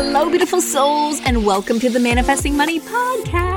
Hello, 0.00 0.30
beautiful 0.30 0.60
souls, 0.60 1.20
and 1.24 1.44
welcome 1.44 1.80
to 1.80 1.90
the 1.90 1.98
Manifesting 1.98 2.56
Money 2.56 2.78
Podcast. 2.78 3.47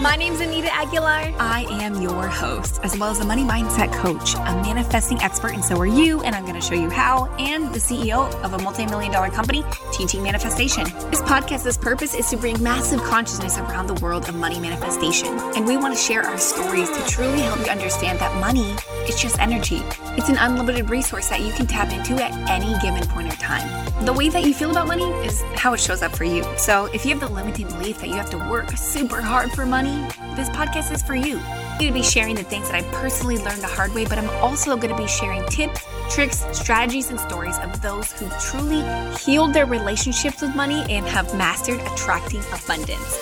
My 0.00 0.16
name's 0.16 0.40
Anita 0.40 0.72
Aguilar. 0.72 1.34
I 1.38 1.66
am 1.68 2.00
your 2.00 2.26
host, 2.26 2.80
as 2.82 2.96
well 2.96 3.10
as 3.10 3.20
a 3.20 3.24
money 3.26 3.42
mindset 3.42 3.92
coach, 3.92 4.32
a 4.34 4.62
manifesting 4.62 5.20
expert, 5.20 5.52
and 5.52 5.62
so 5.62 5.76
are 5.76 5.84
you. 5.84 6.22
And 6.22 6.34
I'm 6.34 6.44
going 6.44 6.54
to 6.54 6.60
show 6.62 6.74
you 6.74 6.88
how, 6.88 7.26
and 7.38 7.70
the 7.74 7.78
CEO 7.78 8.32
of 8.42 8.54
a 8.54 8.58
multi 8.60 8.86
million 8.86 9.12
dollar 9.12 9.28
company 9.28 9.62
teaching 9.92 10.22
manifestation. 10.22 10.84
This 11.10 11.20
podcast's 11.20 11.76
purpose 11.76 12.14
is 12.14 12.30
to 12.30 12.38
bring 12.38 12.62
massive 12.62 13.02
consciousness 13.02 13.58
around 13.58 13.88
the 13.88 13.94
world 14.02 14.26
of 14.26 14.34
money 14.34 14.58
manifestation. 14.58 15.38
And 15.54 15.66
we 15.66 15.76
want 15.76 15.94
to 15.94 16.00
share 16.00 16.22
our 16.22 16.38
stories 16.38 16.88
to 16.90 17.06
truly 17.06 17.40
help 17.40 17.58
you 17.60 17.66
understand 17.66 18.20
that 18.20 18.34
money 18.40 18.74
is 19.06 19.20
just 19.20 19.38
energy. 19.38 19.82
It's 20.16 20.30
an 20.30 20.38
unlimited 20.38 20.88
resource 20.88 21.28
that 21.28 21.42
you 21.42 21.52
can 21.52 21.66
tap 21.66 21.92
into 21.92 22.14
at 22.22 22.32
any 22.48 22.72
given 22.80 23.06
point 23.08 23.30
or 23.30 23.36
time. 23.36 23.68
The 24.06 24.14
way 24.14 24.30
that 24.30 24.44
you 24.44 24.54
feel 24.54 24.70
about 24.70 24.86
money 24.86 25.04
is 25.26 25.42
how 25.56 25.74
it 25.74 25.80
shows 25.80 26.00
up 26.00 26.16
for 26.16 26.24
you. 26.24 26.42
So 26.56 26.86
if 26.86 27.04
you 27.04 27.10
have 27.10 27.20
the 27.20 27.28
limiting 27.28 27.68
belief 27.68 28.00
that 28.00 28.08
you 28.08 28.14
have 28.14 28.30
to 28.30 28.38
work 28.38 28.70
super 28.70 29.20
hard 29.20 29.50
for 29.52 29.66
money, 29.66 29.89
this 30.36 30.48
podcast 30.50 30.92
is 30.92 31.02
for 31.02 31.14
you. 31.14 31.38
I'm 31.38 31.78
going 31.78 31.92
to 31.92 31.98
be 31.98 32.02
sharing 32.02 32.34
the 32.34 32.42
things 32.42 32.70
that 32.70 32.76
I 32.76 32.82
personally 32.92 33.38
learned 33.38 33.62
the 33.62 33.66
hard 33.66 33.94
way, 33.94 34.04
but 34.04 34.18
I'm 34.18 34.30
also 34.42 34.76
going 34.76 34.90
to 34.90 34.96
be 34.96 35.06
sharing 35.06 35.44
tips, 35.46 35.84
tricks, 36.10 36.44
strategies, 36.52 37.10
and 37.10 37.18
stories 37.20 37.58
of 37.58 37.80
those 37.82 38.12
who 38.12 38.28
truly 38.40 38.82
healed 39.18 39.54
their 39.54 39.66
relationships 39.66 40.42
with 40.42 40.54
money 40.54 40.84
and 40.88 41.06
have 41.06 41.34
mastered 41.36 41.80
attracting 41.80 42.42
abundance. 42.52 43.18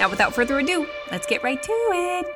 Now, 0.00 0.08
without 0.10 0.34
further 0.34 0.58
ado, 0.58 0.86
let's 1.10 1.26
get 1.26 1.42
right 1.42 1.62
to 1.62 1.72
it. 1.72 2.26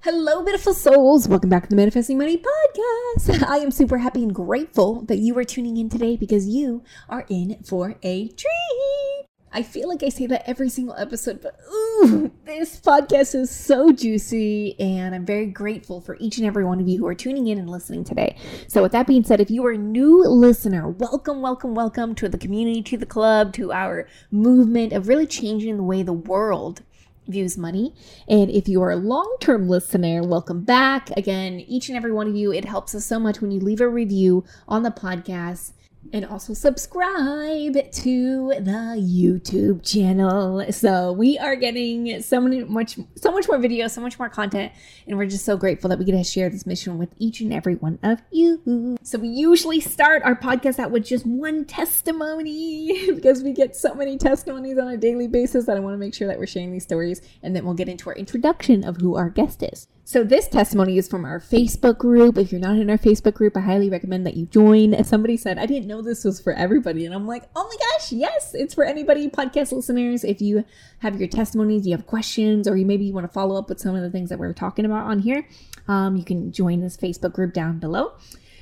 Hello, 0.00 0.44
beautiful 0.44 0.72
souls. 0.72 1.26
Welcome 1.26 1.50
back 1.50 1.64
to 1.64 1.68
the 1.70 1.74
Manifesting 1.76 2.16
Money 2.16 2.36
Podcast. 2.36 3.42
I 3.48 3.56
am 3.56 3.72
super 3.72 3.98
happy 3.98 4.22
and 4.22 4.32
grateful 4.32 5.02
that 5.06 5.18
you 5.18 5.36
are 5.36 5.44
tuning 5.44 5.76
in 5.76 5.88
today 5.88 6.16
because 6.16 6.46
you 6.46 6.84
are 7.08 7.26
in 7.28 7.56
for 7.64 7.96
a 8.04 8.28
treat. 8.28 9.15
I 9.56 9.62
feel 9.62 9.88
like 9.88 10.02
I 10.02 10.10
say 10.10 10.26
that 10.26 10.46
every 10.46 10.68
single 10.68 10.94
episode, 10.98 11.40
but 11.40 11.58
ooh, 11.72 12.30
this 12.44 12.78
podcast 12.78 13.34
is 13.34 13.50
so 13.50 13.90
juicy, 13.90 14.78
and 14.78 15.14
I'm 15.14 15.24
very 15.24 15.46
grateful 15.46 16.02
for 16.02 16.18
each 16.20 16.36
and 16.36 16.46
every 16.46 16.62
one 16.62 16.78
of 16.78 16.86
you 16.86 16.98
who 16.98 17.06
are 17.06 17.14
tuning 17.14 17.46
in 17.46 17.56
and 17.56 17.70
listening 17.70 18.04
today. 18.04 18.36
So, 18.68 18.82
with 18.82 18.92
that 18.92 19.06
being 19.06 19.24
said, 19.24 19.40
if 19.40 19.50
you 19.50 19.64
are 19.64 19.70
a 19.70 19.78
new 19.78 20.22
listener, 20.28 20.90
welcome, 20.90 21.40
welcome, 21.40 21.74
welcome 21.74 22.14
to 22.16 22.28
the 22.28 22.36
community, 22.36 22.82
to 22.82 22.98
the 22.98 23.06
club, 23.06 23.54
to 23.54 23.72
our 23.72 24.06
movement 24.30 24.92
of 24.92 25.08
really 25.08 25.26
changing 25.26 25.78
the 25.78 25.82
way 25.82 26.02
the 26.02 26.12
world 26.12 26.82
views 27.26 27.56
money. 27.56 27.94
And 28.28 28.50
if 28.50 28.68
you 28.68 28.82
are 28.82 28.90
a 28.90 28.96
long 28.96 29.38
term 29.40 29.70
listener, 29.70 30.22
welcome 30.22 30.64
back. 30.64 31.08
Again, 31.16 31.60
each 31.60 31.88
and 31.88 31.96
every 31.96 32.12
one 32.12 32.28
of 32.28 32.36
you, 32.36 32.52
it 32.52 32.66
helps 32.66 32.94
us 32.94 33.06
so 33.06 33.18
much 33.18 33.40
when 33.40 33.50
you 33.50 33.60
leave 33.60 33.80
a 33.80 33.88
review 33.88 34.44
on 34.68 34.82
the 34.82 34.90
podcast 34.90 35.72
and 36.12 36.24
also 36.26 36.54
subscribe 36.54 37.74
to 37.92 38.52
the 38.58 38.96
YouTube 38.98 39.84
channel. 39.84 40.64
So 40.72 41.12
we 41.12 41.38
are 41.38 41.56
getting 41.56 42.22
so 42.22 42.40
many 42.40 42.64
much 42.64 42.98
so 43.16 43.32
much 43.32 43.48
more 43.48 43.58
videos, 43.58 43.90
so 43.90 44.00
much 44.00 44.18
more 44.18 44.28
content, 44.28 44.72
and 45.06 45.16
we're 45.18 45.26
just 45.26 45.44
so 45.44 45.56
grateful 45.56 45.88
that 45.90 45.98
we 45.98 46.04
get 46.04 46.12
to 46.12 46.24
share 46.24 46.50
this 46.50 46.66
mission 46.66 46.98
with 46.98 47.10
each 47.18 47.40
and 47.40 47.52
every 47.52 47.74
one 47.74 47.98
of 48.02 48.20
you. 48.30 48.96
So 49.02 49.18
we 49.18 49.28
usually 49.28 49.80
start 49.80 50.22
our 50.22 50.36
podcast 50.36 50.78
out 50.78 50.90
with 50.90 51.04
just 51.04 51.26
one 51.26 51.64
testimony 51.64 53.10
because 53.14 53.42
we 53.42 53.52
get 53.52 53.76
so 53.76 53.94
many 53.94 54.18
testimonies 54.18 54.78
on 54.78 54.88
a 54.88 54.96
daily 54.96 55.28
basis 55.28 55.66
that 55.66 55.76
I 55.76 55.80
want 55.80 55.94
to 55.94 55.98
make 55.98 56.14
sure 56.14 56.28
that 56.28 56.38
we're 56.38 56.46
sharing 56.46 56.72
these 56.72 56.84
stories 56.84 57.20
and 57.42 57.54
then 57.54 57.64
we'll 57.64 57.74
get 57.74 57.88
into 57.88 58.08
our 58.08 58.16
introduction 58.16 58.84
of 58.84 58.96
who 58.98 59.16
our 59.16 59.30
guest 59.30 59.62
is. 59.62 59.88
So 60.08 60.22
this 60.22 60.46
testimony 60.46 60.98
is 60.98 61.08
from 61.08 61.24
our 61.24 61.40
Facebook 61.40 61.98
group. 61.98 62.38
If 62.38 62.52
you're 62.52 62.60
not 62.60 62.76
in 62.76 62.88
our 62.90 62.96
Facebook 62.96 63.34
group, 63.34 63.56
I 63.56 63.60
highly 63.60 63.90
recommend 63.90 64.24
that 64.24 64.36
you 64.36 64.46
join. 64.46 65.02
Somebody 65.02 65.36
said, 65.36 65.58
I 65.58 65.66
didn't 65.66 65.88
know 65.88 66.00
this 66.00 66.22
was 66.22 66.40
for 66.40 66.52
everybody. 66.52 67.04
And 67.04 67.12
I'm 67.12 67.26
like, 67.26 67.42
oh 67.56 67.68
my 67.68 67.76
gosh, 67.76 68.12
yes, 68.12 68.54
it's 68.54 68.72
for 68.72 68.84
anybody, 68.84 69.28
podcast 69.28 69.72
listeners. 69.72 70.22
If 70.22 70.40
you 70.40 70.64
have 71.00 71.18
your 71.18 71.28
testimonies, 71.28 71.88
you 71.88 71.96
have 71.96 72.06
questions, 72.06 72.68
or 72.68 72.76
you 72.76 72.86
maybe 72.86 73.04
you 73.04 73.12
want 73.12 73.26
to 73.26 73.32
follow 73.32 73.58
up 73.58 73.68
with 73.68 73.80
some 73.80 73.96
of 73.96 74.02
the 74.02 74.08
things 74.08 74.30
that 74.30 74.38
we're 74.38 74.52
talking 74.52 74.84
about 74.84 75.06
on 75.06 75.18
here, 75.18 75.44
um, 75.88 76.14
you 76.14 76.24
can 76.24 76.52
join 76.52 76.82
this 76.82 76.96
Facebook 76.96 77.32
group 77.32 77.52
down 77.52 77.80
below. 77.80 78.12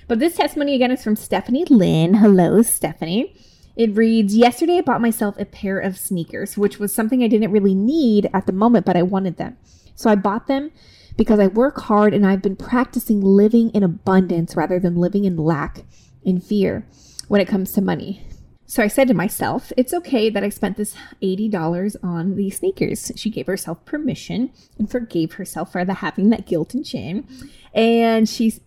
But 0.08 0.20
this 0.20 0.36
testimony 0.36 0.74
again 0.74 0.92
is 0.92 1.04
from 1.04 1.14
Stephanie 1.14 1.66
Lynn. 1.68 2.14
Hello, 2.14 2.62
Stephanie. 2.62 3.36
It 3.76 3.94
reads 3.94 4.34
Yesterday, 4.34 4.78
I 4.78 4.80
bought 4.80 5.02
myself 5.02 5.38
a 5.38 5.44
pair 5.44 5.78
of 5.78 5.98
sneakers, 5.98 6.56
which 6.56 6.78
was 6.78 6.94
something 6.94 7.22
I 7.22 7.28
didn't 7.28 7.52
really 7.52 7.74
need 7.74 8.30
at 8.32 8.46
the 8.46 8.52
moment, 8.54 8.86
but 8.86 8.96
I 8.96 9.02
wanted 9.02 9.36
them. 9.36 9.58
So 9.94 10.08
I 10.08 10.14
bought 10.14 10.46
them 10.46 10.70
because 11.16 11.38
I 11.38 11.46
work 11.46 11.80
hard 11.82 12.14
and 12.14 12.26
I've 12.26 12.42
been 12.42 12.56
practicing 12.56 13.20
living 13.20 13.70
in 13.70 13.82
abundance 13.82 14.56
rather 14.56 14.78
than 14.78 14.96
living 14.96 15.24
in 15.24 15.36
lack 15.36 15.84
and 16.24 16.42
fear 16.42 16.86
when 17.28 17.40
it 17.40 17.48
comes 17.48 17.72
to 17.72 17.80
money. 17.80 18.26
So 18.66 18.82
I 18.82 18.88
said 18.88 19.08
to 19.08 19.14
myself, 19.14 19.72
it's 19.76 19.92
okay 19.92 20.30
that 20.30 20.42
I 20.42 20.48
spent 20.48 20.76
this 20.76 20.96
$80 21.22 21.96
on 22.02 22.34
these 22.34 22.58
sneakers. 22.58 23.12
She 23.14 23.30
gave 23.30 23.46
herself 23.46 23.84
permission 23.84 24.50
and 24.78 24.90
forgave 24.90 25.34
herself 25.34 25.72
for 25.72 25.84
the 25.84 25.94
having 25.94 26.30
that 26.30 26.46
guilt 26.46 26.74
and 26.74 26.86
shame. 26.86 27.26
And 27.74 28.28
she's 28.28 28.60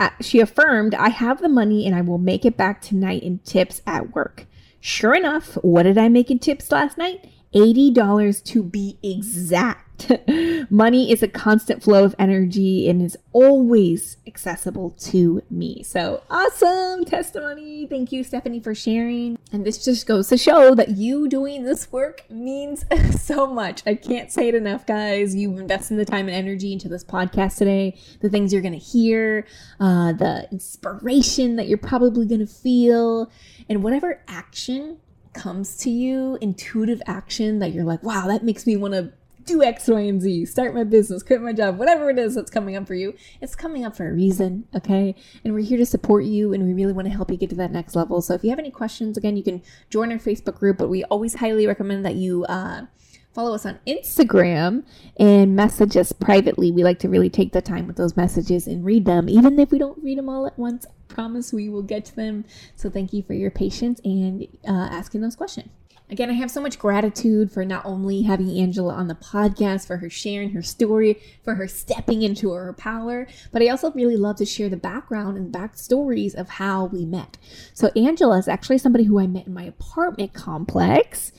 uh, 0.00 0.10
she 0.20 0.40
affirmed, 0.40 0.96
I 0.96 1.10
have 1.10 1.40
the 1.40 1.48
money 1.48 1.86
and 1.86 1.94
I 1.94 2.00
will 2.00 2.18
make 2.18 2.44
it 2.44 2.56
back 2.56 2.80
tonight 2.80 3.22
in 3.22 3.38
tips 3.40 3.82
at 3.86 4.14
work. 4.14 4.46
Sure 4.80 5.14
enough, 5.14 5.54
what 5.62 5.84
did 5.84 5.96
I 5.96 6.08
make 6.08 6.28
in 6.28 6.40
tips 6.40 6.72
last 6.72 6.98
night? 6.98 7.28
$80 7.54 8.42
to 8.46 8.62
be 8.64 8.98
exact. 9.00 9.91
Money 10.70 11.10
is 11.10 11.22
a 11.22 11.28
constant 11.28 11.82
flow 11.82 12.04
of 12.04 12.14
energy 12.18 12.88
and 12.88 13.02
is 13.02 13.16
always 13.32 14.16
accessible 14.26 14.90
to 14.90 15.42
me. 15.50 15.82
So 15.82 16.22
awesome 16.30 17.04
testimony. 17.04 17.86
Thank 17.86 18.12
you, 18.12 18.24
Stephanie, 18.24 18.60
for 18.60 18.74
sharing. 18.74 19.38
And 19.52 19.64
this 19.64 19.84
just 19.84 20.06
goes 20.06 20.28
to 20.28 20.36
show 20.36 20.74
that 20.74 20.90
you 20.90 21.28
doing 21.28 21.64
this 21.64 21.90
work 21.92 22.24
means 22.30 22.84
so 23.20 23.46
much. 23.46 23.82
I 23.86 23.94
can't 23.94 24.30
say 24.30 24.48
it 24.48 24.54
enough, 24.54 24.86
guys. 24.86 25.34
You've 25.34 25.58
invested 25.58 25.96
the 25.96 26.04
time 26.04 26.28
and 26.28 26.36
energy 26.36 26.72
into 26.72 26.88
this 26.88 27.04
podcast 27.04 27.58
today, 27.58 27.98
the 28.20 28.28
things 28.28 28.52
you're 28.52 28.62
going 28.62 28.72
to 28.72 28.78
hear, 28.78 29.46
uh, 29.80 30.12
the 30.12 30.48
inspiration 30.50 31.56
that 31.56 31.68
you're 31.68 31.78
probably 31.78 32.26
going 32.26 32.40
to 32.40 32.46
feel, 32.46 33.30
and 33.68 33.82
whatever 33.82 34.22
action 34.28 34.98
comes 35.32 35.76
to 35.78 35.90
you, 35.90 36.38
intuitive 36.40 37.00
action 37.06 37.58
that 37.60 37.72
you're 37.72 37.84
like, 37.84 38.02
wow, 38.02 38.26
that 38.26 38.44
makes 38.44 38.66
me 38.66 38.76
want 38.76 38.94
to 38.94 39.12
do 39.44 39.62
X, 39.62 39.88
Y, 39.88 40.00
and 40.00 40.20
Z, 40.20 40.46
start 40.46 40.74
my 40.74 40.84
business, 40.84 41.22
quit 41.22 41.40
my 41.40 41.52
job, 41.52 41.78
whatever 41.78 42.10
it 42.10 42.18
is 42.18 42.34
that's 42.34 42.50
coming 42.50 42.76
up 42.76 42.86
for 42.86 42.94
you, 42.94 43.14
it's 43.40 43.54
coming 43.54 43.84
up 43.84 43.96
for 43.96 44.08
a 44.08 44.12
reason, 44.12 44.66
okay? 44.74 45.14
And 45.44 45.54
we're 45.54 45.64
here 45.64 45.78
to 45.78 45.86
support 45.86 46.24
you 46.24 46.52
and 46.52 46.64
we 46.64 46.72
really 46.72 46.92
want 46.92 47.06
to 47.06 47.14
help 47.14 47.30
you 47.30 47.36
get 47.36 47.50
to 47.50 47.56
that 47.56 47.72
next 47.72 47.94
level. 47.94 48.20
So 48.22 48.34
if 48.34 48.44
you 48.44 48.50
have 48.50 48.58
any 48.58 48.70
questions, 48.70 49.16
again, 49.16 49.36
you 49.36 49.42
can 49.42 49.62
join 49.90 50.12
our 50.12 50.18
Facebook 50.18 50.58
group, 50.58 50.78
but 50.78 50.88
we 50.88 51.04
always 51.04 51.34
highly 51.34 51.66
recommend 51.66 52.04
that 52.04 52.14
you 52.14 52.44
uh, 52.44 52.86
follow 53.32 53.54
us 53.54 53.66
on 53.66 53.78
Instagram 53.86 54.84
and 55.18 55.56
message 55.56 55.96
us 55.96 56.12
privately. 56.12 56.70
We 56.70 56.84
like 56.84 56.98
to 57.00 57.08
really 57.08 57.30
take 57.30 57.52
the 57.52 57.62
time 57.62 57.86
with 57.86 57.96
those 57.96 58.16
messages 58.16 58.66
and 58.66 58.84
read 58.84 59.04
them, 59.04 59.28
even 59.28 59.58
if 59.58 59.70
we 59.70 59.78
don't 59.78 60.02
read 60.02 60.18
them 60.18 60.28
all 60.28 60.46
at 60.46 60.58
once. 60.58 60.86
I 60.86 61.14
promise 61.14 61.52
we 61.52 61.68
will 61.68 61.82
get 61.82 62.04
to 62.06 62.16
them. 62.16 62.44
So 62.76 62.90
thank 62.90 63.12
you 63.12 63.22
for 63.22 63.34
your 63.34 63.50
patience 63.50 64.00
and 64.04 64.46
uh, 64.66 64.88
asking 64.90 65.22
those 65.22 65.36
questions. 65.36 65.70
Again, 66.10 66.28
I 66.28 66.34
have 66.34 66.50
so 66.50 66.60
much 66.60 66.78
gratitude 66.78 67.50
for 67.50 67.64
not 67.64 67.86
only 67.86 68.22
having 68.22 68.50
Angela 68.58 68.92
on 68.92 69.08
the 69.08 69.14
podcast, 69.14 69.86
for 69.86 69.96
her 69.96 70.10
sharing 70.10 70.50
her 70.50 70.60
story, 70.60 71.18
for 71.42 71.54
her 71.54 71.66
stepping 71.66 72.22
into 72.22 72.52
her 72.52 72.72
power, 72.74 73.26
but 73.50 73.62
I 73.62 73.68
also 73.68 73.90
really 73.92 74.16
love 74.16 74.36
to 74.36 74.44
share 74.44 74.68
the 74.68 74.76
background 74.76 75.38
and 75.38 75.52
backstories 75.52 76.34
of 76.34 76.50
how 76.50 76.86
we 76.86 77.06
met. 77.06 77.38
So, 77.72 77.90
Angela 77.96 78.38
is 78.38 78.48
actually 78.48 78.78
somebody 78.78 79.04
who 79.04 79.18
I 79.18 79.26
met 79.26 79.46
in 79.46 79.54
my 79.54 79.64
apartment 79.64 80.34
complex. 80.34 81.32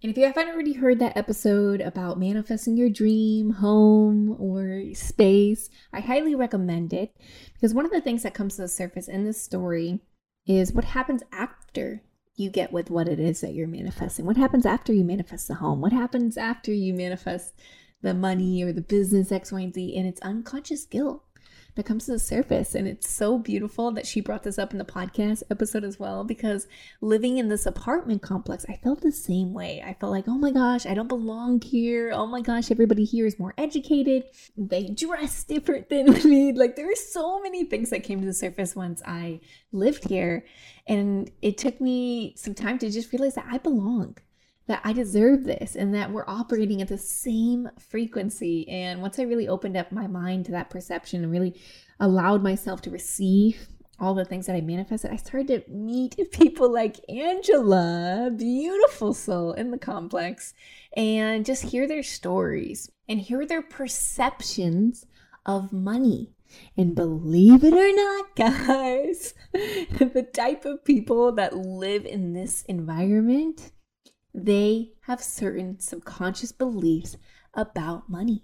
And 0.00 0.12
if 0.12 0.16
you 0.16 0.24
haven't 0.26 0.48
already 0.48 0.74
heard 0.74 1.00
that 1.00 1.16
episode 1.16 1.80
about 1.80 2.20
manifesting 2.20 2.76
your 2.76 2.88
dream 2.88 3.50
home 3.50 4.36
or 4.38 4.94
space, 4.94 5.70
I 5.92 5.98
highly 5.98 6.36
recommend 6.36 6.92
it 6.92 7.16
because 7.54 7.74
one 7.74 7.84
of 7.84 7.90
the 7.90 8.00
things 8.00 8.22
that 8.22 8.32
comes 8.32 8.54
to 8.56 8.62
the 8.62 8.68
surface 8.68 9.08
in 9.08 9.24
this 9.24 9.42
story 9.42 9.98
is 10.46 10.72
what 10.72 10.84
happens 10.84 11.24
after 11.32 12.02
you 12.38 12.50
get 12.50 12.72
with 12.72 12.88
what 12.88 13.08
it 13.08 13.18
is 13.18 13.40
that 13.40 13.54
you're 13.54 13.66
manifesting. 13.66 14.24
What 14.24 14.36
happens 14.36 14.64
after 14.64 14.92
you 14.92 15.04
manifest 15.04 15.48
the 15.48 15.54
home? 15.54 15.80
What 15.80 15.92
happens 15.92 16.36
after 16.36 16.72
you 16.72 16.94
manifest 16.94 17.54
the 18.00 18.14
money 18.14 18.62
or 18.62 18.72
the 18.72 18.80
business 18.80 19.32
X, 19.32 19.50
Y, 19.50 19.60
and 19.60 19.74
Z? 19.74 19.96
And 19.96 20.06
it's 20.06 20.20
unconscious 20.20 20.86
guilt 20.86 21.24
that 21.78 21.86
comes 21.86 22.06
to 22.06 22.10
the 22.10 22.18
surface. 22.18 22.74
And 22.74 22.88
it's 22.88 23.08
so 23.08 23.38
beautiful 23.38 23.92
that 23.92 24.04
she 24.04 24.20
brought 24.20 24.42
this 24.42 24.58
up 24.58 24.72
in 24.72 24.78
the 24.78 24.84
podcast 24.84 25.44
episode 25.48 25.84
as 25.84 25.96
well, 25.96 26.24
because 26.24 26.66
living 27.00 27.38
in 27.38 27.48
this 27.48 27.66
apartment 27.66 28.20
complex, 28.20 28.66
I 28.68 28.74
felt 28.82 29.00
the 29.00 29.12
same 29.12 29.54
way. 29.54 29.80
I 29.86 29.94
felt 29.94 30.10
like, 30.10 30.26
oh 30.26 30.36
my 30.36 30.50
gosh, 30.50 30.86
I 30.86 30.94
don't 30.94 31.06
belong 31.06 31.60
here. 31.60 32.10
Oh 32.12 32.26
my 32.26 32.40
gosh, 32.40 32.72
everybody 32.72 33.04
here 33.04 33.26
is 33.26 33.38
more 33.38 33.54
educated. 33.56 34.24
They 34.56 34.88
dress 34.88 35.44
different 35.44 35.88
than 35.88 36.06
me. 36.28 36.52
Like 36.52 36.74
there 36.74 36.86
were 36.86 36.96
so 36.96 37.40
many 37.40 37.64
things 37.64 37.90
that 37.90 38.02
came 38.02 38.18
to 38.20 38.26
the 38.26 38.34
surface 38.34 38.74
once 38.74 39.00
I 39.06 39.40
lived 39.70 40.08
here. 40.08 40.44
And 40.88 41.30
it 41.42 41.58
took 41.58 41.80
me 41.80 42.34
some 42.36 42.54
time 42.54 42.80
to 42.80 42.90
just 42.90 43.12
realize 43.12 43.36
that 43.36 43.46
I 43.48 43.58
belong 43.58 44.16
that 44.68 44.82
I 44.84 44.92
deserve 44.92 45.44
this 45.44 45.74
and 45.74 45.94
that 45.94 46.12
we're 46.12 46.28
operating 46.28 46.80
at 46.80 46.88
the 46.88 46.98
same 46.98 47.68
frequency. 47.78 48.68
And 48.68 49.00
once 49.00 49.18
I 49.18 49.22
really 49.22 49.48
opened 49.48 49.76
up 49.76 49.90
my 49.90 50.06
mind 50.06 50.44
to 50.46 50.52
that 50.52 50.70
perception 50.70 51.22
and 51.22 51.32
really 51.32 51.60
allowed 51.98 52.42
myself 52.42 52.82
to 52.82 52.90
receive 52.90 53.68
all 53.98 54.14
the 54.14 54.24
things 54.24 54.46
that 54.46 54.54
I 54.54 54.60
manifested, 54.60 55.10
I 55.10 55.16
started 55.16 55.48
to 55.66 55.70
meet 55.70 56.16
people 56.32 56.72
like 56.72 57.00
Angela, 57.08 58.30
beautiful 58.36 59.14
soul 59.14 59.52
in 59.54 59.70
the 59.70 59.78
complex, 59.78 60.54
and 60.96 61.44
just 61.44 61.64
hear 61.64 61.88
their 61.88 62.02
stories 62.02 62.90
and 63.08 63.18
hear 63.18 63.46
their 63.46 63.62
perceptions 63.62 65.06
of 65.46 65.72
money. 65.72 66.34
And 66.76 66.94
believe 66.94 67.64
it 67.64 67.72
or 67.74 67.94
not, 67.94 68.36
guys, 68.66 69.34
the 69.52 70.26
type 70.32 70.64
of 70.64 70.84
people 70.84 71.32
that 71.32 71.56
live 71.56 72.04
in 72.04 72.34
this 72.34 72.62
environment, 72.62 73.72
they 74.34 74.92
have 75.02 75.22
certain 75.22 75.80
subconscious 75.80 76.52
beliefs 76.52 77.16
about 77.54 78.08
money. 78.08 78.42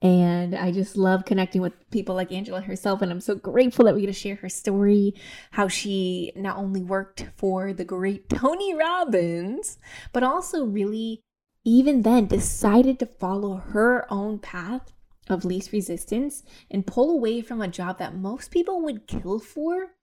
And 0.00 0.54
I 0.54 0.70
just 0.70 0.96
love 0.96 1.24
connecting 1.24 1.60
with 1.60 1.90
people 1.90 2.14
like 2.14 2.30
Angela 2.30 2.60
herself. 2.60 3.02
And 3.02 3.10
I'm 3.10 3.20
so 3.20 3.34
grateful 3.34 3.84
that 3.84 3.94
we 3.94 4.02
get 4.02 4.06
to 4.06 4.12
share 4.12 4.36
her 4.36 4.48
story, 4.48 5.14
how 5.52 5.66
she 5.66 6.32
not 6.36 6.56
only 6.56 6.82
worked 6.82 7.26
for 7.36 7.72
the 7.72 7.84
great 7.84 8.28
Tony 8.28 8.74
Robbins, 8.74 9.78
but 10.12 10.22
also 10.22 10.64
really, 10.64 11.22
even 11.64 12.02
then, 12.02 12.26
decided 12.26 12.98
to 13.00 13.06
follow 13.06 13.56
her 13.56 14.06
own 14.08 14.38
path 14.38 14.92
of 15.28 15.44
least 15.44 15.72
resistance 15.72 16.42
and 16.70 16.86
pull 16.86 17.10
away 17.10 17.40
from 17.40 17.60
a 17.60 17.68
job 17.68 17.98
that 17.98 18.14
most 18.14 18.50
people 18.50 18.80
would 18.82 19.06
kill 19.06 19.40
for 19.40 19.94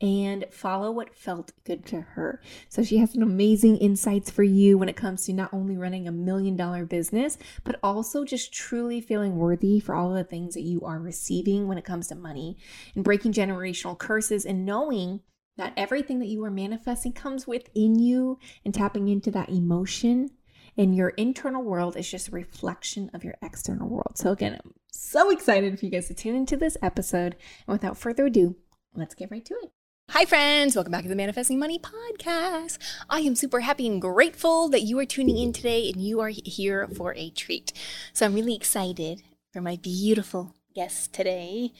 and 0.00 0.46
follow 0.50 0.90
what 0.90 1.14
felt 1.14 1.52
good 1.64 1.84
to 1.86 2.00
her. 2.00 2.40
So 2.68 2.82
she 2.82 2.98
has 2.98 3.12
some 3.12 3.22
amazing 3.22 3.76
insights 3.78 4.30
for 4.30 4.42
you 4.42 4.78
when 4.78 4.88
it 4.88 4.96
comes 4.96 5.26
to 5.26 5.32
not 5.32 5.52
only 5.52 5.76
running 5.76 6.08
a 6.08 6.12
million 6.12 6.56
dollar 6.56 6.86
business, 6.86 7.36
but 7.64 7.78
also 7.82 8.24
just 8.24 8.52
truly 8.52 9.00
feeling 9.00 9.36
worthy 9.36 9.78
for 9.80 9.94
all 9.94 10.12
the 10.12 10.24
things 10.24 10.54
that 10.54 10.62
you 10.62 10.80
are 10.82 10.98
receiving 10.98 11.68
when 11.68 11.78
it 11.78 11.84
comes 11.84 12.08
to 12.08 12.14
money 12.14 12.56
and 12.94 13.04
breaking 13.04 13.32
generational 13.32 13.98
curses 13.98 14.44
and 14.44 14.64
knowing 14.64 15.20
that 15.56 15.74
everything 15.76 16.18
that 16.20 16.28
you 16.28 16.42
are 16.44 16.50
manifesting 16.50 17.12
comes 17.12 17.46
within 17.46 17.98
you 17.98 18.38
and 18.64 18.72
tapping 18.72 19.08
into 19.08 19.30
that 19.30 19.50
emotion 19.50 20.30
and 20.78 20.96
your 20.96 21.10
internal 21.10 21.62
world 21.62 21.96
is 21.96 22.10
just 22.10 22.28
a 22.28 22.32
reflection 22.32 23.10
of 23.12 23.24
your 23.24 23.34
external 23.42 23.88
world. 23.88 24.12
So 24.14 24.30
again, 24.30 24.58
I'm 24.64 24.72
so 24.90 25.30
excited 25.30 25.78
for 25.78 25.84
you 25.84 25.90
guys 25.90 26.08
to 26.08 26.14
tune 26.14 26.36
into 26.36 26.56
this 26.56 26.76
episode. 26.80 27.36
And 27.66 27.74
without 27.74 27.98
further 27.98 28.26
ado, 28.26 28.56
let's 28.94 29.14
get 29.14 29.30
right 29.30 29.44
to 29.44 29.54
it. 29.62 29.72
Hi, 30.12 30.24
friends. 30.24 30.74
Welcome 30.74 30.90
back 30.90 31.04
to 31.04 31.08
the 31.08 31.14
Manifesting 31.14 31.60
Money 31.60 31.78
Podcast. 31.78 32.78
I 33.08 33.20
am 33.20 33.36
super 33.36 33.60
happy 33.60 33.86
and 33.86 34.02
grateful 34.02 34.68
that 34.70 34.82
you 34.82 34.98
are 34.98 35.06
tuning 35.06 35.38
in 35.38 35.52
today 35.52 35.88
and 35.88 36.02
you 36.02 36.18
are 36.18 36.30
here 36.30 36.88
for 36.88 37.14
a 37.14 37.30
treat. 37.30 37.72
So 38.12 38.26
I'm 38.26 38.34
really 38.34 38.56
excited 38.56 39.22
for 39.52 39.60
my 39.60 39.76
beautiful 39.76 40.52
guest 40.74 41.12
today, 41.12 41.72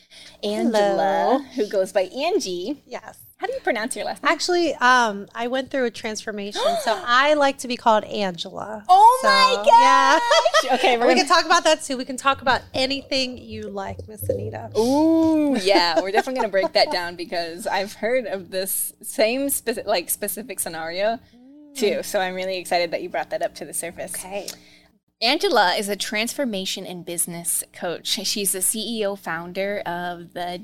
Angela, 0.42 0.78
Hello. 0.78 1.38
who 1.54 1.66
goes 1.68 1.92
by 1.92 2.02
Angie. 2.02 2.82
Yes. 2.86 3.18
How 3.40 3.46
do 3.46 3.54
you 3.54 3.60
pronounce 3.60 3.96
your 3.96 4.04
last 4.04 4.22
name? 4.22 4.30
Actually, 4.30 4.74
um, 4.74 5.26
I 5.34 5.46
went 5.46 5.70
through 5.70 5.86
a 5.86 5.90
transformation, 5.90 6.60
so 6.82 7.00
I 7.06 7.32
like 7.34 7.56
to 7.58 7.68
be 7.68 7.76
called 7.76 8.04
Angela. 8.04 8.84
Oh 8.86 9.18
so, 9.22 9.28
my 9.28 9.64
gosh! 9.64 10.64
Yeah. 10.64 10.74
okay, 10.74 10.96
we 10.98 11.04
gonna... 11.04 11.14
can 11.14 11.26
talk 11.26 11.46
about 11.46 11.64
that 11.64 11.82
too. 11.82 11.96
We 11.96 12.04
can 12.04 12.18
talk 12.18 12.42
about 12.42 12.60
anything 12.74 13.38
you 13.38 13.70
like, 13.70 14.06
Miss 14.06 14.28
Anita. 14.28 14.70
Ooh, 14.78 15.56
yeah, 15.62 16.02
we're 16.02 16.12
definitely 16.12 16.40
gonna 16.40 16.52
break 16.52 16.74
that 16.74 16.92
down 16.92 17.16
because 17.16 17.66
I've 17.66 17.94
heard 17.94 18.26
of 18.26 18.50
this 18.50 18.92
same 19.00 19.48
specific, 19.48 19.86
like 19.86 20.10
specific 20.10 20.60
scenario 20.60 21.18
too. 21.74 22.02
So 22.02 22.20
I'm 22.20 22.34
really 22.34 22.58
excited 22.58 22.90
that 22.90 23.02
you 23.02 23.08
brought 23.08 23.30
that 23.30 23.40
up 23.40 23.54
to 23.54 23.64
the 23.64 23.72
surface. 23.72 24.14
Okay. 24.14 24.48
Angela 25.22 25.74
is 25.74 25.90
a 25.90 25.96
transformation 25.96 26.86
and 26.86 27.04
business 27.04 27.62
coach. 27.74 28.06
She's 28.06 28.52
the 28.52 28.60
CEO 28.60 29.18
founder 29.18 29.80
of 29.80 30.32
the 30.32 30.62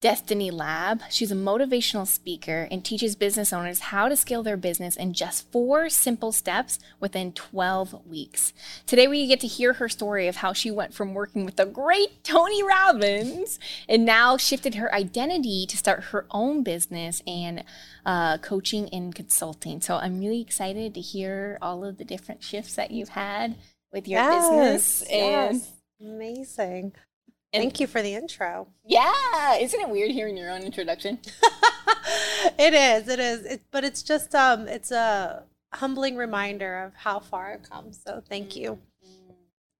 Destiny 0.00 0.52
Lab. 0.52 1.00
She's 1.10 1.32
a 1.32 1.34
motivational 1.34 2.06
speaker 2.06 2.68
and 2.70 2.84
teaches 2.84 3.16
business 3.16 3.52
owners 3.52 3.80
how 3.80 4.08
to 4.08 4.14
scale 4.14 4.44
their 4.44 4.56
business 4.56 4.94
in 4.94 5.12
just 5.12 5.50
four 5.50 5.88
simple 5.88 6.30
steps 6.30 6.78
within 7.00 7.32
12 7.32 8.06
weeks. 8.06 8.52
Today, 8.86 9.08
we 9.08 9.26
get 9.26 9.40
to 9.40 9.48
hear 9.48 9.72
her 9.72 9.88
story 9.88 10.28
of 10.28 10.36
how 10.36 10.52
she 10.52 10.70
went 10.70 10.94
from 10.94 11.12
working 11.12 11.44
with 11.44 11.56
the 11.56 11.66
great 11.66 12.22
Tony 12.22 12.62
Robbins 12.62 13.58
and 13.88 14.04
now 14.04 14.36
shifted 14.36 14.76
her 14.76 14.94
identity 14.94 15.66
to 15.66 15.76
start 15.76 16.04
her 16.04 16.26
own 16.30 16.62
business 16.62 17.24
and 17.26 17.64
uh, 18.04 18.38
coaching 18.38 18.88
and 18.90 19.12
consulting. 19.12 19.80
So, 19.80 19.96
I'm 19.96 20.20
really 20.20 20.42
excited 20.42 20.94
to 20.94 21.00
hear 21.00 21.58
all 21.60 21.84
of 21.84 21.98
the 21.98 22.04
different 22.04 22.44
shifts 22.44 22.76
that 22.76 22.92
you've 22.92 23.08
had 23.08 23.56
with 23.96 24.06
your 24.06 24.20
yes, 24.20 24.48
business. 24.50 25.02
And 25.10 25.56
yes. 25.56 25.72
amazing. 26.00 26.92
And 27.52 27.62
Thank 27.62 27.80
you 27.80 27.86
for 27.86 28.02
the 28.02 28.14
intro. 28.14 28.68
Yeah, 28.84 29.56
isn't 29.58 29.80
it 29.80 29.88
weird 29.88 30.10
hearing 30.10 30.36
your 30.36 30.50
own 30.50 30.62
introduction? 30.62 31.18
it 32.58 32.74
is. 32.74 33.08
It 33.08 33.18
is. 33.18 33.44
It, 33.46 33.62
but 33.70 33.82
it's 33.82 34.02
just 34.02 34.34
um, 34.34 34.68
it's 34.68 34.90
a 34.90 35.44
humbling 35.72 36.16
reminder 36.16 36.84
of 36.84 36.94
how 36.94 37.18
far 37.18 37.54
I've 37.54 37.68
come. 37.68 37.92
So 37.92 38.22
thank 38.28 38.54
you. 38.54 38.78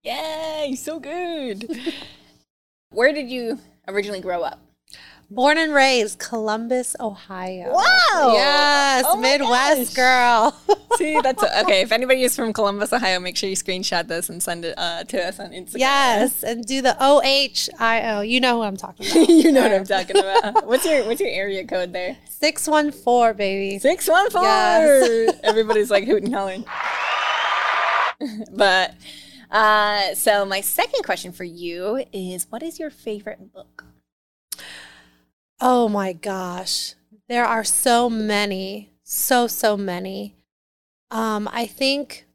Yay! 0.03 0.75
So 0.79 0.99
good. 0.99 1.69
Where 2.91 3.13
did 3.13 3.31
you 3.31 3.59
originally 3.87 4.21
grow 4.21 4.43
up? 4.43 4.61
Born 5.29 5.59
and 5.59 5.75
raised 5.75 6.21
Columbus, 6.21 6.95
Ohio. 7.01 7.73
Wow. 7.73 8.33
Yes, 8.33 9.05
oh 9.09 9.17
Midwest 9.17 9.97
girl. 9.97 10.57
See, 10.97 11.21
that's 11.21 11.43
a, 11.43 11.63
okay. 11.63 11.81
If 11.81 11.91
anybody 11.91 12.23
is 12.23 12.37
from 12.37 12.53
Columbus, 12.53 12.93
Ohio, 12.93 13.19
make 13.19 13.37
sure 13.37 13.49
you 13.51 13.57
screenshot 13.57 14.07
this 14.07 14.29
and 14.29 14.41
send 14.41 14.65
it 14.65 14.75
uh, 14.79 15.03
to 15.05 15.27
us 15.27 15.41
on 15.41 15.51
Instagram. 15.51 15.79
Yes, 15.81 16.45
and 16.45 16.65
do 16.65 16.81
the 16.81 16.97
O 17.01 17.21
H 17.25 17.69
I 17.81 18.13
O. 18.17 18.21
You 18.21 18.41
know 18.41 18.57
who 18.57 18.63
I'm 18.63 18.77
talking 18.77 19.05
about. 19.11 19.29
you 19.29 19.51
know 19.51 19.63
what 19.63 19.73
I'm 19.73 19.85
talking 19.85 20.17
about. 20.17 20.65
what's 20.67 20.85
your 20.87 21.05
What's 21.07 21.21
your 21.21 21.31
area 21.31 21.67
code 21.67 21.93
there? 21.93 22.17
Six 22.29 22.69
one 22.69 22.93
four, 22.93 23.35
baby. 23.35 23.81
Six 23.81 24.09
one 24.09 24.31
four. 24.31 24.43
Yes. 24.43 25.35
Everybody's 25.43 25.91
like 25.91 26.05
hooting 26.05 26.27
and 26.27 26.35
hollering. 26.35 26.65
but 28.53 28.95
uh, 29.51 30.15
so 30.15 30.45
my 30.45 30.61
second 30.61 31.03
question 31.05 31.33
for 31.33 31.45
you 31.45 32.05
is, 32.13 32.47
what 32.51 32.63
is 32.63 32.79
your 32.79 32.91
favorite 32.91 33.53
book? 33.53 33.76
Oh 35.61 35.89
my 35.89 36.13
gosh. 36.13 36.95
There 37.29 37.45
are 37.45 37.65
so 37.65 38.09
many, 38.09 38.93
so, 39.03 39.47
so 39.47 39.77
many. 39.77 40.37
Um, 41.11 41.49
I 41.51 41.67
think 41.67 42.27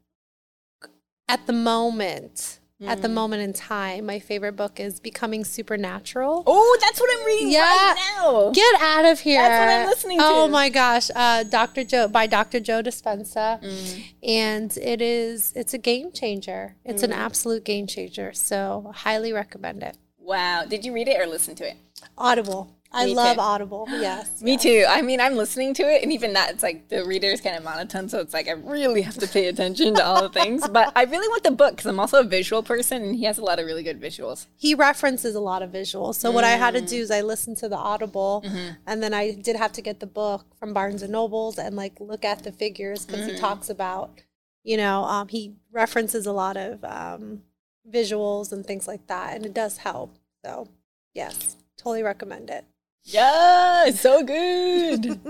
at 1.28 1.46
the 1.46 1.52
moment, 1.52 2.58
mm. 2.80 2.88
at 2.88 3.00
the 3.00 3.08
mm. 3.08 3.14
moment 3.14 3.42
in 3.42 3.52
time, 3.52 4.06
my 4.06 4.18
favorite 4.18 4.52
book 4.52 4.80
is 4.80 5.00
Becoming 5.00 5.44
Supernatural. 5.44 6.42
Oh, 6.46 6.78
that's 6.80 7.00
what 7.00 7.10
I'm 7.16 7.24
reading 7.24 7.52
yeah. 7.52 7.60
right 7.60 8.14
now. 8.18 8.50
Get 8.50 8.80
out 8.82 9.04
of 9.04 9.20
here. 9.20 9.40
That's 9.40 9.60
what 9.60 9.68
I'm 9.68 9.86
listening 9.88 10.18
to. 10.18 10.24
Oh 10.26 10.48
my 10.48 10.68
gosh. 10.68 11.10
Uh, 11.14 11.44
Dr. 11.44 11.84
Joe 11.84 12.08
by 12.08 12.26
Dr. 12.26 12.60
Joe 12.60 12.82
Dispenza. 12.82 13.62
Mm. 13.62 14.04
And 14.22 14.76
it 14.76 15.00
is 15.00 15.52
it's 15.54 15.74
a 15.74 15.78
game 15.78 16.12
changer. 16.12 16.76
It's 16.84 17.02
mm. 17.02 17.06
an 17.06 17.12
absolute 17.12 17.64
game 17.64 17.86
changer. 17.86 18.32
So 18.32 18.92
highly 18.94 19.32
recommend 19.32 19.82
it. 19.82 19.96
Wow. 20.18 20.64
Did 20.68 20.84
you 20.84 20.92
read 20.92 21.08
it 21.08 21.20
or 21.20 21.26
listen 21.26 21.54
to 21.56 21.68
it? 21.68 21.76
Audible. 22.18 22.76
I 22.94 23.06
Me 23.06 23.14
love 23.14 23.36
too. 23.36 23.40
Audible. 23.40 23.86
Yes. 23.88 24.40
Me 24.42 24.52
yes. 24.52 24.62
too. 24.62 24.84
I 24.88 25.02
mean, 25.02 25.20
I'm 25.20 25.36
listening 25.36 25.74
to 25.74 25.82
it, 25.82 26.02
and 26.02 26.12
even 26.12 26.32
that, 26.34 26.50
it's 26.50 26.62
like 26.62 26.88
the 26.88 27.04
reader 27.04 27.28
is 27.28 27.40
kind 27.40 27.56
of 27.56 27.64
monotone, 27.64 28.08
so 28.08 28.20
it's 28.20 28.34
like 28.34 28.48
I 28.48 28.52
really 28.52 29.02
have 29.02 29.16
to 29.18 29.26
pay 29.26 29.46
attention 29.46 29.94
to 29.94 30.04
all 30.04 30.22
the 30.22 30.28
things. 30.40 30.66
But 30.68 30.92
I 30.94 31.04
really 31.04 31.28
want 31.28 31.42
the 31.44 31.50
book 31.50 31.76
because 31.76 31.86
I'm 31.86 31.98
also 31.98 32.20
a 32.20 32.24
visual 32.24 32.62
person, 32.62 33.02
and 33.02 33.16
he 33.16 33.24
has 33.24 33.38
a 33.38 33.44
lot 33.44 33.58
of 33.58 33.66
really 33.66 33.82
good 33.82 34.00
visuals. 34.00 34.46
He 34.56 34.74
references 34.74 35.34
a 35.34 35.40
lot 35.40 35.62
of 35.62 35.70
visuals. 35.70 36.16
So 36.16 36.30
mm. 36.30 36.34
what 36.34 36.44
I 36.44 36.50
had 36.50 36.74
to 36.74 36.80
do 36.80 37.00
is 37.00 37.10
I 37.10 37.22
listened 37.22 37.56
to 37.58 37.68
the 37.68 37.76
Audible, 37.76 38.42
mm-hmm. 38.44 38.74
and 38.86 39.02
then 39.02 39.14
I 39.14 39.32
did 39.32 39.56
have 39.56 39.72
to 39.72 39.80
get 39.80 40.00
the 40.00 40.06
book 40.06 40.44
from 40.58 40.74
Barnes 40.74 41.02
and 41.02 41.12
Nobles 41.12 41.58
and 41.58 41.76
like 41.76 41.98
look 42.00 42.24
at 42.24 42.44
the 42.44 42.52
figures 42.52 43.06
because 43.06 43.26
mm. 43.26 43.32
he 43.32 43.38
talks 43.38 43.70
about, 43.70 44.20
you 44.62 44.76
know, 44.76 45.04
um, 45.04 45.28
he 45.28 45.54
references 45.70 46.26
a 46.26 46.32
lot 46.32 46.56
of 46.56 46.84
um, 46.84 47.42
visuals 47.90 48.52
and 48.52 48.66
things 48.66 48.86
like 48.86 49.06
that, 49.06 49.34
and 49.34 49.46
it 49.46 49.54
does 49.54 49.78
help. 49.78 50.18
So 50.44 50.68
yes, 51.14 51.56
totally 51.76 52.02
recommend 52.02 52.50
it. 52.50 52.64
Yeah, 53.04 53.90
so 53.90 54.22
good. 54.22 55.20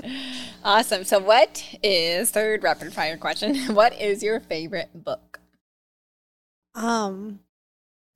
awesome. 0.64 1.04
So, 1.04 1.18
what 1.18 1.64
is 1.82 2.30
third 2.30 2.62
rapid 2.62 2.92
fire 2.92 3.16
question? 3.16 3.56
What 3.74 3.98
is 3.98 4.22
your 4.22 4.40
favorite 4.40 4.90
book? 4.94 5.40
Um, 6.74 7.40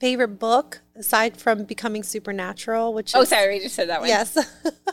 favorite 0.00 0.38
book 0.38 0.82
aside 0.94 1.36
from 1.36 1.64
becoming 1.64 2.02
supernatural, 2.02 2.92
which 2.92 3.14
oh, 3.14 3.25
sorry, 3.25 3.54
we 3.54 3.60
just 3.60 3.75
said 3.75 3.88
that 3.88 4.00
one. 4.00 4.08
Yes. 4.08 4.36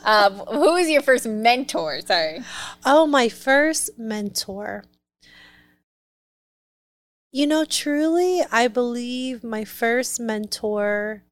um, 0.03 0.34
who 0.48 0.74
was 0.74 0.89
your 0.89 1.01
first 1.01 1.27
mentor? 1.27 2.01
Sorry. 2.01 2.39
Oh, 2.86 3.05
my 3.05 3.29
first 3.29 3.91
mentor. 3.98 4.86
You 7.32 7.48
know, 7.48 7.65
truly, 7.65 8.43
I 8.51 8.67
believe 8.67 9.43
my 9.43 9.65
first 9.65 10.20
mentor 10.20 11.24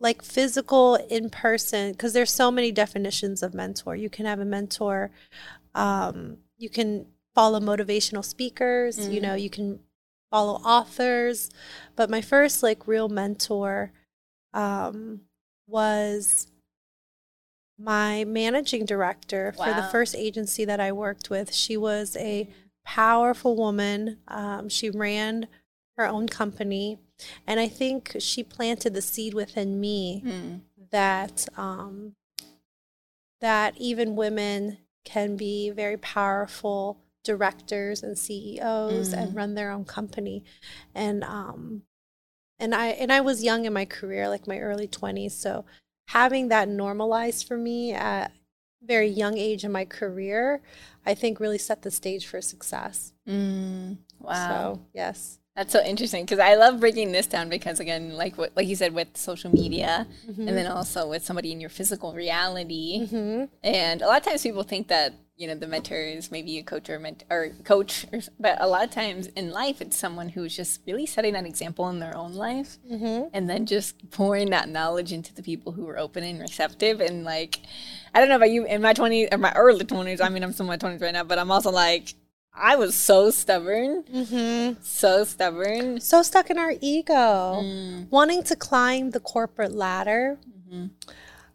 like 0.00 0.22
physical 0.22 0.96
in 0.96 1.30
person 1.30 1.92
because 1.92 2.12
there's 2.12 2.32
so 2.32 2.50
many 2.50 2.72
definitions 2.72 3.42
of 3.42 3.54
mentor 3.54 3.94
you 3.94 4.10
can 4.10 4.26
have 4.26 4.40
a 4.40 4.44
mentor 4.44 5.10
um, 5.74 6.38
you 6.58 6.68
can 6.68 7.06
follow 7.34 7.60
motivational 7.60 8.24
speakers 8.24 8.98
mm-hmm. 8.98 9.12
you 9.12 9.20
know 9.20 9.34
you 9.34 9.50
can 9.50 9.78
follow 10.30 10.54
authors 10.64 11.50
but 11.96 12.10
my 12.10 12.20
first 12.20 12.62
like 12.62 12.86
real 12.86 13.08
mentor 13.08 13.92
um, 14.54 15.20
was 15.66 16.48
my 17.80 18.24
managing 18.24 18.84
director 18.84 19.52
for 19.56 19.72
the 19.72 19.88
first 19.90 20.14
agency 20.14 20.64
that 20.66 20.80
I 20.80 20.92
worked 20.92 21.30
with. 21.30 21.54
She 21.54 21.76
was 21.76 22.16
a 22.18 22.48
powerful 22.84 23.56
woman. 23.56 24.18
Um, 24.28 24.68
she 24.68 24.90
ran 24.90 25.46
her 25.96 26.06
own 26.06 26.28
company. 26.28 26.98
And 27.46 27.60
I 27.60 27.68
think 27.68 28.16
she 28.18 28.42
planted 28.42 28.94
the 28.94 29.02
seed 29.02 29.34
within 29.34 29.80
me 29.80 30.22
Mm. 30.24 30.60
that 30.90 31.48
um, 31.56 32.14
that 33.40 33.74
even 33.78 34.16
women 34.16 34.78
can 35.04 35.36
be 35.36 35.70
very 35.70 35.96
powerful 35.96 36.98
directors 37.24 38.02
and 38.02 38.18
CEOs 38.18 39.12
and 39.12 39.32
Mm. 39.32 39.36
run 39.36 39.54
their 39.54 39.70
own 39.70 39.84
company. 39.84 40.44
And 40.94 41.24
um, 41.24 41.82
and 42.58 42.74
I 42.74 42.88
and 42.88 43.12
I 43.12 43.20
was 43.20 43.42
young 43.42 43.64
in 43.64 43.72
my 43.72 43.84
career, 43.86 44.28
like 44.28 44.46
my 44.46 44.58
early 44.58 44.86
twenties. 44.86 45.34
So 45.34 45.64
having 46.08 46.48
that 46.48 46.68
normalized 46.68 47.46
for 47.46 47.56
me 47.56 47.92
at 47.92 48.30
a 48.82 48.84
very 48.86 49.08
young 49.08 49.38
age 49.38 49.64
in 49.64 49.72
my 49.72 49.84
career, 49.84 50.60
I 51.06 51.14
think 51.14 51.40
really 51.40 51.58
set 51.58 51.82
the 51.82 51.90
stage 51.90 52.26
for 52.26 52.40
success. 52.42 53.12
Mm. 53.26 53.98
Wow. 54.18 54.48
So 54.48 54.80
yes. 54.92 55.39
That's 55.60 55.74
so 55.74 55.84
interesting 55.84 56.24
because 56.24 56.38
I 56.38 56.54
love 56.54 56.80
breaking 56.80 57.12
this 57.12 57.26
down 57.26 57.50
because 57.50 57.80
again, 57.80 58.14
like 58.16 58.38
what 58.38 58.56
like 58.56 58.66
you 58.66 58.74
said 58.74 58.94
with 58.94 59.08
social 59.14 59.50
media, 59.50 60.06
and 60.26 60.48
then 60.56 60.66
also 60.66 61.06
with 61.06 61.22
somebody 61.22 61.52
in 61.52 61.60
your 61.60 61.68
physical 61.68 62.14
reality, 62.14 63.06
hmm 63.06 63.44
and 63.62 64.00
a 64.00 64.06
lot 64.06 64.16
of 64.16 64.24
times 64.24 64.42
people 64.42 64.62
think 64.62 64.88
that 64.88 65.12
you 65.36 65.46
know 65.46 65.54
the 65.54 65.66
mentor 65.66 65.96
is 66.00 66.30
maybe 66.30 66.56
a 66.56 66.62
coach 66.62 66.88
or 66.88 66.98
ment- 66.98 67.24
or 67.28 67.50
coach, 67.64 68.06
or, 68.10 68.20
but 68.38 68.56
a 68.58 68.66
lot 68.66 68.84
of 68.84 68.90
times 68.90 69.26
in 69.36 69.50
life 69.50 69.82
it's 69.82 69.98
someone 69.98 70.30
who's 70.30 70.56
just 70.56 70.80
really 70.86 71.04
setting 71.04 71.36
an 71.36 71.44
example 71.44 71.90
in 71.90 71.98
their 71.98 72.16
own 72.16 72.32
life, 72.32 72.78
hmm 72.88 73.24
and 73.34 73.50
then 73.50 73.66
just 73.66 74.10
pouring 74.10 74.48
that 74.48 74.66
knowledge 74.66 75.12
into 75.12 75.34
the 75.34 75.42
people 75.42 75.72
who 75.72 75.86
are 75.90 75.98
open 75.98 76.24
and 76.24 76.40
receptive, 76.40 77.02
and 77.02 77.22
like 77.22 77.60
I 78.14 78.20
don't 78.20 78.30
know 78.30 78.36
about 78.36 78.50
you 78.50 78.64
in 78.64 78.80
my 78.80 78.94
twenties 78.94 79.28
or 79.30 79.36
my 79.36 79.52
early 79.52 79.84
twenties. 79.84 80.22
I 80.22 80.30
mean, 80.30 80.42
I'm 80.42 80.54
still 80.54 80.64
in 80.64 80.68
my 80.68 80.78
twenties 80.78 81.02
right 81.02 81.12
now, 81.12 81.24
but 81.24 81.38
I'm 81.38 81.50
also 81.50 81.70
like 81.70 82.14
I 82.52 82.76
was 82.76 82.94
so 82.94 83.30
stubborn, 83.30 84.02
hmm 84.10 84.72
so 84.82 85.24
stubborn. 85.24 86.00
So 86.00 86.22
stuck 86.22 86.50
in 86.50 86.58
our 86.58 86.74
ego. 86.80 87.60
Mm. 87.62 88.10
wanting 88.10 88.42
to 88.44 88.56
climb 88.56 89.10
the 89.10 89.20
corporate 89.20 89.72
ladder, 89.72 90.38
Mhm. 90.68 90.90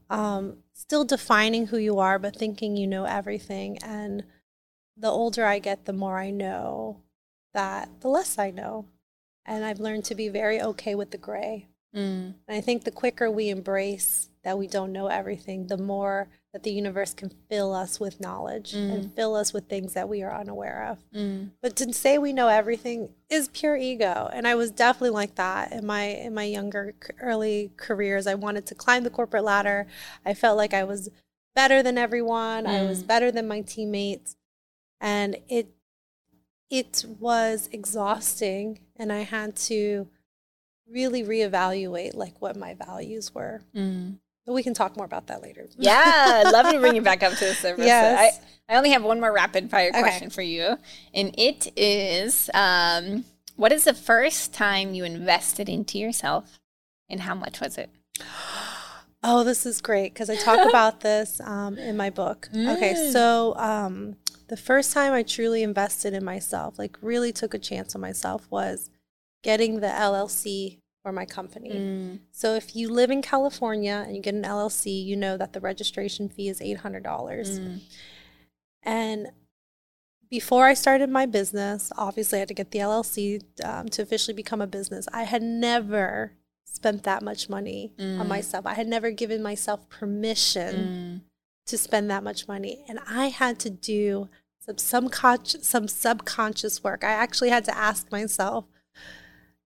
um, 0.09 0.57
still 0.73 1.03
defining 1.03 1.67
who 1.67 1.77
you 1.77 1.99
are, 1.99 2.17
but 2.19 2.35
thinking 2.35 2.77
you 2.77 2.87
know 2.87 3.05
everything. 3.05 3.77
And 3.83 4.23
the 4.95 5.09
older 5.09 5.45
I 5.45 5.59
get, 5.59 5.85
the 5.85 5.93
more 5.93 6.17
I 6.17 6.29
know 6.29 7.01
that 7.53 7.89
the 8.01 8.07
less 8.09 8.37
I 8.37 8.51
know. 8.51 8.85
And 9.45 9.63
I've 9.63 9.79
learned 9.79 10.05
to 10.05 10.15
be 10.15 10.29
very 10.29 10.61
okay 10.61 10.95
with 10.95 11.11
the 11.11 11.17
gray. 11.17 11.67
Mm. 11.93 12.33
And 12.47 12.57
I 12.57 12.61
think 12.61 12.83
the 12.83 12.91
quicker 12.91 13.29
we 13.29 13.49
embrace 13.49 14.29
that 14.43 14.57
we 14.57 14.67
don't 14.67 14.91
know 14.91 15.07
everything, 15.07 15.67
the 15.67 15.77
more 15.77 16.29
that 16.55 16.63
the 16.63 16.71
universe 16.71 17.13
can 17.13 17.29
fill 17.49 17.75
us 17.75 17.99
with 17.99 18.21
knowledge 18.21 18.73
and 18.73 19.13
fill 19.13 19.35
us 19.35 19.51
with 19.51 19.67
things 19.67 19.91
that 19.91 20.07
we 20.07 20.23
are 20.23 20.33
unaware 20.33 20.87
of. 20.89 20.99
Mm. 21.13 21.49
But 21.61 21.75
to 21.75 21.91
say 21.91 22.17
we 22.17 22.31
know 22.31 22.47
everything 22.47 23.09
is 23.29 23.49
pure 23.49 23.75
ego, 23.75 24.29
and 24.31 24.47
I 24.47 24.55
was 24.55 24.71
definitely 24.71 25.09
like 25.09 25.35
that 25.35 25.73
in 25.73 25.85
my 25.85 26.03
in 26.03 26.33
my 26.33 26.45
younger 26.45 26.93
early 27.19 27.71
careers. 27.75 28.25
I 28.25 28.35
wanted 28.35 28.65
to 28.67 28.75
climb 28.75 29.03
the 29.03 29.09
corporate 29.09 29.43
ladder. 29.43 29.85
I 30.25 30.33
felt 30.33 30.55
like 30.55 30.73
I 30.73 30.85
was 30.85 31.09
better 31.55 31.83
than 31.83 31.97
everyone. 31.97 32.65
I 32.65 32.83
was 32.83 33.03
Mm. 33.03 33.07
better 33.07 33.31
than 33.33 33.49
my 33.49 33.59
teammates, 33.59 34.37
and 35.01 35.35
it 35.49 35.67
it 36.69 37.03
was 37.19 37.67
exhausting, 37.73 38.79
and 38.95 39.11
I 39.11 39.23
had 39.23 39.57
to 39.67 40.07
really 40.89 41.21
reevaluate 41.21 42.13
like 42.15 42.41
what 42.41 42.55
my 42.55 42.75
values 42.75 43.35
were. 43.35 43.59
Mm. 43.75 44.19
But 44.45 44.53
we 44.53 44.63
can 44.63 44.73
talk 44.73 44.95
more 44.95 45.05
about 45.05 45.27
that 45.27 45.41
later. 45.41 45.67
Yeah, 45.77 46.43
I'd 46.45 46.51
love 46.51 46.71
to 46.71 46.79
bring 46.79 46.95
you 46.95 47.01
back 47.01 47.23
up 47.23 47.33
to 47.33 47.45
the 47.45 47.53
surface. 47.55 47.85
Yes. 47.85 48.41
I, 48.69 48.73
I 48.73 48.77
only 48.77 48.91
have 48.91 49.03
one 49.03 49.19
more 49.19 49.31
rapid 49.33 49.69
fire 49.71 49.89
Okay. 49.89 50.01
question 50.01 50.29
for 50.29 50.41
you. 50.43 50.77
And 51.13 51.33
it 51.37 51.71
is 51.75 52.49
um, 52.53 53.25
what 53.55 53.71
is 53.71 53.85
the 53.85 53.93
first 53.93 54.53
time 54.53 54.93
you 54.93 55.03
invested 55.03 55.67
into 55.69 55.97
yourself 55.97 56.59
and 57.09 57.21
how 57.21 57.33
much 57.35 57.59
was 57.61 57.77
it? 57.77 57.89
Oh, 59.27 59.43
this 59.43 59.65
is 59.65 59.81
great 59.81 60.13
because 60.13 60.29
I 60.29 60.35
talk 60.35 60.59
about 60.69 60.99
this 60.99 61.41
um, 61.41 61.79
in 61.79 61.97
my 61.97 62.11
book. 62.11 62.47
Okay, 62.53 62.93
Mm. 62.93 63.11
so 63.11 63.55
um, 63.57 64.17
the 64.49 64.57
first 64.57 64.93
time 64.93 65.13
I 65.13 65.23
truly 65.23 65.63
invested 65.63 66.13
in 66.13 66.23
myself, 66.23 66.77
like 66.77 66.95
really 67.01 67.31
took 67.33 67.55
a 67.55 67.57
chance 67.57 67.95
on 67.95 68.01
myself, 68.01 68.45
was 68.51 68.91
getting 69.41 69.79
the 69.79 69.87
LLC 69.87 70.77
for 71.05 71.11
my 71.11 71.23
company. 71.23 71.69
Mm. 71.69 72.19
So 72.31 72.55
if 72.55 72.75
you 72.75 72.89
live 72.91 73.11
in 73.11 73.21
California 73.21 74.03
and 74.07 74.15
you 74.15 74.23
get 74.23 74.33
an 74.33 74.41
LLC, 74.41 75.05
you 75.05 75.15
know 75.15 75.37
that 75.37 75.53
the 75.53 75.59
registration 75.59 76.29
fee 76.29 76.49
is 76.49 76.59
eight 76.61 76.77
hundred 76.79 77.03
dollars. 77.03 77.59
Mm. 77.59 77.81
And 78.81 79.27
before 80.31 80.65
I 80.65 80.73
started 80.73 81.11
my 81.11 81.27
business, 81.27 81.91
obviously 81.95 82.37
I 82.37 82.39
had 82.39 82.47
to 82.47 82.55
get 82.55 82.71
the 82.71 82.79
LLC 82.79 83.43
um, 83.63 83.87
to 83.89 84.01
officially 84.01 84.33
become 84.33 84.61
a 84.61 84.65
business. 84.67 85.05
I 85.13 85.25
had 85.25 85.43
never 85.43 86.31
spent 86.65 87.03
that 87.03 87.21
much 87.21 87.49
money 87.49 87.93
on 87.99 88.05
Mm. 88.25 88.27
myself. 88.27 88.65
I 88.65 88.73
had 88.73 88.87
never 88.87 89.11
given 89.11 89.43
myself 89.43 89.87
permission 89.89 90.73
Mm. 90.75 91.21
to 91.67 91.77
spend 91.77 92.09
that 92.09 92.23
much 92.23 92.47
money, 92.47 92.83
and 92.87 92.97
I 93.07 93.27
had 93.27 93.59
to 93.59 93.69
do 93.69 94.27
some 94.59 94.79
subconscious, 94.79 95.67
some 95.67 95.87
subconscious 95.87 96.83
work. 96.83 97.03
I 97.03 97.11
actually 97.11 97.49
had 97.51 97.63
to 97.65 97.77
ask 97.77 98.11
myself. 98.11 98.65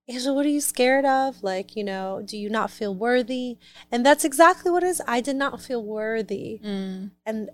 Angela, 0.09 0.33
what 0.33 0.45
are 0.45 0.49
you 0.49 0.59
scared 0.61 1.05
of? 1.05 1.43
Like, 1.43 1.75
you 1.75 1.83
know, 1.83 2.21
do 2.25 2.35
you 2.35 2.49
not 2.49 2.71
feel 2.71 2.95
worthy? 2.95 3.57
And 3.91 4.03
that's 4.05 4.25
exactly 4.25 4.71
what 4.71 4.83
it 4.83 4.87
is. 4.87 5.01
I 5.07 5.21
did 5.21 5.35
not 5.35 5.61
feel 5.61 5.83
worthy 5.83 6.59
Mm. 6.63 7.11
and 7.25 7.49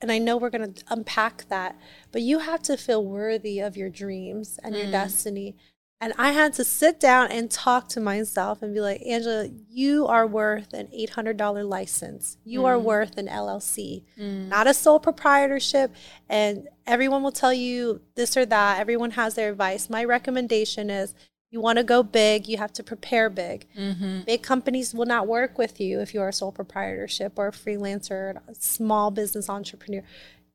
and 0.00 0.10
I 0.10 0.18
know 0.18 0.36
we're 0.36 0.50
going 0.50 0.72
to 0.74 0.84
unpack 0.88 1.48
that, 1.48 1.78
but 2.10 2.22
you 2.22 2.40
have 2.40 2.60
to 2.62 2.76
feel 2.76 3.04
worthy 3.04 3.60
of 3.60 3.76
your 3.76 3.88
dreams 3.88 4.58
and 4.64 4.74
your 4.74 4.88
Mm. 4.88 4.90
destiny. 4.90 5.54
And 6.00 6.12
I 6.18 6.32
had 6.32 6.54
to 6.54 6.64
sit 6.64 6.98
down 6.98 7.30
and 7.30 7.48
talk 7.48 7.86
to 7.90 8.00
myself 8.00 8.62
and 8.62 8.74
be 8.74 8.80
like, 8.80 9.00
Angela, 9.06 9.48
you 9.70 10.08
are 10.08 10.26
worth 10.26 10.72
an 10.74 10.88
$800 10.92 11.62
license. 11.62 12.36
You 12.44 12.64
are 12.64 12.78
Mm. 12.78 12.82
worth 12.82 13.16
an 13.16 13.28
LLC, 13.28 14.04
Mm. 14.18 14.48
not 14.48 14.66
a 14.66 14.74
sole 14.74 14.98
proprietorship. 14.98 15.92
And 16.28 16.68
everyone 16.84 17.22
will 17.22 17.30
tell 17.30 17.52
you 17.54 18.00
this 18.16 18.36
or 18.36 18.44
that. 18.46 18.80
Everyone 18.80 19.12
has 19.12 19.34
their 19.36 19.52
advice. 19.52 19.88
My 19.88 20.02
recommendation 20.02 20.90
is 20.90 21.14
you 21.52 21.60
want 21.60 21.76
to 21.76 21.84
go 21.84 22.02
big, 22.02 22.48
you 22.48 22.56
have 22.56 22.72
to 22.72 22.82
prepare 22.82 23.28
big. 23.28 23.66
Mhm. 23.76 24.24
Big 24.24 24.42
companies 24.42 24.94
will 24.94 25.04
not 25.04 25.28
work 25.28 25.58
with 25.58 25.78
you 25.80 26.00
if 26.00 26.14
you're 26.14 26.28
a 26.28 26.32
sole 26.32 26.50
proprietorship 26.50 27.34
or 27.36 27.48
a 27.48 27.52
freelancer, 27.52 28.40
a 28.48 28.54
small 28.54 29.10
business 29.10 29.50
entrepreneur. 29.50 30.02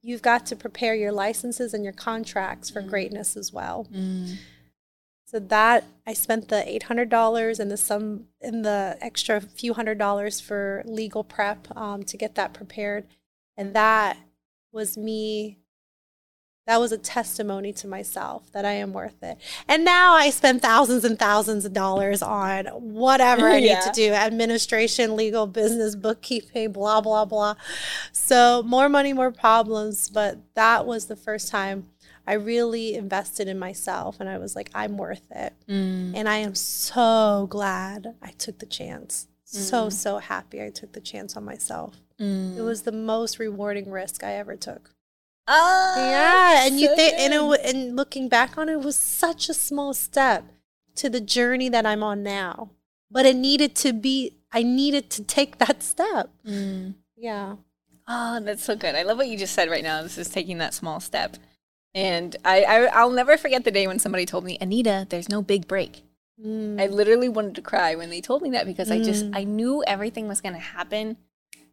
You've 0.02 0.24
got 0.24 0.48
to 0.48 0.56
prepare 0.56 0.96
your 0.96 1.12
licenses 1.12 1.74
and 1.74 1.84
your 1.84 1.94
contracts 1.94 2.72
for 2.72 2.82
greatness 2.82 3.38
as 3.38 3.54
well. 3.54 3.88
Mm. 3.94 4.38
So 5.26 5.40
that 5.40 5.84
I 6.08 6.14
spent 6.14 6.48
the 6.48 6.68
eight 6.68 6.84
hundred 6.84 7.10
dollars 7.10 7.60
and 7.60 7.70
the 7.70 7.78
some 7.78 8.30
and 8.42 8.66
the 8.66 8.98
extra 9.00 9.40
few 9.42 9.74
hundred 9.74 10.00
dollars 10.00 10.40
for 10.40 10.82
legal 10.86 11.24
prep 11.24 11.68
um, 11.78 12.04
to 12.06 12.18
get 12.18 12.36
that 12.36 12.54
prepared, 12.54 13.06
and 13.56 13.74
that 13.76 14.18
was 14.72 14.98
me. 14.98 15.60
That 16.68 16.82
was 16.82 16.92
a 16.92 16.98
testimony 16.98 17.72
to 17.74 17.88
myself 17.88 18.52
that 18.52 18.66
I 18.66 18.74
am 18.74 18.92
worth 18.92 19.24
it. 19.24 19.38
And 19.70 19.86
now 19.86 20.14
I 20.14 20.30
spend 20.30 20.62
thousands 20.62 21.06
and 21.06 21.18
thousands 21.18 21.64
of 21.64 21.72
dollars 21.72 22.22
on 22.22 22.66
whatever 22.66 23.48
I 23.48 23.62
need 23.62 23.80
to 23.82 23.92
do 23.94 24.12
administration, 24.12 25.16
legal, 25.16 25.48
business, 25.48 25.96
bookkeeping, 25.96 26.74
blah, 26.74 27.00
blah, 27.00 27.24
blah. 27.24 27.56
So 28.12 28.64
more 28.66 28.90
money, 28.90 29.14
more 29.14 29.32
problems. 29.32 30.10
But 30.10 30.40
that 30.56 30.86
was 30.86 31.06
the 31.06 31.16
first 31.16 31.50
time 31.50 31.88
I 32.28 32.34
really 32.34 32.96
invested 32.96 33.48
in 33.48 33.58
myself 33.58 34.20
and 34.20 34.28
I 34.28 34.38
was 34.38 34.54
like, 34.54 34.70
I'm 34.76 34.98
worth 34.98 35.26
it. 35.32 35.54
Mm. 35.70 36.14
And 36.16 36.28
I 36.28 36.38
am 36.38 36.54
so 36.54 37.48
glad 37.50 38.16
I 38.22 38.32
took 38.32 38.60
the 38.60 38.66
chance. 38.66 39.28
So, 39.46 39.90
so 39.90 40.18
happy 40.18 40.62
I 40.62 40.70
took 40.70 40.92
the 40.92 41.00
chance 41.00 41.38
on 41.38 41.46
myself. 41.46 41.96
Mm. 42.20 42.58
It 42.58 42.62
was 42.62 42.82
the 42.82 42.92
most 42.92 43.40
rewarding 43.40 43.90
risk 43.90 44.22
I 44.22 44.34
ever 44.34 44.58
took. 44.58 44.92
Ah, 45.48 46.10
Yeah, 46.10 46.68
and 46.68 46.80
you 46.80 46.94
think, 46.96 47.14
and, 47.18 47.34
it, 47.34 47.62
and 47.76 47.96
looking 47.96 48.28
back 48.28 48.58
on 48.58 48.70
it, 48.70 48.74
it 48.74 48.82
was 48.82 48.96
such 48.98 49.50
a 49.50 49.54
small 49.54 49.94
step 49.94 50.46
to 50.96 51.10
the 51.10 51.22
journey 51.22 51.70
that 51.70 51.86
I'm 51.86 52.04
on 52.04 52.24
now. 52.24 52.72
But 53.10 53.26
it 53.26 53.36
needed 53.36 53.76
to 53.78 53.94
be, 53.94 54.38
I 54.52 54.64
needed 54.64 55.10
to 55.12 55.24
take 55.24 55.58
that 55.64 55.82
step. 55.84 56.30
Mm. 56.46 56.96
Yeah. 57.16 57.56
Oh, 58.08 58.40
that's 58.42 58.64
so 58.64 58.76
good. 58.76 58.96
I 58.96 59.04
love 59.04 59.18
what 59.18 59.28
you 59.28 59.38
just 59.38 59.54
said 59.54 59.70
right 59.70 59.84
now. 59.84 60.02
This 60.04 60.18
is 60.18 60.30
taking 60.30 60.58
that 60.60 60.74
small 60.74 61.00
step. 61.00 61.38
And 61.96 62.36
I, 62.46 62.64
I 62.64 62.86
I'll 62.88 63.10
never 63.10 63.38
forget 63.38 63.64
the 63.64 63.72
day 63.72 63.88
when 63.88 64.00
somebody 64.00 64.26
told 64.26 64.44
me, 64.44 64.58
Anita, 64.62 65.08
there's 65.10 65.30
no 65.30 65.42
big 65.42 65.68
break. 65.68 66.04
Mm. 66.46 66.80
I 66.80 66.88
literally 66.88 67.28
wanted 67.28 67.56
to 67.56 67.62
cry 67.62 67.96
when 67.96 68.10
they 68.10 68.22
told 68.22 68.42
me 68.44 68.52
that 68.52 68.66
because 68.66 68.92
I 68.92 69.00
just 69.00 69.26
Mm. 69.26 69.32
I 69.34 69.44
knew 69.46 69.84
everything 69.88 70.28
was 70.28 70.40
gonna 70.40 70.60
happen 70.60 71.18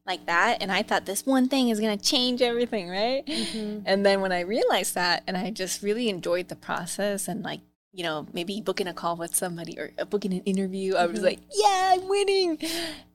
like 0.06 0.26
that, 0.26 0.62
and 0.62 0.70
I 0.70 0.82
thought 0.82 1.06
this 1.06 1.24
one 1.24 1.48
thing 1.48 1.68
is 1.70 1.80
gonna 1.80 1.96
change 1.96 2.42
everything, 2.42 2.88
right? 2.88 3.24
Mhm. 3.26 3.82
And 3.86 4.04
then 4.04 4.20
when 4.20 4.32
I 4.32 4.40
realized 4.40 4.94
that, 4.94 5.22
and 5.26 5.36
I 5.36 5.50
just 5.50 5.82
really 5.82 6.08
enjoyed 6.08 6.48
the 6.48 6.56
process, 6.56 7.26
and 7.28 7.42
like 7.42 7.60
you 7.92 8.02
know 8.02 8.26
maybe 8.32 8.60
booking 8.60 8.86
a 8.88 8.94
call 8.94 9.16
with 9.16 9.34
somebody 9.34 9.78
or 9.78 9.92
uh, 9.98 10.04
booking 10.04 10.32
an 10.34 10.40
interview, 10.42 10.94
I 10.96 11.06
was 11.06 11.20
Mhm. 11.20 11.24
like, 11.24 11.40
yeah, 11.54 11.92
I'm 11.94 12.08
winning. 12.08 12.58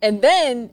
And 0.02 0.22
then 0.22 0.72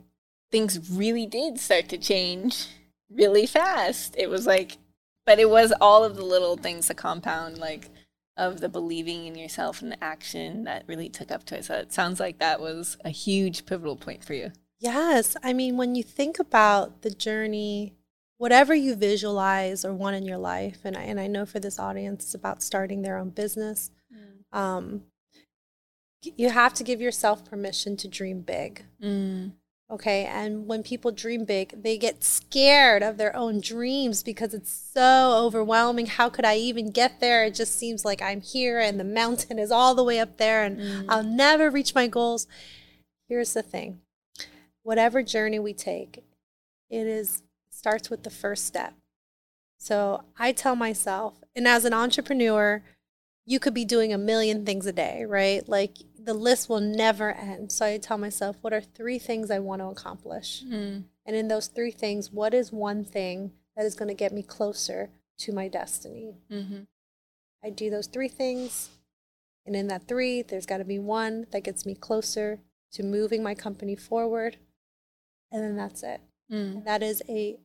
things 0.50 0.88
really 0.90 1.26
did 1.26 1.58
start 1.58 1.88
to 1.90 1.98
change 1.98 2.66
really 3.10 3.46
fast. 3.46 4.14
It 4.16 4.30
was 4.30 4.46
like, 4.46 4.78
but 5.26 5.38
it 5.40 5.50
was 5.50 5.72
all 5.80 6.04
of 6.04 6.14
the 6.16 6.24
little 6.24 6.56
things, 6.56 6.86
the 6.88 6.94
compound, 6.94 7.58
like 7.58 7.90
of 8.36 8.60
the 8.60 8.68
believing 8.68 9.26
in 9.26 9.34
yourself 9.34 9.82
and 9.82 9.90
the 9.90 10.04
action 10.04 10.64
that 10.64 10.84
really 10.86 11.08
took 11.08 11.30
up 11.32 11.42
to 11.44 11.56
it. 11.58 11.64
So 11.64 11.74
it 11.74 11.92
sounds 11.92 12.20
like 12.20 12.38
that 12.38 12.60
was 12.60 12.96
a 13.04 13.10
huge 13.10 13.66
pivotal 13.66 13.96
point 13.96 14.22
for 14.24 14.34
you. 14.34 14.52
Yes. 14.78 15.36
I 15.42 15.52
mean, 15.52 15.76
when 15.76 15.94
you 15.94 16.02
think 16.02 16.38
about 16.38 17.02
the 17.02 17.10
journey, 17.10 17.94
whatever 18.38 18.74
you 18.74 18.94
visualize 18.94 19.84
or 19.84 19.94
want 19.94 20.16
in 20.16 20.24
your 20.24 20.38
life, 20.38 20.80
and 20.84 20.96
I, 20.96 21.02
and 21.02 21.18
I 21.18 21.26
know 21.26 21.46
for 21.46 21.60
this 21.60 21.78
audience, 21.78 22.24
it's 22.24 22.34
about 22.34 22.62
starting 22.62 23.02
their 23.02 23.16
own 23.16 23.30
business. 23.30 23.90
Mm. 24.12 24.58
Um, 24.58 25.02
you 26.22 26.50
have 26.50 26.74
to 26.74 26.84
give 26.84 27.00
yourself 27.00 27.44
permission 27.44 27.96
to 27.98 28.08
dream 28.08 28.40
big. 28.40 28.84
Mm. 29.02 29.52
Okay. 29.88 30.24
And 30.24 30.66
when 30.66 30.82
people 30.82 31.12
dream 31.12 31.44
big, 31.44 31.82
they 31.82 31.96
get 31.96 32.24
scared 32.24 33.04
of 33.04 33.18
their 33.18 33.34
own 33.36 33.60
dreams 33.60 34.24
because 34.24 34.52
it's 34.52 34.72
so 34.72 35.44
overwhelming. 35.44 36.06
How 36.06 36.28
could 36.28 36.44
I 36.44 36.56
even 36.56 36.90
get 36.90 37.20
there? 37.20 37.44
It 37.44 37.54
just 37.54 37.78
seems 37.78 38.04
like 38.04 38.20
I'm 38.20 38.40
here 38.40 38.80
and 38.80 38.98
the 38.98 39.04
mountain 39.04 39.60
is 39.60 39.70
all 39.70 39.94
the 39.94 40.02
way 40.02 40.18
up 40.18 40.38
there 40.38 40.64
and 40.64 40.78
mm. 40.78 41.04
I'll 41.08 41.22
never 41.22 41.70
reach 41.70 41.94
my 41.94 42.08
goals. 42.08 42.48
Here's 43.28 43.54
the 43.54 43.62
thing 43.62 44.00
whatever 44.86 45.20
journey 45.20 45.58
we 45.58 45.74
take, 45.74 46.22
it 46.88 47.06
is 47.08 47.42
starts 47.70 48.08
with 48.08 48.22
the 48.22 48.30
first 48.30 48.64
step. 48.64 48.94
So 49.78 50.22
I 50.38 50.52
tell 50.52 50.76
myself, 50.76 51.34
and 51.56 51.66
as 51.66 51.84
an 51.84 51.92
entrepreneur, 51.92 52.84
you 53.44 53.58
could 53.58 53.74
be 53.74 53.84
doing 53.84 54.12
a 54.12 54.18
million 54.18 54.64
things 54.64 54.86
a 54.86 54.92
day, 54.92 55.24
right? 55.24 55.68
Like 55.68 55.96
the 56.18 56.34
list 56.34 56.68
will 56.68 56.80
never 56.80 57.32
end. 57.32 57.72
So 57.72 57.84
I 57.84 57.98
tell 57.98 58.16
myself, 58.16 58.56
what 58.60 58.72
are 58.72 58.80
three 58.80 59.18
things 59.18 59.50
I 59.50 59.58
want 59.58 59.82
to 59.82 59.88
accomplish? 59.88 60.62
Mm. 60.64 61.04
And 61.26 61.36
in 61.36 61.48
those 61.48 61.66
three 61.66 61.90
things, 61.90 62.30
what 62.30 62.54
is 62.54 62.72
one 62.72 63.04
thing 63.04 63.50
that 63.76 63.84
is 63.84 63.96
going 63.96 64.08
to 64.08 64.14
get 64.14 64.32
me 64.32 64.42
closer 64.42 65.10
to 65.38 65.52
my 65.52 65.66
destiny? 65.66 66.36
Mm-hmm. 66.50 66.82
I 67.64 67.70
do 67.70 67.90
those 67.90 68.06
three 68.06 68.28
things. 68.28 68.90
And 69.66 69.74
in 69.74 69.88
that 69.88 70.06
three, 70.06 70.42
there's 70.42 70.66
got 70.66 70.78
to 70.78 70.84
be 70.84 71.00
one 71.00 71.46
that 71.50 71.64
gets 71.64 71.84
me 71.84 71.96
closer 71.96 72.60
to 72.92 73.02
moving 73.02 73.42
my 73.42 73.56
company 73.56 73.96
forward. 73.96 74.58
And 75.50 75.62
then 75.62 75.76
that's 75.76 76.02
it. 76.02 76.20
Mm. 76.50 76.84
That 76.84 77.02
is 77.02 77.22
a 77.28 77.58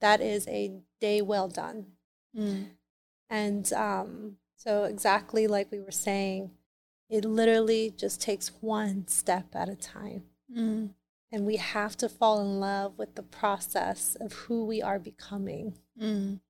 that 0.00 0.20
is 0.20 0.46
a 0.48 0.72
day 1.00 1.22
well 1.22 1.48
done. 1.48 1.86
Mm. 2.36 2.66
And 3.30 3.72
um, 3.72 4.36
so 4.56 4.84
exactly 4.84 5.46
like 5.46 5.70
we 5.70 5.80
were 5.80 5.90
saying, 5.90 6.50
it 7.08 7.24
literally 7.24 7.92
just 7.96 8.20
takes 8.20 8.48
one 8.60 9.06
step 9.08 9.46
at 9.54 9.68
a 9.68 9.76
time. 9.76 10.24
Mm. 10.54 10.90
And 11.32 11.46
we 11.46 11.56
have 11.56 11.96
to 11.98 12.08
fall 12.08 12.40
in 12.40 12.60
love 12.60 12.98
with 12.98 13.14
the 13.14 13.22
process 13.22 14.16
of 14.20 14.32
who 14.32 14.64
we 14.64 14.80
are 14.82 14.98
becoming. 14.98 15.74
Mm. 16.00 16.40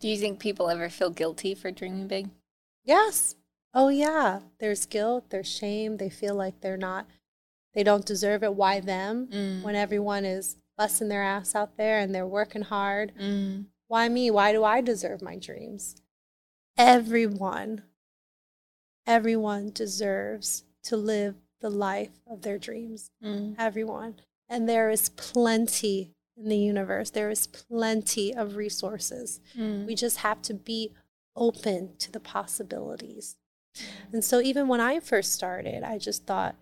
Do 0.00 0.08
you 0.08 0.16
think 0.16 0.38
people 0.38 0.70
ever 0.70 0.88
feel 0.88 1.10
guilty 1.10 1.54
for 1.54 1.70
dreaming 1.70 2.08
big? 2.08 2.30
Yes. 2.84 3.36
Oh, 3.74 3.88
yeah. 3.88 4.40
There's 4.58 4.86
guilt, 4.86 5.30
there's 5.30 5.48
shame. 5.48 5.96
They 5.96 6.08
feel 6.08 6.34
like 6.34 6.60
they're 6.60 6.76
not, 6.76 7.06
they 7.78 7.84
don't 7.84 8.04
deserve 8.04 8.42
it. 8.42 8.54
Why 8.54 8.80
them? 8.80 9.28
Mm. 9.28 9.62
When 9.62 9.76
everyone 9.76 10.24
is 10.24 10.56
busting 10.76 11.06
their 11.08 11.22
ass 11.22 11.54
out 11.54 11.76
there 11.76 12.00
and 12.00 12.12
they're 12.12 12.26
working 12.26 12.62
hard. 12.62 13.12
Mm. 13.16 13.66
Why 13.86 14.08
me? 14.08 14.32
Why 14.32 14.50
do 14.50 14.64
I 14.64 14.80
deserve 14.80 15.22
my 15.22 15.36
dreams? 15.36 15.94
Everyone 16.76 17.82
everyone 19.06 19.70
deserves 19.70 20.64
to 20.82 20.96
live 20.96 21.36
the 21.60 21.70
life 21.70 22.20
of 22.28 22.42
their 22.42 22.58
dreams. 22.58 23.12
Mm. 23.24 23.54
Everyone. 23.56 24.16
And 24.48 24.68
there 24.68 24.90
is 24.90 25.10
plenty 25.10 26.10
in 26.36 26.48
the 26.48 26.58
universe, 26.58 27.10
there 27.10 27.30
is 27.30 27.46
plenty 27.46 28.34
of 28.34 28.56
resources. 28.56 29.40
Mm. 29.56 29.86
We 29.86 29.94
just 29.94 30.18
have 30.18 30.42
to 30.42 30.54
be 30.54 30.94
open 31.36 31.96
to 32.00 32.10
the 32.10 32.20
possibilities. 32.20 33.36
And 34.12 34.24
so 34.24 34.40
even 34.40 34.66
when 34.66 34.80
I 34.80 34.98
first 34.98 35.32
started, 35.32 35.84
I 35.84 35.98
just 35.98 36.26
thought, 36.26 36.56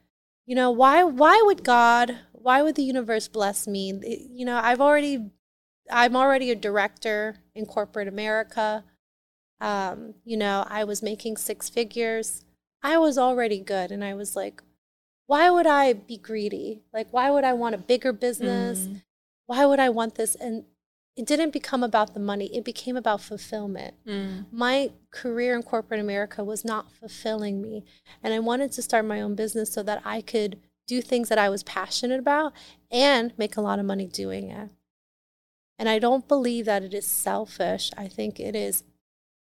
you 0.46 0.54
know, 0.54 0.70
why 0.70 1.02
why 1.02 1.42
would 1.44 1.64
God, 1.64 2.18
why 2.32 2.62
would 2.62 2.76
the 2.76 2.82
universe 2.84 3.28
bless 3.28 3.66
me? 3.66 3.92
You 4.30 4.44
know, 4.44 4.60
I've 4.62 4.80
already 4.80 5.30
I'm 5.90 6.16
already 6.16 6.50
a 6.50 6.56
director 6.56 7.36
in 7.54 7.66
corporate 7.66 8.08
America. 8.08 8.84
Um, 9.60 10.14
you 10.24 10.36
know, 10.36 10.64
I 10.68 10.84
was 10.84 11.02
making 11.02 11.36
six 11.36 11.68
figures. 11.68 12.44
I 12.82 12.98
was 12.98 13.18
already 13.18 13.58
good. 13.58 13.90
And 13.90 14.04
I 14.04 14.14
was 14.14 14.36
like, 14.36 14.62
why 15.26 15.50
would 15.50 15.66
I 15.66 15.92
be 15.92 16.16
greedy? 16.16 16.82
Like, 16.92 17.08
why 17.12 17.30
would 17.30 17.44
I 17.44 17.52
want 17.52 17.74
a 17.74 17.78
bigger 17.78 18.12
business? 18.12 18.86
Mm. 18.86 19.02
Why 19.46 19.66
would 19.66 19.80
I 19.80 19.88
want 19.88 20.14
this? 20.14 20.34
And 20.34 20.64
it 21.16 21.26
didn't 21.26 21.52
become 21.52 21.82
about 21.82 22.12
the 22.12 22.20
money, 22.20 22.54
it 22.54 22.64
became 22.64 22.96
about 22.96 23.22
fulfillment. 23.22 23.94
Mm. 24.06 24.46
My 24.52 24.90
career 25.10 25.56
in 25.56 25.62
corporate 25.62 25.98
America 25.98 26.44
was 26.44 26.64
not 26.64 26.92
fulfilling 26.92 27.62
me. 27.62 27.84
And 28.22 28.34
I 28.34 28.38
wanted 28.38 28.70
to 28.72 28.82
start 28.82 29.06
my 29.06 29.22
own 29.22 29.34
business 29.34 29.72
so 29.72 29.82
that 29.82 30.02
I 30.04 30.20
could 30.20 30.60
do 30.86 31.00
things 31.00 31.30
that 31.30 31.38
I 31.38 31.48
was 31.48 31.62
passionate 31.62 32.20
about 32.20 32.52
and 32.90 33.32
make 33.38 33.56
a 33.56 33.62
lot 33.62 33.78
of 33.78 33.86
money 33.86 34.06
doing 34.06 34.50
it. 34.50 34.70
And 35.78 35.88
I 35.88 35.98
don't 35.98 36.28
believe 36.28 36.66
that 36.66 36.82
it 36.82 36.92
is 36.92 37.06
selfish. 37.06 37.90
I 37.96 38.08
think 38.08 38.38
it 38.38 38.54
is 38.54 38.84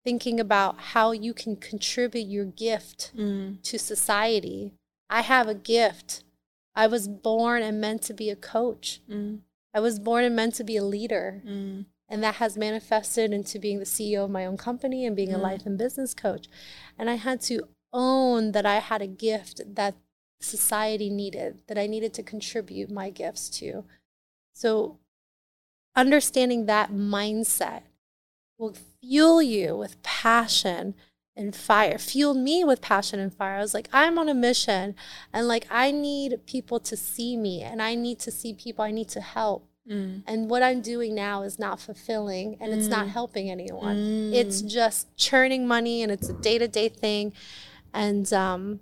thinking 0.03 0.39
about 0.39 0.79
how 0.79 1.11
you 1.11 1.33
can 1.33 1.55
contribute 1.55 2.27
your 2.27 2.45
gift 2.45 3.13
mm. 3.15 3.61
to 3.63 3.79
society. 3.79 4.73
I 5.09 5.21
have 5.21 5.47
a 5.47 5.55
gift. 5.55 6.23
I 6.75 6.87
was 6.87 7.07
born 7.07 7.61
and 7.61 7.79
meant 7.79 8.01
to 8.03 8.13
be 8.13 8.29
a 8.29 8.35
coach. 8.35 8.99
Mm. 9.09 9.39
I 9.73 9.79
was 9.79 9.99
born 9.99 10.23
and 10.23 10.35
meant 10.35 10.55
to 10.55 10.63
be 10.63 10.77
a 10.77 10.83
leader. 10.83 11.41
Mm. 11.45 11.85
And 12.09 12.23
that 12.23 12.35
has 12.35 12.57
manifested 12.57 13.33
into 13.33 13.57
being 13.57 13.79
the 13.79 13.85
CEO 13.85 14.25
of 14.25 14.29
my 14.29 14.45
own 14.45 14.57
company 14.57 15.05
and 15.05 15.15
being 15.15 15.33
a 15.33 15.37
mm. 15.37 15.41
life 15.41 15.65
and 15.65 15.77
business 15.77 16.13
coach. 16.13 16.47
And 16.97 17.09
I 17.09 17.15
had 17.15 17.41
to 17.41 17.67
own 17.91 18.51
that 18.51 18.65
I 18.65 18.75
had 18.75 19.01
a 19.01 19.07
gift 19.07 19.61
that 19.65 19.95
society 20.39 21.09
needed, 21.09 21.59
that 21.67 21.77
I 21.77 21.87
needed 21.87 22.13
to 22.15 22.23
contribute 22.23 22.91
my 22.91 23.09
gifts 23.09 23.49
to. 23.51 23.85
So, 24.53 24.99
understanding 25.95 26.65
that 26.65 26.91
mindset 26.91 27.83
will 28.57 28.75
fuel 29.01 29.41
you 29.41 29.75
with 29.75 30.01
passion 30.03 30.95
and 31.35 31.55
fire 31.55 31.97
fueled 31.97 32.37
me 32.37 32.63
with 32.63 32.81
passion 32.81 33.19
and 33.19 33.33
fire 33.33 33.57
i 33.57 33.61
was 33.61 33.73
like 33.73 33.89
i'm 33.91 34.17
on 34.19 34.29
a 34.29 34.33
mission 34.33 34.95
and 35.31 35.47
like 35.47 35.65
i 35.69 35.91
need 35.91 36.39
people 36.45 36.79
to 36.79 36.95
see 36.95 37.35
me 37.35 37.61
and 37.61 37.81
i 37.81 37.95
need 37.95 38.19
to 38.19 38.31
see 38.31 38.53
people 38.53 38.83
i 38.83 38.91
need 38.91 39.09
to 39.09 39.21
help 39.21 39.67
mm. 39.89 40.21
and 40.27 40.49
what 40.49 40.61
i'm 40.61 40.81
doing 40.81 41.15
now 41.15 41.41
is 41.41 41.57
not 41.57 41.79
fulfilling 41.79 42.55
and 42.59 42.71
mm. 42.71 42.77
it's 42.77 42.87
not 42.87 43.07
mm. 43.07 43.09
helping 43.09 43.49
anyone 43.49 43.95
mm. 43.95 44.33
it's 44.33 44.61
just 44.61 45.15
churning 45.17 45.67
money 45.67 46.03
and 46.03 46.11
it's 46.11 46.29
a 46.29 46.33
day-to-day 46.33 46.89
thing 46.89 47.33
and 47.93 48.33
um, 48.33 48.79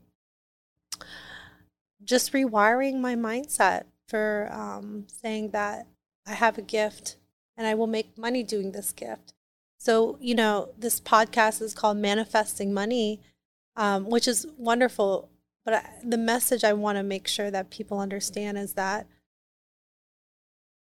just 2.04 2.32
rewiring 2.34 3.00
my 3.00 3.16
mindset 3.16 3.84
for 4.08 4.50
um, 4.52 5.06
saying 5.08 5.52
that 5.52 5.88
i 6.28 6.34
have 6.34 6.58
a 6.58 6.62
gift 6.62 7.16
and 7.56 7.66
i 7.66 7.74
will 7.74 7.88
make 7.88 8.18
money 8.18 8.44
doing 8.44 8.74
this 8.74 8.92
gift 8.92 9.34
so, 9.82 10.16
you 10.22 10.36
know, 10.36 10.70
this 10.78 11.02
podcast 11.02 11.60
is 11.60 11.74
called 11.74 11.98
Manifesting 11.98 12.72
Money, 12.72 13.20
um, 13.76 14.12
which 14.12 14.28
is 14.28 14.46
wonderful. 14.56 15.32
But 15.66 15.74
I, 15.74 15.90
the 16.04 16.20
message 16.20 16.64
I 16.64 16.74
want 16.74 17.00
to 17.00 17.04
make 17.04 17.28
sure 17.28 17.50
that 17.50 17.72
people 17.72 18.00
understand 18.00 18.60
is 18.60 18.74
that, 18.74 19.08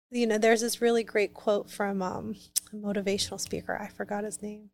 you 0.10 0.26
know, 0.26 0.40
there's 0.40 0.62
this 0.62 0.82
really 0.82 1.04
great 1.04 1.36
quote 1.36 1.70
from 1.70 2.02
um, 2.02 2.36
a 2.74 2.78
motivational 2.78 3.40
speaker. 3.40 3.78
I 3.80 3.90
forgot 3.90 4.24
his 4.24 4.42
name. 4.42 4.72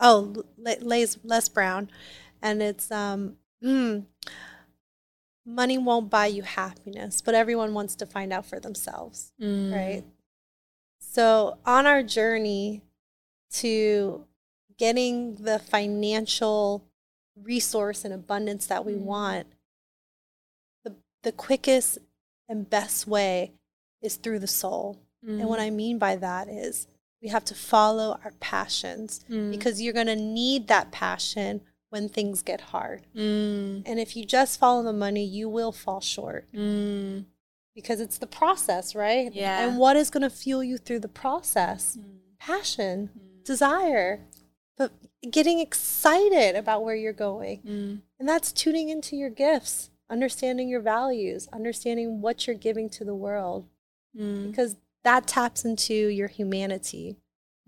Oh, 0.00 0.42
Les, 0.56 1.18
Les 1.22 1.48
Brown. 1.50 1.90
And 2.40 2.62
it's, 2.62 2.90
um, 2.90 3.36
mm, 3.62 4.06
money 5.44 5.76
won't 5.76 6.08
buy 6.08 6.28
you 6.28 6.40
happiness, 6.40 7.20
but 7.20 7.34
everyone 7.34 7.74
wants 7.74 7.94
to 7.96 8.06
find 8.06 8.32
out 8.32 8.46
for 8.46 8.58
themselves, 8.58 9.34
mm. 9.38 9.74
right? 9.74 10.04
So, 11.12 11.58
on 11.66 11.86
our 11.86 12.02
journey 12.02 12.80
to 13.56 14.24
getting 14.78 15.34
the 15.34 15.58
financial 15.58 16.86
resource 17.36 18.06
and 18.06 18.14
abundance 18.14 18.64
that 18.68 18.86
we 18.86 18.94
mm-hmm. 18.94 19.04
want, 19.04 19.46
the, 20.84 20.96
the 21.22 21.32
quickest 21.32 21.98
and 22.48 22.68
best 22.68 23.06
way 23.06 23.52
is 24.00 24.16
through 24.16 24.38
the 24.38 24.46
soul. 24.46 25.02
Mm. 25.22 25.40
And 25.40 25.48
what 25.50 25.60
mm. 25.60 25.64
I 25.64 25.70
mean 25.70 25.98
by 25.98 26.16
that 26.16 26.48
is 26.48 26.86
we 27.20 27.28
have 27.28 27.44
to 27.44 27.54
follow 27.54 28.18
our 28.24 28.32
passions 28.40 29.22
mm. 29.28 29.50
because 29.50 29.82
you're 29.82 29.92
going 29.92 30.06
to 30.06 30.16
need 30.16 30.68
that 30.68 30.92
passion 30.92 31.60
when 31.90 32.08
things 32.08 32.40
get 32.40 32.62
hard. 32.62 33.02
Mm. 33.14 33.82
And 33.84 34.00
if 34.00 34.16
you 34.16 34.24
just 34.24 34.58
follow 34.58 34.82
the 34.82 34.94
money, 34.94 35.26
you 35.26 35.50
will 35.50 35.72
fall 35.72 36.00
short. 36.00 36.50
Mm 36.54 37.26
because 37.74 38.00
it's 38.00 38.18
the 38.18 38.26
process, 38.26 38.94
right? 38.94 39.32
Yeah. 39.32 39.66
And 39.66 39.78
what 39.78 39.96
is 39.96 40.10
going 40.10 40.22
to 40.22 40.30
fuel 40.30 40.62
you 40.62 40.78
through 40.78 41.00
the 41.00 41.08
process? 41.08 41.96
Mm. 42.00 42.04
Passion, 42.38 43.10
mm. 43.16 43.44
desire, 43.44 44.20
but 44.76 44.92
getting 45.30 45.60
excited 45.60 46.56
about 46.56 46.84
where 46.84 46.96
you're 46.96 47.12
going. 47.12 47.60
Mm. 47.60 48.00
And 48.18 48.28
that's 48.28 48.52
tuning 48.52 48.88
into 48.88 49.16
your 49.16 49.30
gifts, 49.30 49.90
understanding 50.10 50.68
your 50.68 50.80
values, 50.80 51.48
understanding 51.52 52.20
what 52.20 52.46
you're 52.46 52.56
giving 52.56 52.88
to 52.90 53.04
the 53.04 53.14
world, 53.14 53.68
Mm. 54.16 54.50
because 54.50 54.76
that 55.04 55.26
taps 55.26 55.64
into 55.64 55.94
your 55.94 56.28
humanity. 56.28 57.16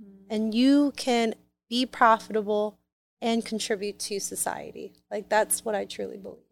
Mm. 0.02 0.26
And 0.28 0.54
you 0.54 0.92
can 0.96 1.34
be 1.70 1.86
profitable 1.86 2.78
and 3.22 3.44
contribute 3.44 3.98
to 4.00 4.20
society. 4.20 4.92
Like, 5.10 5.30
that's 5.30 5.64
what 5.64 5.74
I 5.74 5.86
truly 5.86 6.18
believe. 6.18 6.43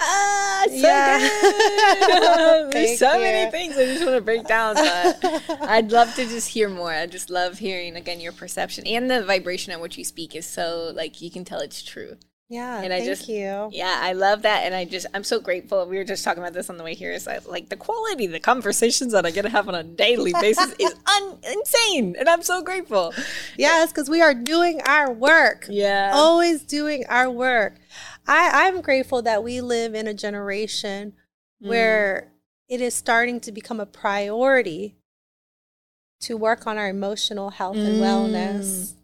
Ah, 0.00 0.64
so 0.68 0.74
Yeah. 0.74 1.18
good. 1.18 2.72
There's 2.72 2.98
so 2.98 3.18
many 3.18 3.50
things 3.50 3.76
I 3.76 3.84
just 3.86 4.04
want 4.04 4.16
to 4.16 4.20
break 4.20 4.46
down, 4.46 4.74
but 4.74 5.44
I'd 5.62 5.92
love 5.92 6.14
to 6.16 6.24
just 6.24 6.48
hear 6.48 6.68
more. 6.68 6.90
I 6.90 7.06
just 7.06 7.30
love 7.30 7.58
hearing 7.58 7.94
again 7.96 8.20
your 8.20 8.32
perception 8.32 8.86
and 8.86 9.10
the 9.10 9.22
vibration 9.22 9.72
at 9.72 9.80
which 9.80 9.96
you 9.96 10.04
speak 10.04 10.34
is 10.34 10.46
so 10.46 10.90
like 10.94 11.20
you 11.22 11.30
can 11.30 11.44
tell 11.44 11.60
it's 11.60 11.80
true. 11.82 12.16
yeah, 12.48 12.82
And 12.82 12.92
I 12.92 12.98
thank 12.98 13.08
just- 13.08 13.28
you. 13.28 13.68
Yeah, 13.72 13.98
I 14.02 14.12
love 14.12 14.42
that, 14.42 14.64
and 14.64 14.74
I 14.74 14.84
just 14.84 15.06
I'm 15.14 15.24
so 15.24 15.38
grateful. 15.40 15.86
We 15.86 15.96
were 15.96 16.04
just 16.04 16.24
talking 16.24 16.42
about 16.42 16.52
this 16.54 16.68
on 16.68 16.76
the 16.76 16.84
way 16.84 16.94
here. 16.94 17.12
Is 17.12 17.24
that, 17.24 17.48
like 17.48 17.68
the 17.68 17.76
quality, 17.76 18.26
the 18.26 18.40
conversations 18.40 19.12
that 19.12 19.24
I 19.24 19.30
get 19.30 19.42
to 19.42 19.48
have 19.48 19.68
on 19.68 19.74
a 19.76 19.82
daily 19.84 20.32
basis 20.40 20.72
is 20.78 20.94
un- 21.16 21.38
insane, 21.52 22.16
and 22.18 22.28
I'm 22.28 22.42
so 22.42 22.62
grateful. 22.62 23.14
Yes, 23.56 23.92
because 23.92 24.10
we 24.10 24.20
are 24.20 24.34
doing 24.34 24.80
our 24.86 25.10
work. 25.12 25.66
Yeah. 25.70 26.10
Always 26.14 26.62
doing 26.62 27.04
our 27.08 27.30
work. 27.30 27.76
I, 28.26 28.66
I'm 28.68 28.80
grateful 28.80 29.22
that 29.22 29.42
we 29.44 29.60
live 29.60 29.94
in 29.94 30.06
a 30.06 30.14
generation 30.14 31.14
Mm. 31.62 31.68
where 31.68 32.32
it 32.68 32.80
is 32.80 32.94
starting 32.94 33.40
to 33.40 33.52
become 33.52 33.78
a 33.80 33.86
priority 33.86 34.96
to 36.20 36.36
work 36.36 36.66
on 36.66 36.76
our 36.78 36.88
emotional 36.88 37.50
health 37.50 37.76
and 37.76 37.96
Mm. 37.96 38.00
wellness. 38.00 38.94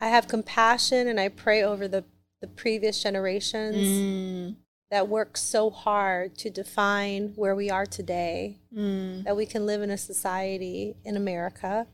I 0.00 0.08
have 0.08 0.26
compassion 0.28 1.06
and 1.06 1.20
I 1.20 1.28
pray 1.28 1.62
over 1.62 1.86
the, 1.86 2.04
the 2.40 2.48
previous 2.48 3.00
generations 3.02 3.86
Mm. 3.86 4.56
that 4.90 5.08
worked 5.08 5.38
so 5.38 5.70
hard 5.70 6.36
to 6.38 6.50
define 6.50 7.34
where 7.36 7.54
we 7.54 7.70
are 7.70 7.86
today, 7.86 8.58
Mm. 8.74 9.24
that 9.24 9.36
we 9.36 9.46
can 9.46 9.64
live 9.66 9.82
in 9.82 9.90
a 9.90 9.98
society 9.98 10.96
in 11.04 11.16
America 11.16 11.86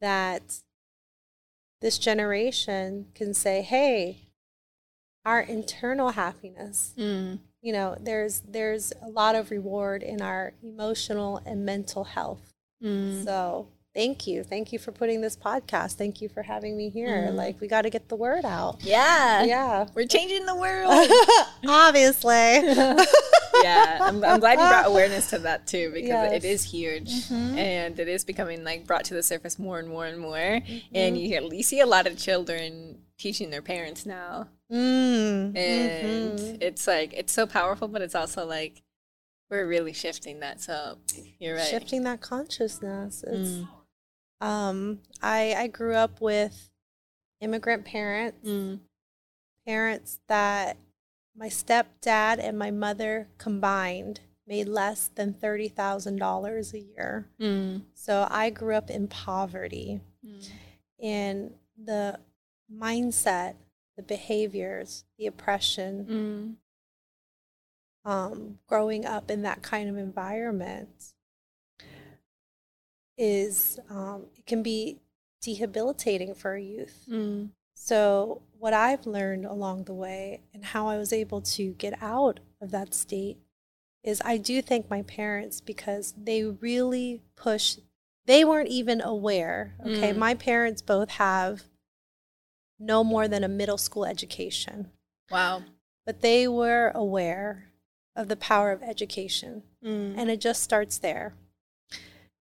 that 0.00 0.60
this 1.80 1.98
generation 1.98 3.10
can 3.14 3.34
say, 3.34 3.62
hey, 3.62 4.27
our 5.24 5.40
internal 5.40 6.10
happiness 6.10 6.92
Mm. 6.98 7.38
you 7.60 7.72
know 7.72 7.96
there's 8.00 8.40
there's 8.40 8.92
a 9.02 9.08
lot 9.08 9.34
of 9.34 9.50
reward 9.50 10.02
in 10.02 10.22
our 10.22 10.52
emotional 10.62 11.40
and 11.44 11.64
mental 11.64 12.04
health 12.04 12.52
Mm. 12.82 13.24
so 13.24 13.68
thank 13.94 14.26
you 14.28 14.44
thank 14.44 14.72
you 14.72 14.78
for 14.78 14.92
putting 14.92 15.20
this 15.20 15.36
podcast 15.36 15.94
thank 15.94 16.20
you 16.22 16.28
for 16.28 16.42
having 16.42 16.76
me 16.76 16.88
here 16.90 17.28
Mm. 17.30 17.34
like 17.34 17.60
we 17.60 17.66
got 17.66 17.82
to 17.82 17.90
get 17.90 18.08
the 18.08 18.16
word 18.16 18.44
out 18.44 18.76
Yeah. 18.84 19.42
yeah 19.42 19.86
We're 19.94 20.06
changing 20.06 20.46
the 20.46 20.54
world. 20.54 21.10
obviously 21.68 22.28
yeah, 23.62 23.98
I'm, 24.00 24.22
I'm 24.24 24.38
glad 24.38 24.60
you 24.60 24.68
brought 24.68 24.86
awareness 24.86 25.30
to 25.30 25.38
that 25.40 25.66
too 25.66 25.90
because 25.92 26.08
Yes. 26.08 26.32
it 26.32 26.44
is 26.44 26.62
huge 26.64 27.10
Mhm. 27.28 27.56
and 27.58 27.98
it 27.98 28.06
is 28.08 28.24
becoming 28.24 28.62
like 28.62 28.86
brought 28.86 29.04
to 29.06 29.14
the 29.14 29.22
surface 29.22 29.58
more 29.58 29.78
and 29.80 29.88
more 29.88 30.06
and 30.06 30.18
more. 30.20 30.36
And 30.36 30.62
Mm-hmm. 30.62 31.14
you 31.16 31.26
hear, 31.28 31.42
you 31.42 31.62
see 31.64 31.80
a 31.80 31.86
lot 31.86 32.06
of 32.06 32.16
children 32.16 32.98
teaching 33.18 33.50
their 33.50 33.62
parents 33.62 34.06
now, 34.06 34.46
mm. 34.70 35.56
and 35.56 36.38
mhm. 36.38 36.58
it's 36.60 36.86
like 36.86 37.12
it's 37.14 37.32
so 37.32 37.46
powerful, 37.46 37.88
but 37.88 38.02
it's 38.02 38.14
also 38.14 38.46
like 38.46 38.82
we're 39.50 39.66
really 39.66 39.92
shifting 39.92 40.40
that. 40.40 40.60
So 40.60 40.98
you're 41.38 41.56
right. 41.56 41.66
shifting 41.66 42.04
that 42.04 42.20
consciousness 42.20 43.24
it's 43.26 43.50
Mm. 43.50 43.68
um 44.40 45.00
i 45.22 45.54
i 45.56 45.66
grew 45.66 45.94
up 45.94 46.20
with 46.20 46.70
immigrant 47.40 47.84
parents 47.84 48.46
Mm. 48.48 48.80
parents 49.66 50.20
that 50.28 50.76
my 51.36 51.48
stepdad 51.48 52.38
and 52.40 52.58
my 52.58 52.70
mother 52.70 53.28
combined 53.38 54.20
made 54.46 54.66
less 54.66 55.08
than 55.14 55.34
$30,000 55.34 56.72
a 56.72 56.80
year. 56.80 57.28
Mm. 57.38 57.82
So 57.94 58.26
I 58.30 58.50
grew 58.50 58.74
up 58.74 58.90
in 58.90 59.06
poverty 59.08 60.00
Mm. 60.26 60.48
and 61.00 61.54
the 61.76 62.18
mindset, 62.72 63.54
the 63.98 64.02
behaviors, 64.04 65.04
the 65.18 65.26
oppression, 65.26 66.56
Mm. 68.06 68.10
um, 68.10 68.58
growing 68.68 69.04
up 69.04 69.28
in 69.28 69.42
that 69.42 69.60
kind 69.60 69.90
of 69.90 69.96
environment 69.98 71.12
is, 73.16 73.80
um, 73.90 74.26
it 74.36 74.46
can 74.46 74.62
be 74.62 75.00
debilitating 75.42 76.32
for 76.32 76.54
a 76.54 76.62
youth. 76.62 77.04
Mm. 77.10 77.50
So, 77.74 78.42
what 78.56 78.72
I've 78.72 79.04
learned 79.04 79.44
along 79.44 79.84
the 79.84 79.94
way 79.94 80.42
and 80.54 80.64
how 80.64 80.86
I 80.86 80.96
was 80.96 81.12
able 81.12 81.40
to 81.42 81.72
get 81.74 82.00
out 82.00 82.38
of 82.60 82.70
that 82.70 82.94
state 82.94 83.38
is 84.04 84.22
I 84.24 84.36
do 84.36 84.62
thank 84.62 84.88
my 84.88 85.02
parents 85.02 85.60
because 85.60 86.14
they 86.16 86.44
really 86.44 87.20
pushed, 87.34 87.80
they 88.26 88.44
weren't 88.44 88.68
even 88.68 89.00
aware. 89.00 89.74
Okay. 89.80 90.12
Mm. 90.12 90.18
My 90.18 90.34
parents 90.34 90.82
both 90.82 91.10
have 91.10 91.64
no 92.78 93.02
more 93.04 93.26
than 93.28 93.42
a 93.44 93.48
middle 93.48 93.78
school 93.78 94.04
education, 94.04 94.90
Wow. 95.30 95.62
but 96.06 96.20
they 96.20 96.46
were 96.48 96.92
aware 96.94 97.70
of 98.16 98.28
the 98.28 98.36
power 98.36 98.72
of 98.72 98.82
education. 98.82 99.62
Mm. 99.84 100.14
And 100.18 100.30
it 100.30 100.40
just 100.40 100.62
starts 100.62 100.98
there. 100.98 101.34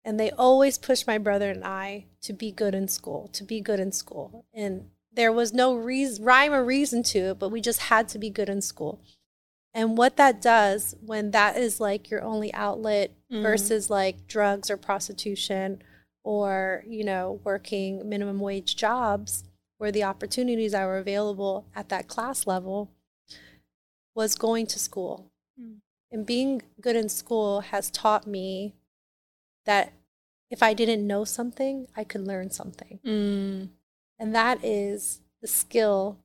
And 0.05 0.19
they 0.19 0.31
always 0.31 0.79
pushed 0.79 1.07
my 1.07 1.19
brother 1.19 1.51
and 1.51 1.65
I 1.65 2.07
to 2.23 2.33
be 2.33 2.51
good 2.51 2.75
in 2.75 2.89
school, 2.89 3.29
to 3.33 3.45
be 3.45 3.61
good 3.61 3.81
in 3.81 3.93
school. 3.93 4.47
And 4.55 4.91
there 5.13 5.33
was 5.33 5.53
no 5.53 5.75
reason, 5.75 6.25
rhyme 6.25 6.53
or 6.53 6.65
reason 6.65 7.03
to 7.05 7.19
it, 7.31 7.39
but 7.39 7.51
we 7.51 7.61
just 7.61 7.81
had 7.83 8.09
to 8.11 8.19
be 8.19 8.31
good 8.31 8.49
in 8.49 8.63
school. 8.63 9.01
And 9.75 9.99
what 9.99 10.17
that 10.17 10.41
does 10.41 10.95
when 11.05 11.33
that 11.33 11.57
is 11.57 11.79
like 11.81 12.11
your 12.11 12.23
only 12.23 12.53
outlet 12.55 13.13
Mm. 13.31 13.43
versus 13.43 13.91
like 13.91 14.27
drugs 14.27 14.71
or 14.71 14.79
prostitution 14.79 15.83
or, 16.25 16.83
you 16.87 17.05
know, 17.05 17.41
working 17.45 18.09
minimum 18.09 18.41
wage 18.41 18.75
jobs 18.77 19.45
where 19.79 19.93
the 19.93 20.05
opportunities 20.05 20.73
that 20.73 20.85
were 20.85 20.99
available 20.99 21.65
at 21.75 21.89
that 21.89 22.09
class 22.09 22.47
level 22.47 22.91
was 24.15 24.35
going 24.35 24.67
to 24.67 24.79
school. 24.79 25.31
Mm. 25.61 25.77
And 26.11 26.27
being 26.27 26.63
good 26.81 26.97
in 26.97 27.09
school 27.09 27.61
has 27.61 27.91
taught 27.91 28.27
me 28.27 28.75
that 29.65 29.93
if 30.51 30.63
I 30.63 30.75
didn't 30.75 31.07
know 31.07 31.25
something, 31.25 31.87
I 31.97 32.05
could 32.05 32.27
learn 32.27 32.51
something. 32.51 32.99
Mm. 33.05 33.69
And 34.19 34.35
that 34.35 34.65
is 34.65 35.21
the 35.41 35.47
skill 35.47 36.19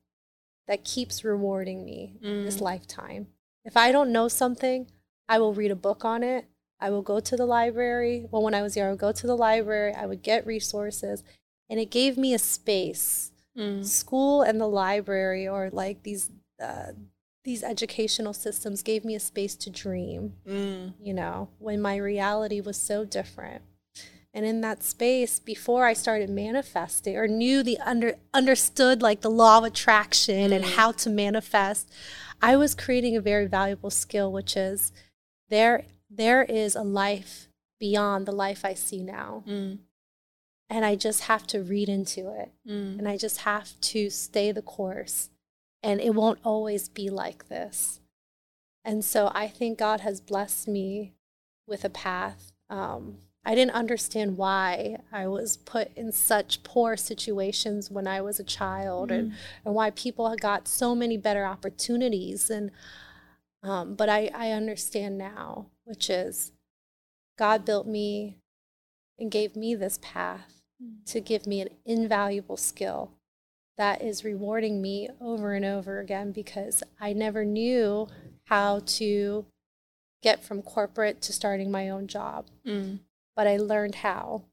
that 0.66 0.82
keeps 0.82 1.22
rewarding 1.24 1.84
me 1.84 2.16
this 2.20 2.56
Mm. 2.56 2.62
lifetime. 2.62 3.28
If 3.64 3.76
I 3.76 3.92
don't 3.92 4.12
know 4.12 4.28
something, 4.28 4.90
I 5.28 5.38
will 5.38 5.54
read 5.54 5.70
a 5.70 5.76
book 5.76 6.04
on 6.04 6.22
it. 6.22 6.46
I 6.80 6.90
will 6.90 7.02
go 7.02 7.20
to 7.20 7.36
the 7.36 7.46
library. 7.46 8.26
Well, 8.30 8.42
when 8.42 8.54
I 8.54 8.62
was 8.62 8.76
young, 8.76 8.88
I 8.88 8.90
would 8.90 8.98
go 8.98 9.12
to 9.12 9.26
the 9.26 9.36
library, 9.36 9.92
I 9.92 10.06
would 10.06 10.22
get 10.22 10.46
resources, 10.46 11.22
and 11.68 11.78
it 11.78 11.90
gave 11.90 12.18
me 12.18 12.34
a 12.34 12.38
space. 12.38 13.30
Mm. 13.56 13.84
School 13.84 14.42
and 14.42 14.60
the 14.60 14.66
library, 14.68 15.46
or 15.48 15.70
like 15.72 16.02
these, 16.02 16.30
uh, 16.62 16.92
these 17.44 17.62
educational 17.62 18.32
systems, 18.32 18.82
gave 18.82 19.04
me 19.04 19.14
a 19.14 19.20
space 19.20 19.54
to 19.56 19.70
dream 19.70 20.34
Mm. 20.46 20.94
you 21.00 21.14
know, 21.14 21.48
when 21.58 21.80
my 21.80 21.96
reality 21.96 22.60
was 22.60 22.76
so 22.76 23.04
different. 23.04 23.62
And 24.32 24.44
in 24.44 24.62
that 24.62 24.82
space, 24.82 25.38
before 25.38 25.86
I 25.86 25.92
started 25.92 26.28
manifesting 26.28 27.16
or 27.16 27.28
knew 27.28 27.62
the 27.62 27.78
under 27.78 28.16
understood 28.32 29.00
like 29.00 29.20
the 29.20 29.30
law 29.30 29.58
of 29.58 29.64
attraction 29.64 30.52
and 30.52 30.64
Mm. 30.64 30.74
how 30.74 30.90
to 30.92 31.08
manifest, 31.10 31.88
I 32.42 32.56
was 32.56 32.74
creating 32.74 33.14
a 33.16 33.20
very 33.20 33.46
valuable 33.46 33.90
skill, 33.90 34.32
which 34.32 34.56
is 34.56 34.90
there 35.48 35.84
there 36.10 36.42
is 36.42 36.74
a 36.76 36.82
life 36.82 37.48
beyond 37.78 38.26
the 38.26 38.32
life 38.32 38.64
I 38.64 38.74
see 38.74 39.02
now. 39.04 39.44
Mm. 39.46 39.78
And 40.74 40.84
I 40.84 40.96
just 40.96 41.22
have 41.24 41.46
to 41.48 41.62
read 41.62 41.88
into 41.88 42.30
it. 42.30 42.50
Mm. 42.68 42.98
And 42.98 43.08
I 43.08 43.16
just 43.16 43.42
have 43.42 43.80
to 43.80 44.10
stay 44.10 44.50
the 44.50 44.60
course. 44.60 45.30
And 45.84 46.00
it 46.00 46.16
won't 46.16 46.40
always 46.42 46.88
be 46.88 47.10
like 47.10 47.48
this. 47.48 48.00
And 48.84 49.04
so 49.04 49.30
I 49.32 49.46
think 49.46 49.78
God 49.78 50.00
has 50.00 50.20
blessed 50.20 50.66
me 50.66 51.12
with 51.68 51.84
a 51.84 51.90
path. 51.90 52.50
Um, 52.68 53.18
I 53.44 53.54
didn't 53.54 53.76
understand 53.76 54.36
why 54.36 54.96
I 55.12 55.28
was 55.28 55.58
put 55.58 55.96
in 55.96 56.10
such 56.10 56.64
poor 56.64 56.96
situations 56.96 57.88
when 57.88 58.08
I 58.08 58.20
was 58.20 58.40
a 58.40 58.44
child 58.44 59.12
and, 59.12 59.34
and 59.64 59.74
why 59.76 59.90
people 59.90 60.28
had 60.28 60.40
got 60.40 60.66
so 60.66 60.96
many 60.96 61.16
better 61.16 61.44
opportunities. 61.44 62.50
And 62.50 62.72
um, 63.62 63.94
but 63.94 64.08
I, 64.08 64.28
I 64.34 64.50
understand 64.50 65.18
now, 65.18 65.66
which 65.84 66.10
is 66.10 66.50
God 67.38 67.64
built 67.64 67.86
me 67.86 68.38
and 69.20 69.30
gave 69.30 69.54
me 69.54 69.76
this 69.76 70.00
path 70.02 70.53
to 71.06 71.20
give 71.20 71.46
me 71.46 71.60
an 71.60 71.68
invaluable 71.84 72.56
skill 72.56 73.10
that 73.76 74.02
is 74.02 74.24
rewarding 74.24 74.80
me 74.80 75.08
over 75.20 75.52
and 75.54 75.64
over 75.64 75.98
again 75.98 76.32
because 76.32 76.82
I 77.00 77.12
never 77.12 77.44
knew 77.44 78.08
how 78.44 78.80
to 78.86 79.46
get 80.22 80.42
from 80.42 80.62
corporate 80.62 81.20
to 81.22 81.32
starting 81.32 81.70
my 81.70 81.88
own 81.88 82.06
job, 82.06 82.46
Mm. 82.64 83.00
but 83.36 83.46
I 83.46 83.56
learned 83.56 83.96
how. 83.96 84.44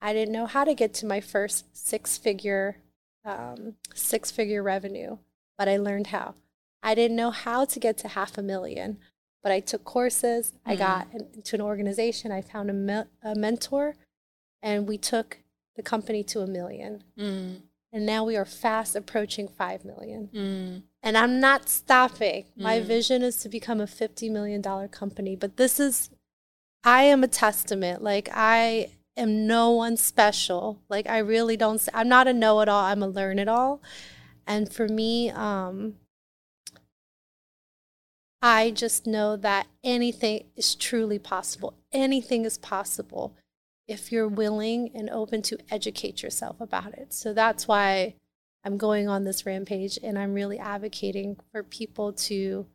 I 0.00 0.12
didn't 0.12 0.32
know 0.32 0.46
how 0.46 0.64
to 0.64 0.74
get 0.74 0.92
to 0.94 1.06
my 1.06 1.20
first 1.20 1.64
six 1.76 2.18
figure 2.18 2.76
um, 3.24 3.74
six 3.94 4.30
figure 4.30 4.62
revenue, 4.62 5.18
but 5.58 5.68
I 5.68 5.76
learned 5.78 6.08
how. 6.08 6.34
I 6.82 6.94
didn't 6.94 7.16
know 7.16 7.30
how 7.32 7.64
to 7.64 7.80
get 7.80 7.96
to 7.98 8.08
half 8.08 8.38
a 8.38 8.42
million, 8.42 8.98
but 9.42 9.50
I 9.50 9.58
took 9.58 9.82
courses. 9.84 10.52
Mm. 10.52 10.72
I 10.72 10.76
got 10.76 11.08
into 11.12 11.56
an 11.56 11.60
organization. 11.62 12.30
I 12.30 12.40
found 12.40 12.70
a, 12.70 12.72
me- 12.72 13.10
a, 13.22 13.34
mentor, 13.34 13.96
and 14.62 14.86
we 14.86 14.96
took 14.96 15.38
the 15.76 15.82
company 15.82 16.24
to 16.24 16.40
a 16.40 16.46
million. 16.46 17.04
Mm. 17.18 17.60
And 17.92 18.04
now 18.04 18.24
we 18.24 18.36
are 18.36 18.44
fast 18.44 18.96
approaching 18.96 19.48
5 19.48 19.84
million. 19.84 20.28
Mm. 20.34 20.82
And 21.02 21.16
I'm 21.16 21.38
not 21.40 21.68
stopping. 21.68 22.46
My 22.56 22.80
mm. 22.80 22.84
vision 22.84 23.22
is 23.22 23.36
to 23.38 23.48
become 23.48 23.80
a 23.80 23.86
$50 23.86 24.30
million 24.30 24.62
company. 24.88 25.36
But 25.36 25.56
this 25.56 25.78
is, 25.78 26.10
I 26.84 27.02
am 27.04 27.22
a 27.22 27.28
testament. 27.28 28.02
Like, 28.02 28.28
I 28.32 28.90
am 29.16 29.46
no 29.46 29.70
one 29.70 29.96
special. 29.96 30.80
Like, 30.88 31.08
I 31.08 31.18
really 31.18 31.56
don't, 31.56 31.86
I'm 31.94 32.08
not 32.08 32.26
a 32.26 32.34
know 32.34 32.60
it 32.60 32.68
all, 32.68 32.84
I'm 32.84 33.02
a 33.02 33.08
learn 33.08 33.38
it 33.38 33.48
all. 33.48 33.80
And 34.46 34.72
for 34.72 34.88
me, 34.88 35.30
um, 35.30 35.94
I 38.42 38.70
just 38.70 39.06
know 39.06 39.36
that 39.36 39.66
anything 39.82 40.44
is 40.54 40.74
truly 40.74 41.18
possible. 41.18 41.74
Anything 41.92 42.44
is 42.44 42.58
possible 42.58 43.34
if 43.88 44.10
you're 44.10 44.28
willing 44.28 44.90
and 44.94 45.08
open 45.10 45.42
to 45.42 45.58
educate 45.70 46.22
yourself 46.22 46.60
about 46.60 46.94
it. 46.94 47.12
So 47.12 47.32
that's 47.32 47.68
why 47.68 48.14
I'm 48.64 48.78
going 48.78 49.08
on 49.08 49.24
this 49.24 49.46
rampage 49.46 49.98
and 50.02 50.18
I'm 50.18 50.34
really 50.34 50.58
advocating 50.58 51.36
for 51.52 51.62
people 51.62 52.12
to 52.12 52.66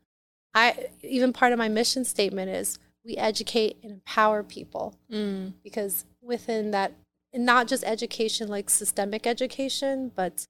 I 0.53 0.87
even 1.01 1.31
part 1.33 1.53
of 1.53 1.59
my 1.59 1.69
mission 1.69 2.03
statement 2.03 2.49
is 2.49 2.77
we 3.05 3.15
educate 3.17 3.77
and 3.83 3.93
empower 3.93 4.43
people 4.43 4.95
mm. 5.11 5.53
because 5.63 6.05
within 6.21 6.71
that 6.71 6.93
not 7.33 7.67
just 7.67 7.83
education 7.85 8.47
like 8.47 8.69
systemic 8.69 9.25
education 9.25 10.11
but 10.13 10.45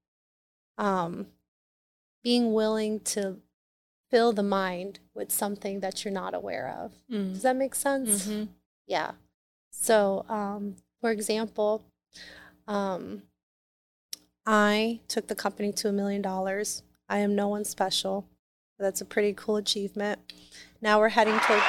um, 0.77 1.27
being 2.23 2.53
willing 2.53 2.99
to 3.01 3.37
fill 4.09 4.33
the 4.33 4.43
mind 4.43 4.99
with 5.13 5.31
something 5.31 5.79
that 5.79 6.03
you're 6.03 6.13
not 6.13 6.33
aware 6.33 6.75
of. 6.83 6.93
Mm. 7.11 7.33
Does 7.33 7.43
that 7.43 7.55
make 7.55 7.73
sense? 7.75 8.27
Mm-hmm. 8.27 8.43
Yeah. 8.87 9.11
So, 9.71 10.25
um, 10.29 10.75
for 10.99 11.11
example, 11.11 11.83
um, 12.67 13.23
I 14.45 14.99
took 15.07 15.27
the 15.27 15.35
company 15.35 15.71
to 15.73 15.89
a 15.89 15.91
million 15.91 16.21
dollars. 16.21 16.83
I 17.09 17.17
am 17.19 17.35
no 17.35 17.47
one 17.47 17.65
special. 17.65 18.25
That's 18.79 19.01
a 19.01 19.05
pretty 19.05 19.33
cool 19.33 19.57
achievement. 19.57 20.19
Now 20.81 20.99
we're 20.99 21.09
heading 21.09 21.39
towards. 21.39 21.63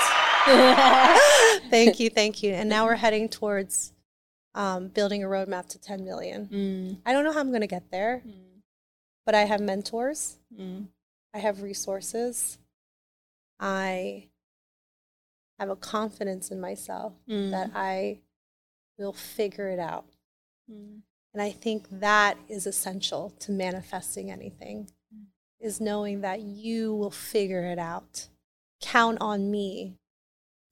thank 1.71 2.01
you, 2.01 2.11
thank 2.11 2.43
you. 2.43 2.53
And 2.53 2.69
now 2.69 2.85
we're 2.85 2.97
heading 2.97 3.29
towards 3.29 3.93
um, 4.55 4.89
building 4.89 5.23
a 5.23 5.27
roadmap 5.27 5.69
to 5.69 5.79
10 5.79 6.05
million. 6.05 6.49
Mm. 6.53 6.97
I 7.07 7.13
don't 7.13 7.25
know 7.25 7.33
how 7.33 7.41
I'm 7.41 7.51
going 7.51 7.61
to 7.63 7.67
get 7.67 7.91
there, 7.91 8.23
mm. 8.27 8.33
but 9.25 9.35
I 9.35 9.43
have 9.43 9.61
mentors. 9.61 10.37
Mm. 10.59 10.87
I 11.35 11.39
have 11.39 11.63
resources. 11.63 12.59
I 13.61 14.29
have 15.59 15.71
a 15.71 15.77
confidence 15.77 16.51
in 16.51 16.61
myself 16.61 17.13
mm. 17.29 17.51
that 17.51 17.71
I 17.75 18.21
will 18.99 19.13
figure 19.13 19.69
it 19.69 19.79
out. 19.79 20.07
Mm. 20.71 21.01
And 21.33 21.43
I 21.43 21.51
think 21.51 21.87
that 21.91 22.37
is 22.49 22.67
essential 22.67 23.33
to 23.41 23.53
manifesting 23.53 24.31
anything 24.31 24.89
mm. 25.15 25.25
is 25.61 25.81
knowing 25.81 26.21
that 26.21 26.41
you 26.41 26.95
will 26.95 27.11
figure 27.11 27.65
it 27.65 27.79
out. 27.79 28.29
Count 28.81 29.19
on 29.21 29.51
me 29.51 29.99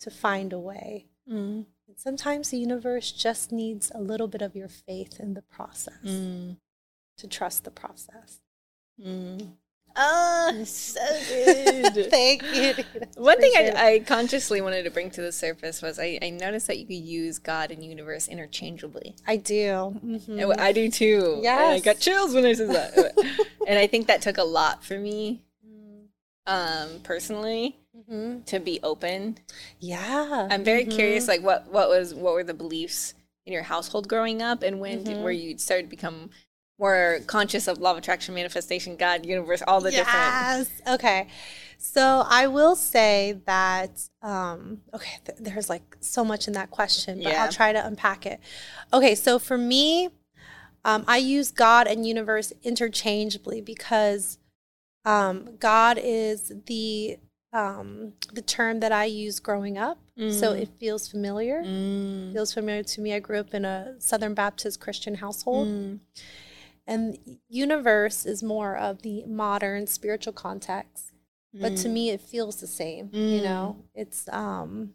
to 0.01 0.11
find 0.11 0.53
a 0.53 0.59
way. 0.59 1.07
Mm. 1.31 1.67
And 1.89 1.99
sometimes 1.99 2.51
the 2.51 2.59
universe 2.59 3.13
just 3.13 3.53
needs 3.53 3.91
a 3.95 4.01
little 4.01 4.29
bit 4.29 4.43
of 4.43 4.55
your 4.55 4.69
faith 4.69 5.19
in 5.21 5.35
the 5.35 5.43
process 5.43 5.95
mm. 6.05 6.57
to 7.19 7.27
trust 7.27 7.65
the 7.65 7.71
process. 7.71 8.41
Mm. 9.05 9.53
Oh, 9.97 10.63
so 10.65 11.01
good. 11.29 12.11
Thank 12.11 12.43
you. 12.55 12.85
One 13.17 13.41
thing 13.41 13.53
I, 13.57 13.73
I, 13.77 13.99
consciously 14.01 14.61
wanted 14.61 14.85
to 14.85 14.91
bring 14.91 15.11
to 15.11 15.21
the 15.21 15.33
surface 15.33 15.83
was 15.83 15.99
I, 15.99 16.19
I, 16.23 16.31
noticed 16.31 16.67
that 16.69 16.79
you 16.79 16.87
could 16.87 16.95
use 16.95 17.39
God 17.39 17.71
and 17.71 17.85
universe 17.85 18.29
interchangeably. 18.29 19.17
I 19.27 19.37
do. 19.37 19.99
Mm-hmm. 20.05 20.53
I 20.59 20.73
do 20.73 20.91
too. 20.91 21.41
Yeah. 21.43 21.57
I 21.57 21.81
got 21.81 21.99
chills 21.99 22.35
when 22.35 22.45
I 22.45 22.53
said 22.53 22.71
that. 22.71 23.13
and 23.67 23.79
I 23.79 23.87
think 23.87 24.07
that 24.07 24.23
took 24.23 24.39
a 24.39 24.45
lot 24.45 24.85
for 24.85 24.99
me 24.99 25.43
mm. 25.67 26.07
um, 26.47 27.01
personally. 27.03 27.77
Mm-hmm. 27.97 28.43
To 28.43 28.61
be 28.61 28.81
open, 28.83 29.39
yeah. 29.79 30.49
I'm 30.51 30.65
very 30.65 30.85
mm-hmm. 30.85 30.97
curious. 30.97 31.29
Like, 31.29 31.43
what 31.43 31.71
what 31.71 31.89
was 31.89 32.15
what 32.15 32.35
were 32.35 32.45
the 32.45 32.55
beliefs 32.55 33.15
in 33.47 33.53
your 33.53 33.65
household 33.65 34.09
growing 34.09 34.43
up, 34.43 34.63
and 34.63 34.81
when 34.81 35.05
did, 35.05 35.23
where 35.23 35.33
you 35.33 35.59
started 35.59 35.85
to 35.85 35.89
become 35.89 36.31
more 36.81 37.21
conscious 37.27 37.69
of 37.69 37.79
law 37.79 37.93
of 37.93 37.99
attraction, 37.99 38.35
manifestation, 38.35 38.97
God, 38.97 39.27
universe, 39.27 39.63
all 39.69 39.81
the 39.81 39.93
yes. 39.93 39.99
different. 39.99 40.69
Yes. 40.87 40.95
Okay. 40.95 41.29
So 41.79 42.25
I 42.29 42.47
will 42.47 42.75
say 42.75 43.39
that 43.47 44.09
um, 44.23 44.81
okay, 44.93 45.19
th- 45.25 45.39
there's 45.39 45.69
like 45.71 45.97
so 46.01 46.25
much 46.25 46.49
in 46.49 46.55
that 46.55 46.71
question, 46.71 47.23
but 47.23 47.33
yeah. 47.33 47.45
I'll 47.45 47.53
try 47.53 47.73
to 47.73 47.87
unpack 47.87 48.27
it. 48.27 48.41
Okay, 48.93 49.15
so 49.15 49.39
for 49.39 49.57
me, 49.57 50.09
um, 50.85 51.05
I 51.07 51.19
use 51.19 51.51
God 51.51 51.87
and 51.87 52.07
universe 52.07 52.53
interchangeably 52.63 53.61
because 53.61 54.39
um, 55.05 55.57
God 55.59 55.99
is 56.03 56.53
the 56.67 57.19
um, 57.53 58.13
the 58.33 58.43
term 58.43 58.81
that 58.81 58.93
I 58.93 59.07
use 59.07 59.41
growing 59.41 59.77
up, 59.77 59.99
mm. 60.19 60.33
so 60.33 60.53
it 60.53 60.69
feels 60.79 61.09
familiar. 61.09 61.63
Mm. 61.63 62.33
Feels 62.33 62.55
familiar 62.55 62.85
to 62.85 63.01
me. 63.01 63.15
I 63.15 63.21
grew 63.21 63.39
up 63.39 63.55
in 63.55 63.65
a 63.65 63.95
Southern 63.99 64.35
Baptist 64.35 64.81
Christian 64.81 65.17
household. 65.17 65.69
Mm 65.69 65.99
and 66.91 67.17
universe 67.49 68.27
is 68.27 68.43
more 68.43 68.77
of 68.77 69.03
the 69.03 69.25
modern 69.25 69.87
spiritual 69.87 70.33
context 70.33 71.13
mm. 71.57 71.63
but 71.63 71.77
to 71.77 71.89
mm. 71.89 71.93
me 71.93 72.11
it 72.11 72.21
feels 72.21 72.61
the 72.61 72.67
same 72.67 73.09
mm. 73.09 73.37
you 73.37 73.43
know 73.43 73.77
it's 73.95 74.29
um 74.31 74.93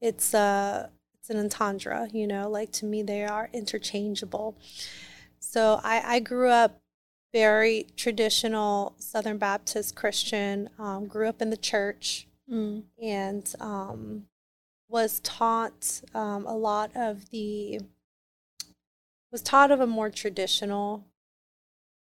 it's 0.00 0.32
uh 0.32 0.88
it's 1.18 1.28
an 1.28 1.38
entendre 1.38 2.08
you 2.12 2.26
know 2.26 2.48
like 2.48 2.70
to 2.70 2.86
me 2.86 3.02
they 3.02 3.24
are 3.24 3.50
interchangeable 3.52 4.56
so 5.40 5.80
i 5.82 6.14
i 6.14 6.20
grew 6.20 6.48
up 6.48 6.80
very 7.32 7.86
traditional 7.96 8.94
southern 8.98 9.36
baptist 9.36 9.96
christian 9.96 10.70
um, 10.78 11.06
grew 11.06 11.28
up 11.28 11.42
in 11.42 11.50
the 11.50 11.56
church 11.56 12.28
mm. 12.50 12.82
and 13.02 13.54
um, 13.58 14.26
was 14.88 15.18
taught 15.20 16.00
um, 16.14 16.46
a 16.46 16.56
lot 16.56 16.90
of 16.94 17.28
the 17.30 17.80
was 19.36 19.42
taught 19.42 19.70
of 19.70 19.80
a 19.80 19.86
more 19.86 20.08
traditional, 20.08 21.04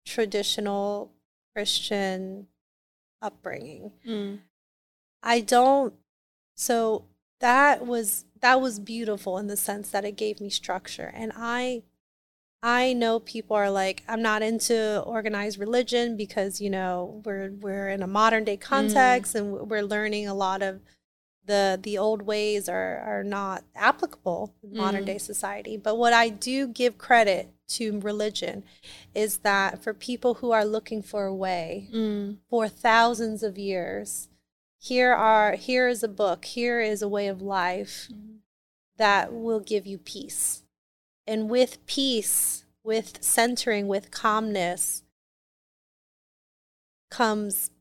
traditional 0.05 1.11
Christian 1.53 2.47
upbringing. 3.21 3.91
Mm. 4.07 4.39
I 5.21 5.41
don't. 5.41 5.93
So 6.55 7.03
that 7.41 7.85
was 7.85 8.23
that 8.39 8.61
was 8.61 8.79
beautiful 8.79 9.37
in 9.37 9.47
the 9.47 9.57
sense 9.57 9.89
that 9.91 10.05
it 10.05 10.15
gave 10.15 10.39
me 10.39 10.49
structure, 10.49 11.11
and 11.13 11.33
I 11.35 11.83
I 12.63 12.93
know 12.93 13.19
people 13.19 13.57
are 13.57 13.69
like, 13.69 14.03
I'm 14.07 14.21
not 14.21 14.41
into 14.41 15.01
organized 15.01 15.59
religion 15.59 16.15
because 16.15 16.61
you 16.61 16.69
know 16.69 17.21
we're 17.25 17.51
we're 17.59 17.89
in 17.89 18.01
a 18.03 18.07
modern 18.07 18.45
day 18.45 18.55
context 18.55 19.33
mm. 19.33 19.39
and 19.39 19.69
we're 19.69 19.83
learning 19.83 20.29
a 20.29 20.33
lot 20.33 20.61
of 20.61 20.79
the 21.47 21.79
the 21.81 21.97
old 21.97 22.21
ways 22.21 22.69
are 22.69 22.99
are 22.99 23.23
not 23.23 23.63
applicable 23.75 24.53
in 24.61 24.71
mm. 24.71 24.75
modern 24.75 25.05
day 25.05 25.17
society. 25.17 25.77
But 25.77 25.97
what 25.97 26.13
I 26.13 26.29
do 26.29 26.67
give 26.67 26.97
credit 26.97 27.49
to 27.69 27.99
religion 27.99 28.63
is 29.15 29.39
that 29.39 29.83
for 29.83 29.93
people 29.93 30.35
who 30.35 30.51
are 30.51 30.65
looking 30.65 31.01
for 31.01 31.25
a 31.25 31.35
way 31.35 31.89
mm. 31.93 32.37
for 32.49 32.67
thousands 32.67 33.43
of 33.43 33.57
years, 33.57 34.29
here 34.77 35.13
are 35.13 35.53
here 35.53 35.87
is 35.87 36.03
a 36.03 36.07
book, 36.07 36.45
here 36.45 36.79
is 36.79 37.01
a 37.01 37.09
way 37.09 37.27
of 37.27 37.41
life 37.41 38.09
mm. 38.13 38.37
that 38.97 39.33
will 39.33 39.59
give 39.59 39.87
you 39.87 39.97
peace. 39.97 40.63
And 41.25 41.49
with 41.49 41.85
peace, 41.87 42.65
with 42.83 43.21
centering, 43.21 43.87
with 43.87 44.11
calmness 44.11 45.03
comes 47.09 47.71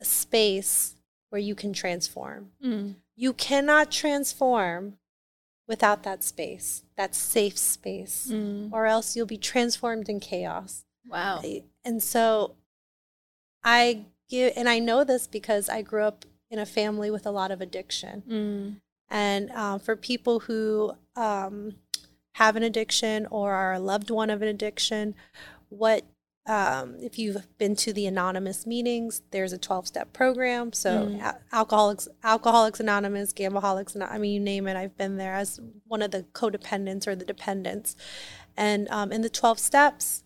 a 0.00 0.04
space 0.04 0.96
where 1.30 1.40
you 1.40 1.54
can 1.54 1.72
transform. 1.72 2.50
Mm. 2.64 2.96
You 3.16 3.32
cannot 3.32 3.90
transform 3.90 4.98
without 5.66 6.02
that 6.02 6.22
space, 6.24 6.82
that 6.96 7.14
safe 7.14 7.56
space, 7.56 8.28
mm. 8.30 8.70
or 8.72 8.86
else 8.86 9.16
you'll 9.16 9.26
be 9.26 9.38
transformed 9.38 10.08
in 10.08 10.20
chaos. 10.20 10.84
Wow. 11.08 11.42
And 11.84 12.02
so 12.02 12.56
I 13.62 14.06
give, 14.28 14.52
and 14.56 14.68
I 14.68 14.80
know 14.80 15.04
this 15.04 15.26
because 15.26 15.68
I 15.68 15.82
grew 15.82 16.02
up 16.02 16.24
in 16.50 16.58
a 16.58 16.66
family 16.66 17.10
with 17.10 17.24
a 17.24 17.30
lot 17.30 17.52
of 17.52 17.60
addiction. 17.60 18.22
Mm. 18.28 18.80
And 19.10 19.50
um, 19.52 19.80
for 19.80 19.96
people 19.96 20.40
who 20.40 20.92
um, 21.16 21.74
have 22.32 22.56
an 22.56 22.62
addiction 22.62 23.26
or 23.30 23.52
are 23.52 23.74
a 23.74 23.80
loved 23.80 24.10
one 24.10 24.30
of 24.30 24.42
an 24.42 24.48
addiction, 24.48 25.14
what 25.68 26.04
um, 26.46 26.96
if 27.00 27.18
you've 27.18 27.46
been 27.58 27.76
to 27.76 27.92
the 27.92 28.06
anonymous 28.06 28.66
meetings, 28.66 29.22
there's 29.30 29.52
a 29.52 29.58
12 29.58 29.86
step 29.86 30.12
program. 30.12 30.72
So 30.72 31.06
mm. 31.06 31.22
a- 31.22 31.38
alcoholics, 31.52 32.08
alcoholics 32.24 32.80
anonymous, 32.80 33.32
gambleholics, 33.32 33.96
I 34.10 34.18
mean, 34.18 34.32
you 34.32 34.40
name 34.40 34.66
it. 34.66 34.76
I've 34.76 34.96
been 34.96 35.16
there 35.16 35.34
as 35.34 35.60
one 35.86 36.02
of 36.02 36.10
the 36.10 36.24
codependents 36.32 37.06
or 37.06 37.14
the 37.14 37.24
dependents. 37.24 37.94
And 38.56 38.88
um, 38.88 39.12
in 39.12 39.22
the 39.22 39.28
12 39.28 39.58
steps, 39.58 40.24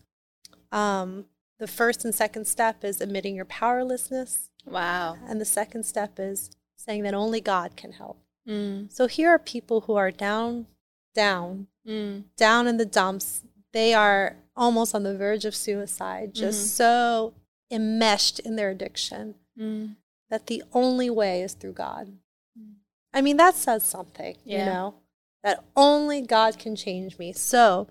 um, 0.71 1.25
the 1.59 1.67
first 1.67 2.03
and 2.03 2.13
second 2.13 2.47
step 2.47 2.83
is 2.83 3.01
admitting 3.01 3.35
your 3.35 3.45
powerlessness. 3.45 4.49
Wow. 4.65 5.17
And 5.27 5.39
the 5.39 5.45
second 5.45 5.83
step 5.83 6.13
is 6.17 6.49
saying 6.77 7.03
that 7.03 7.13
only 7.13 7.41
God 7.41 7.75
can 7.75 7.93
help. 7.93 8.19
Mm. 8.47 8.91
So 8.91 9.07
here 9.07 9.29
are 9.29 9.39
people 9.39 9.81
who 9.81 9.95
are 9.95 10.11
down, 10.11 10.67
down, 11.13 11.67
Mm. 11.87 12.23
down 12.35 12.67
in 12.67 12.77
the 12.77 12.85
dumps. 12.85 13.43
They 13.71 13.93
are 13.93 14.37
almost 14.55 14.95
on 14.95 15.03
the 15.03 15.15
verge 15.17 15.45
of 15.45 15.55
suicide, 15.55 16.33
just 16.33 16.59
Mhm. 16.65 16.69
so 16.69 17.33
enmeshed 17.71 18.39
in 18.39 18.55
their 18.55 18.69
addiction 18.69 19.35
Mm. 19.57 19.95
that 20.29 20.47
the 20.47 20.63
only 20.73 21.09
way 21.09 21.41
is 21.41 21.53
through 21.53 21.73
God. 21.73 22.17
Mm. 22.57 22.75
I 23.13 23.21
mean, 23.21 23.37
that 23.37 23.55
says 23.55 23.85
something, 23.85 24.37
you 24.45 24.59
know, 24.59 24.95
that 25.43 25.63
only 25.75 26.21
God 26.21 26.57
can 26.57 26.75
change 26.75 27.17
me. 27.17 27.31
So, 27.33 27.87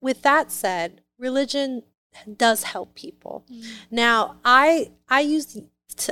with 0.00 0.22
that 0.22 0.50
said, 0.50 1.02
religion 1.18 1.82
does 2.36 2.64
help 2.64 2.94
people. 2.94 3.44
Mm. 3.50 3.64
Now, 3.90 4.40
I 4.44 4.92
I 5.08 5.20
use 5.20 5.58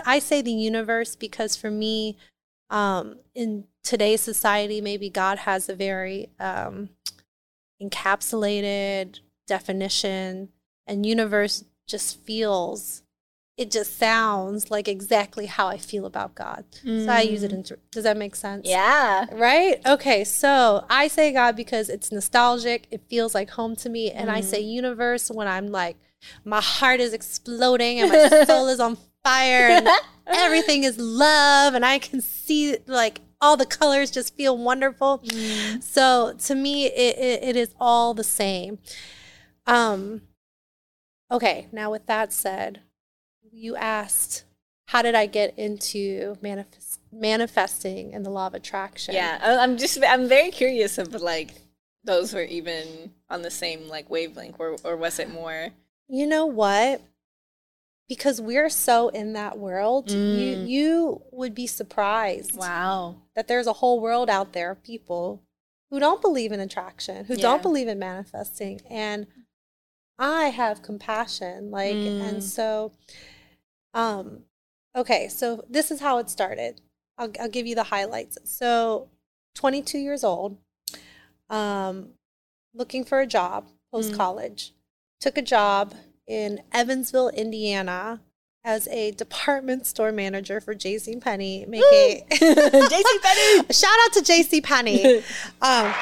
I 0.06 0.18
say 0.20 0.42
the 0.42 0.52
universe 0.52 1.16
because 1.16 1.56
for 1.56 1.70
me, 1.70 2.16
um, 2.70 3.18
in 3.34 3.66
today's 3.82 4.20
society, 4.20 4.80
maybe 4.80 5.10
God 5.10 5.38
has 5.38 5.68
a 5.68 5.74
very 5.74 6.30
um, 6.38 6.90
encapsulated 7.82 9.20
definition, 9.46 10.50
and 10.86 11.06
universe 11.06 11.64
just 11.86 12.20
feels. 12.20 13.02
It 13.58 13.70
just 13.70 13.98
sounds 13.98 14.70
like 14.70 14.88
exactly 14.88 15.44
how 15.44 15.68
I 15.68 15.76
feel 15.76 16.06
about 16.06 16.34
God. 16.34 16.64
So 16.82 17.06
I 17.12 17.20
use 17.20 17.42
it 17.42 17.52
in. 17.52 17.62
Does 17.90 18.04
that 18.04 18.16
make 18.16 18.34
sense? 18.34 18.66
Yeah. 18.66 19.26
Right? 19.30 19.78
Okay, 19.86 20.24
so 20.24 20.86
I 20.88 21.06
say 21.08 21.32
God 21.32 21.54
because 21.54 21.90
it's 21.90 22.10
nostalgic. 22.10 22.86
It 22.90 23.02
feels 23.08 23.34
like 23.34 23.50
home 23.50 23.76
to 23.76 23.90
me. 23.90 24.10
And 24.10 24.30
I 24.30 24.40
say 24.40 24.60
universe 24.60 25.30
when 25.30 25.46
I'm 25.46 25.68
like, 25.68 25.96
my 26.44 26.60
heart 26.60 27.00
is 27.00 27.12
exploding 27.12 28.00
and 28.00 28.10
my 28.10 28.44
soul 28.44 28.68
is 28.68 28.80
on 28.80 28.96
fire 29.22 29.68
and 29.68 29.88
everything 30.26 30.84
is 30.84 30.98
love 30.98 31.74
and 31.74 31.84
I 31.84 31.98
can 31.98 32.20
see 32.20 32.78
like 32.86 33.20
all 33.40 33.56
the 33.56 33.66
colors 33.66 34.10
just 34.10 34.36
feel 34.36 34.56
wonderful. 34.56 35.18
Mm. 35.18 35.82
So 35.82 36.34
to 36.38 36.54
me, 36.54 36.86
it, 36.86 37.18
it, 37.18 37.42
it 37.42 37.56
is 37.56 37.74
all 37.80 38.14
the 38.14 38.24
same. 38.24 38.78
Um, 39.66 40.22
okay, 41.30 41.68
now 41.72 41.90
with 41.90 42.06
that 42.06 42.32
said, 42.32 42.80
you 43.50 43.76
asked, 43.76 44.44
how 44.86 45.02
did 45.02 45.14
I 45.14 45.26
get 45.26 45.58
into 45.58 46.36
manifest, 46.42 47.00
manifesting 47.12 48.14
and 48.14 48.24
the 48.26 48.30
law 48.30 48.46
of 48.46 48.54
attraction? 48.54 49.14
Yeah. 49.14 49.38
I'm 49.42 49.76
just 49.78 49.98
I'm 50.06 50.28
very 50.28 50.50
curious 50.50 50.98
of 50.98 51.14
like 51.14 51.50
those 52.04 52.34
were 52.34 52.42
even 52.42 53.12
on 53.30 53.42
the 53.42 53.50
same 53.50 53.88
like 53.88 54.10
wavelength 54.10 54.56
or 54.58 54.76
or 54.84 54.96
was 54.96 55.18
it 55.18 55.30
more 55.30 55.68
You 56.08 56.26
know 56.26 56.46
what? 56.46 57.00
Because 58.08 58.40
we're 58.40 58.68
so 58.68 59.08
in 59.08 59.32
that 59.34 59.58
world, 59.58 60.10
you 60.10 60.16
Mm. 60.18 60.68
you 60.68 61.22
would 61.30 61.54
be 61.54 61.66
surprised 61.66 62.56
wow. 62.56 63.16
that 63.34 63.48
there's 63.48 63.66
a 63.66 63.74
whole 63.74 64.00
world 64.00 64.28
out 64.28 64.52
there 64.52 64.70
of 64.72 64.82
people 64.82 65.42
who 65.90 66.00
don't 66.00 66.20
believe 66.20 66.52
in 66.52 66.60
attraction, 66.60 67.24
who 67.26 67.34
Yeah. 67.34 67.42
don't 67.42 67.62
believe 67.62 67.88
in 67.88 67.98
manifesting. 67.98 68.80
And 68.90 69.26
I 70.18 70.44
have 70.50 70.82
compassion. 70.82 71.70
Like, 71.70 71.94
Mm. 71.96 72.20
and 72.22 72.44
so, 72.44 72.92
um, 73.94 74.44
okay, 74.96 75.28
so 75.28 75.64
this 75.68 75.90
is 75.90 76.00
how 76.00 76.18
it 76.18 76.30
started. 76.30 76.80
I'll, 77.18 77.30
I'll 77.40 77.48
give 77.48 77.66
you 77.66 77.74
the 77.74 77.84
highlights. 77.84 78.38
So, 78.44 79.08
22 79.54 79.98
years 79.98 80.24
old, 80.24 80.56
um, 81.50 82.10
looking 82.74 83.04
for 83.04 83.20
a 83.20 83.26
job 83.26 83.68
post 83.92 84.14
college, 84.14 84.72
took 85.20 85.36
a 85.36 85.42
job 85.42 85.94
in 86.26 86.62
Evansville, 86.72 87.28
Indiana. 87.30 88.20
As 88.64 88.86
a 88.88 89.10
department 89.10 89.86
store 89.86 90.12
manager 90.12 90.60
for 90.60 90.72
J.C. 90.72 91.16
Penney, 91.16 91.66
making 91.66 92.24
JC 92.30 93.02
Penney. 93.20 93.66
Shout 93.72 93.90
out 94.04 94.12
to 94.12 94.20
JC 94.22 94.62
Penney. 94.62 95.20
Um, 95.60 95.92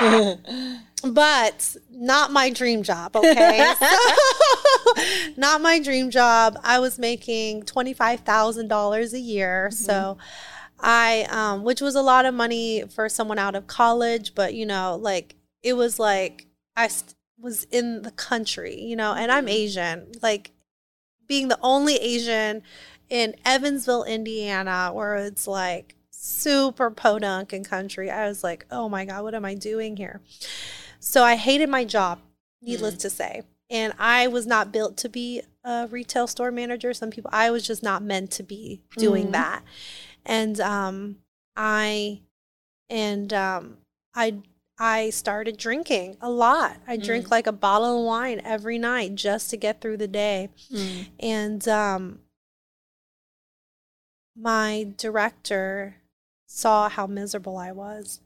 but 1.04 1.76
not 1.90 2.32
my 2.32 2.50
dream 2.50 2.82
job, 2.82 3.16
okay? 3.16 3.74
So, 3.82 5.02
not 5.36 5.60
my 5.60 5.78
dream 5.78 6.10
job. 6.10 6.58
I 6.62 6.78
was 6.78 6.98
making 6.98 7.64
$25,000 7.64 9.12
a 9.12 9.18
year. 9.18 9.70
So 9.70 10.18
I, 10.80 11.26
um, 11.30 11.64
which 11.64 11.80
was 11.80 11.94
a 11.94 12.02
lot 12.02 12.26
of 12.26 12.34
money 12.34 12.84
for 12.94 13.08
someone 13.08 13.38
out 13.38 13.54
of 13.54 13.66
college, 13.66 14.34
but 14.34 14.54
you 14.54 14.66
know, 14.66 14.98
like 15.00 15.36
it 15.62 15.74
was 15.74 15.98
like 15.98 16.46
I 16.76 16.88
st- 16.88 17.14
was 17.38 17.64
in 17.64 18.02
the 18.02 18.10
country, 18.10 18.80
you 18.80 18.96
know, 18.96 19.14
and 19.14 19.30
I'm 19.30 19.48
Asian. 19.48 20.12
Like 20.22 20.50
being 21.26 21.48
the 21.48 21.58
only 21.62 21.96
Asian 21.96 22.62
in 23.08 23.34
Evansville, 23.44 24.04
Indiana, 24.04 24.90
where 24.92 25.16
it's 25.16 25.46
like 25.46 25.94
super 26.24 26.88
podunk 26.88 27.52
and 27.52 27.68
country. 27.68 28.08
I 28.08 28.28
was 28.28 28.44
like, 28.44 28.64
oh 28.70 28.88
my 28.88 29.04
God, 29.04 29.24
what 29.24 29.34
am 29.34 29.44
I 29.44 29.54
doing 29.54 29.96
here? 29.96 30.20
So 31.00 31.24
I 31.24 31.34
hated 31.34 31.68
my 31.68 31.84
job, 31.84 32.20
needless 32.60 32.96
to 32.98 33.10
say. 33.10 33.42
And 33.68 33.92
I 33.98 34.28
was 34.28 34.46
not 34.46 34.70
built 34.70 34.96
to 34.98 35.08
be 35.08 35.42
a 35.64 35.88
retail 35.90 36.28
store 36.28 36.52
manager. 36.52 36.94
Some 36.94 37.10
people, 37.10 37.30
I 37.32 37.50
was 37.50 37.66
just 37.66 37.82
not 37.82 38.04
meant 38.04 38.30
to 38.32 38.44
be 38.44 38.82
doing 38.96 39.28
Mhm. 39.28 39.32
that. 39.32 39.62
And 40.24 40.60
um, 40.60 41.16
I, 41.56 42.20
and 42.88 43.32
um, 43.32 43.78
I, 44.14 44.36
I 44.78 45.10
started 45.10 45.56
drinking 45.56 46.18
a 46.20 46.30
lot. 46.30 46.76
I 46.86 46.98
drink 46.98 47.32
like 47.32 47.48
a 47.48 47.52
bottle 47.52 47.98
of 47.98 48.04
wine 48.06 48.40
every 48.44 48.78
night 48.78 49.16
just 49.16 49.50
to 49.50 49.56
get 49.56 49.80
through 49.80 49.96
the 49.96 50.06
day 50.08 50.50
Mm. 50.70 51.06
and 51.18 51.68
um, 51.68 52.20
my 54.36 54.92
director 54.96 55.96
saw 56.54 56.88
how 56.88 57.06
miserable 57.06 57.56
I 57.56 57.72
was, 57.72 58.20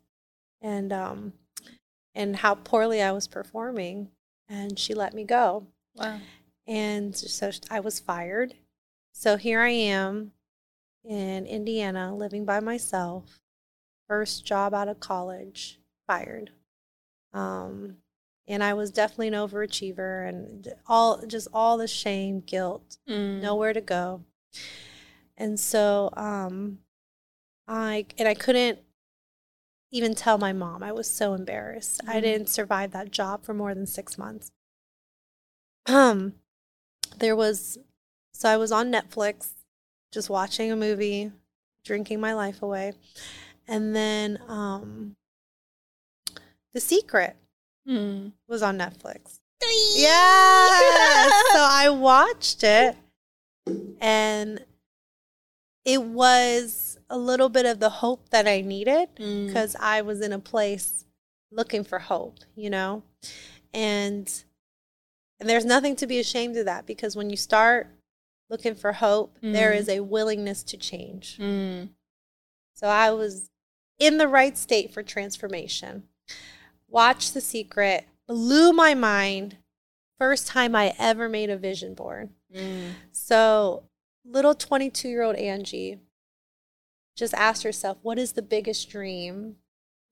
and 0.60 0.92
um, 0.92 1.32
and 2.14 2.36
how 2.36 2.54
poorly 2.56 3.00
I 3.00 3.12
was 3.12 3.28
performing, 3.28 4.08
and 4.48 4.78
she 4.78 4.94
let 4.94 5.14
me 5.14 5.24
go. 5.24 5.66
Wow. 5.94 6.18
And 6.66 7.14
so 7.16 7.50
I 7.70 7.78
was 7.80 8.00
fired. 8.00 8.54
So 9.12 9.36
here 9.36 9.60
I 9.60 9.70
am 9.70 10.32
in 11.04 11.46
Indiana, 11.46 12.14
living 12.14 12.44
by 12.44 12.58
myself. 12.60 13.40
First 14.08 14.44
job 14.44 14.74
out 14.74 14.88
of 14.88 14.98
college, 15.00 15.78
fired. 16.06 16.50
Um, 17.32 17.98
and 18.48 18.62
I 18.62 18.74
was 18.74 18.90
definitely 18.90 19.28
an 19.28 19.34
overachiever, 19.34 20.28
and 20.28 20.68
all 20.86 21.24
just 21.26 21.46
all 21.54 21.76
the 21.76 21.88
shame, 21.88 22.40
guilt, 22.40 22.98
Mm. 23.08 23.40
nowhere 23.40 23.72
to 23.72 23.80
go. 23.80 24.24
And 25.36 25.60
so 25.60 26.10
um 26.16 26.78
I 27.68 28.06
and 28.18 28.28
I 28.28 28.34
couldn't 28.34 28.78
even 29.90 30.14
tell 30.14 30.38
my 30.38 30.52
mom. 30.52 30.82
I 30.82 30.92
was 30.92 31.08
so 31.10 31.32
embarrassed. 31.34 32.00
I 32.06 32.16
Mhm. 32.18 32.22
didn't 32.22 32.48
survive 32.48 32.92
that 32.92 33.10
job 33.10 33.44
for 33.44 33.54
more 33.54 33.74
than 33.74 33.86
6 33.86 34.18
months. 34.18 34.50
Um 35.86 36.34
there 37.18 37.36
was 37.36 37.78
so 38.32 38.48
I 38.48 38.56
was 38.56 38.72
on 38.72 38.90
Netflix 38.90 39.50
just 40.12 40.28
watching 40.28 40.70
a 40.70 40.76
movie, 40.76 41.32
drinking 41.84 42.20
my 42.20 42.34
life 42.34 42.62
away. 42.62 42.92
And 43.66 43.94
then 43.96 44.40
um 44.48 45.16
The 46.72 46.80
Secret 46.80 47.36
Mm. 47.88 48.32
was 48.48 48.62
on 48.62 48.76
Netflix. 48.76 49.38
Yeah. 49.94 51.30
so 51.52 51.58
I 51.58 51.88
watched 51.88 52.62
it 52.64 52.96
and 54.00 54.64
it 55.84 56.02
was 56.02 56.95
a 57.08 57.16
little 57.18 57.48
bit 57.48 57.66
of 57.66 57.78
the 57.80 57.90
hope 57.90 58.28
that 58.30 58.46
I 58.48 58.60
needed 58.60 59.08
Mm. 59.16 59.46
because 59.46 59.76
I 59.78 60.02
was 60.02 60.20
in 60.20 60.32
a 60.32 60.38
place 60.38 61.04
looking 61.50 61.84
for 61.84 61.98
hope, 62.00 62.38
you 62.54 62.70
know? 62.70 63.02
And 63.72 64.30
and 65.38 65.48
there's 65.50 65.66
nothing 65.66 65.94
to 65.96 66.06
be 66.06 66.18
ashamed 66.18 66.56
of 66.56 66.64
that 66.64 66.86
because 66.86 67.14
when 67.14 67.28
you 67.28 67.36
start 67.36 67.88
looking 68.48 68.74
for 68.74 68.92
hope, 68.92 69.36
there 69.42 69.72
Mm. 69.72 69.76
is 69.76 69.88
a 69.88 70.00
willingness 70.00 70.62
to 70.64 70.76
change. 70.78 71.36
Mm. 71.38 71.90
So 72.72 72.86
I 72.88 73.10
was 73.10 73.50
in 73.98 74.16
the 74.18 74.28
right 74.28 74.56
state 74.56 74.92
for 74.92 75.02
transformation. 75.02 76.08
Watched 76.88 77.34
The 77.34 77.40
Secret, 77.42 78.06
blew 78.26 78.72
my 78.72 78.94
mind. 78.94 79.58
First 80.18 80.46
time 80.46 80.74
I 80.74 80.94
ever 80.98 81.28
made 81.28 81.50
a 81.50 81.56
vision 81.58 81.92
board. 81.94 82.30
Mm. 82.54 82.92
So, 83.12 83.82
little 84.24 84.54
22 84.54 85.08
year 85.08 85.22
old 85.22 85.36
Angie 85.36 86.00
just 87.16 87.34
asked 87.34 87.62
herself, 87.62 87.98
what 88.02 88.18
is 88.18 88.32
the 88.32 88.42
biggest 88.42 88.88
dream 88.88 89.56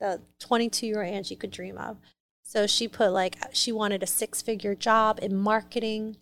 that 0.00 0.20
22 0.40 0.86
year 0.86 1.02
old 1.02 1.12
Angie 1.12 1.36
could 1.36 1.50
dream 1.50 1.78
of? 1.78 1.98
So, 2.46 2.66
she 2.66 2.88
put 2.88 3.10
like, 3.10 3.36
she 3.52 3.72
wanted 3.72 4.02
a 4.02 4.06
six 4.06 4.42
figure 4.42 4.74
job 4.74 5.18
in 5.22 5.36
marketing 5.36 6.16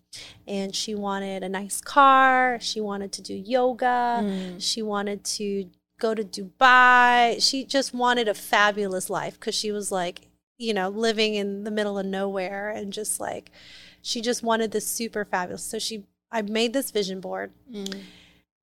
and 0.47 0.75
she 0.75 0.95
wanted 0.95 1.43
a 1.43 1.49
nice 1.49 1.81
car. 1.81 2.57
She 2.61 2.79
wanted 2.79 3.11
to 3.13 3.21
do 3.21 3.33
yoga. 3.33 4.21
Mm. 4.23 4.55
She 4.59 4.81
wanted 4.81 5.23
to 5.25 5.69
go 5.99 6.13
to 6.13 6.23
Dubai. 6.23 7.41
She 7.41 7.65
just 7.65 7.93
wanted 7.93 8.27
a 8.27 8.33
fabulous 8.33 9.09
life 9.09 9.39
because 9.39 9.55
she 9.55 9.71
was 9.71 9.91
like, 9.91 10.21
you 10.57 10.73
know, 10.73 10.89
living 10.89 11.35
in 11.35 11.63
the 11.63 11.71
middle 11.71 11.97
of 11.99 12.05
nowhere 12.05 12.69
and 12.69 12.93
just 12.93 13.19
like 13.19 13.51
she 14.01 14.21
just 14.21 14.43
wanted 14.43 14.71
this 14.71 14.85
super 14.87 15.25
fabulous. 15.25 15.63
So 15.63 15.79
she 15.79 16.03
I 16.31 16.41
made 16.41 16.73
this 16.73 16.91
vision 16.91 17.21
board. 17.21 17.51
Mm. 17.71 18.01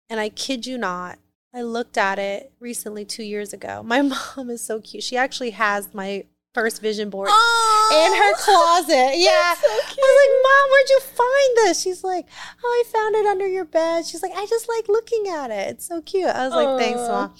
And 0.08 0.18
I 0.18 0.28
kid 0.28 0.66
you 0.66 0.76
not, 0.76 1.18
I 1.52 1.62
looked 1.62 1.98
at 1.98 2.18
it 2.18 2.52
recently 2.60 3.04
2 3.04 3.22
years 3.22 3.52
ago. 3.52 3.82
My 3.82 4.02
mom 4.36 4.50
is 4.50 4.62
so 4.62 4.80
cute. 4.80 5.02
She 5.02 5.16
actually 5.16 5.50
has 5.50 5.92
my 5.94 6.24
first 6.52 6.82
vision 6.82 7.10
board 7.10 7.28
oh, 7.30 8.06
in 8.06 8.12
her 8.18 8.34
closet. 8.44 9.16
Yeah. 9.20 9.54
So 9.54 9.66
I 9.66 9.80
was 9.86 10.16
like, 10.22 10.34
Mom, 10.42 10.70
where'd 10.70 10.90
you 10.90 11.00
find 11.00 11.68
this? 11.68 11.80
She's 11.80 12.02
like, 12.02 12.26
Oh, 12.62 12.84
I 12.84 12.90
found 12.90 13.14
it 13.14 13.26
under 13.26 13.46
your 13.46 13.64
bed. 13.64 14.06
She's 14.06 14.22
like, 14.22 14.32
I 14.34 14.46
just 14.46 14.68
like 14.68 14.88
looking 14.88 15.28
at 15.28 15.50
it. 15.50 15.70
It's 15.70 15.86
so 15.86 16.00
cute. 16.00 16.26
I 16.26 16.48
was 16.48 16.54
like, 16.54 16.80
Thanks, 16.80 17.00
Mom 17.00 17.34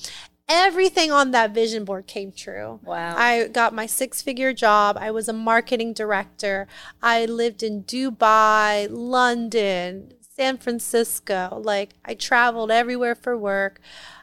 everything 0.51 1.13
on 1.13 1.31
that 1.31 1.55
vision 1.55 1.85
board 1.85 2.07
came 2.09 2.33
true. 2.33 2.81
Wow. 2.83 3.15
I 3.17 3.47
got 3.47 3.73
my 3.73 3.87
six 3.87 4.21
figure 4.21 4.53
job. 4.53 4.99
I 5.01 5.13
was 5.13 5.29
a 5.29 5.33
marketing 5.33 5.95
director. 5.95 6.67
I 7.01 7.25
lived 7.25 7.63
in 7.63 7.85
Dubai, 7.85 8.89
London, 8.91 10.13
San 10.41 10.57
Francisco. 10.57 11.61
Like 11.63 11.91
I 12.03 12.15
traveled 12.15 12.71
everywhere 12.71 13.15
for 13.15 13.37
work. 13.37 13.79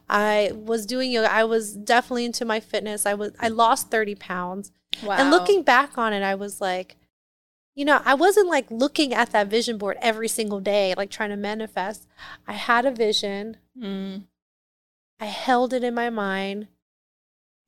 I 0.09 0.51
was 0.55 0.87
doing 0.87 1.11
yoga. 1.11 1.31
I 1.31 1.43
was 1.43 1.73
definitely 1.73 2.25
into 2.25 2.43
my 2.43 2.59
fitness. 2.59 3.05
I 3.05 3.13
was 3.13 3.33
I 3.39 3.49
lost 3.49 3.91
30 3.91 4.15
pounds. 4.15 4.71
Wow. 5.03 5.17
And 5.19 5.29
looking 5.29 5.61
back 5.61 5.95
on 5.95 6.13
it, 6.13 6.23
I 6.23 6.33
was 6.33 6.59
like, 6.59 6.95
you 7.75 7.85
know, 7.85 8.01
I 8.03 8.15
wasn't 8.15 8.47
like 8.47 8.65
looking 8.71 9.13
at 9.13 9.29
that 9.29 9.45
vision 9.45 9.77
board 9.77 9.97
every 10.01 10.27
single 10.27 10.59
day, 10.59 10.95
like 10.97 11.11
trying 11.11 11.29
to 11.29 11.35
manifest. 11.37 12.07
I 12.47 12.53
had 12.53 12.87
a 12.87 12.91
vision. 12.91 13.57
Mm. 13.79 14.23
I 15.19 15.25
held 15.25 15.71
it 15.71 15.83
in 15.83 15.93
my 15.93 16.09
mind. 16.09 16.67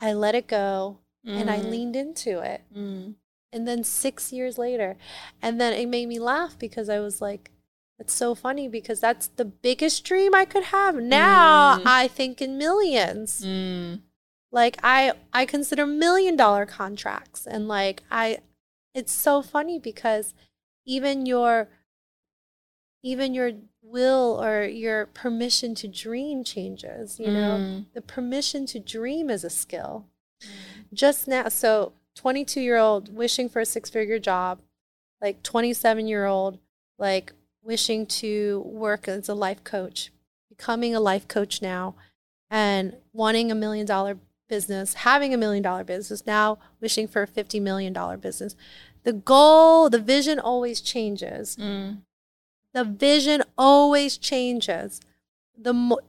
I 0.01 0.13
let 0.13 0.33
it 0.33 0.47
go 0.47 0.97
mm. 1.23 1.39
and 1.39 1.51
I 1.51 1.59
mm. 1.59 1.69
leaned 1.69 1.95
into 1.95 2.39
it. 2.39 2.63
Mm. 2.75 3.13
And 3.53 3.67
then 3.67 3.83
six 3.83 4.33
years 4.33 4.57
later, 4.57 4.97
and 5.39 5.61
then 5.61 5.73
it 5.73 5.87
made 5.87 6.07
me 6.07 6.17
laugh 6.17 6.57
because 6.57 6.89
I 6.89 6.99
was 6.99 7.21
like, 7.21 7.51
it's 7.99 8.13
so 8.13 8.33
funny 8.33 8.67
because 8.67 8.99
that's 8.99 9.27
the 9.27 9.45
biggest 9.45 10.03
dream 10.03 10.33
I 10.33 10.45
could 10.45 10.65
have. 10.65 10.95
Now 10.95 11.79
mm. 11.79 11.83
I 11.85 12.07
think 12.07 12.41
in 12.41 12.57
millions. 12.57 13.43
Mm. 13.45 14.01
Like 14.51 14.77
I 14.81 15.13
I 15.33 15.45
consider 15.45 15.85
million 15.85 16.35
dollar 16.35 16.65
contracts 16.65 17.45
and 17.45 17.67
like 17.67 18.03
I 18.09 18.39
it's 18.95 19.11
so 19.11 19.41
funny 19.41 19.79
because 19.79 20.33
even 20.85 21.25
your 21.25 21.67
even 23.03 23.33
your 23.33 23.51
will 23.81 24.41
or 24.41 24.63
your 24.63 25.07
permission 25.07 25.75
to 25.75 25.87
dream 25.87 26.43
changes. 26.43 27.19
You 27.19 27.27
know, 27.27 27.57
mm. 27.59 27.85
the 27.93 28.01
permission 28.01 28.65
to 28.67 28.79
dream 28.79 29.29
is 29.29 29.43
a 29.43 29.49
skill. 29.49 30.05
Mm. 30.41 30.47
Just 30.93 31.27
now, 31.27 31.49
so 31.49 31.93
22 32.15 32.61
year 32.61 32.77
old 32.77 33.15
wishing 33.15 33.49
for 33.49 33.59
a 33.59 33.65
six 33.65 33.89
figure 33.89 34.19
job, 34.19 34.61
like 35.21 35.43
27 35.43 36.07
year 36.07 36.25
old, 36.25 36.59
like 36.97 37.33
wishing 37.61 38.05
to 38.05 38.63
work 38.65 39.07
as 39.07 39.29
a 39.29 39.33
life 39.33 39.63
coach, 39.63 40.11
becoming 40.49 40.95
a 40.95 40.99
life 40.99 41.27
coach 41.27 41.61
now, 41.61 41.95
and 42.49 42.95
wanting 43.13 43.51
a 43.51 43.55
million 43.55 43.85
dollar 43.85 44.17
business, 44.47 44.95
having 44.95 45.33
a 45.33 45.37
million 45.37 45.63
dollar 45.63 45.83
business, 45.83 46.25
now 46.25 46.57
wishing 46.81 47.07
for 47.07 47.23
a 47.23 47.27
$50 47.27 47.61
million 47.61 47.93
business. 48.19 48.55
The 49.03 49.13
goal, 49.13 49.89
the 49.89 49.99
vision 49.99 50.39
always 50.39 50.81
changes. 50.81 51.55
Mm. 51.55 51.99
The 52.73 52.83
vision 52.83 53.43
always 53.57 54.17
changes. 54.17 54.99
The 55.57 55.73
mo- 55.73 56.01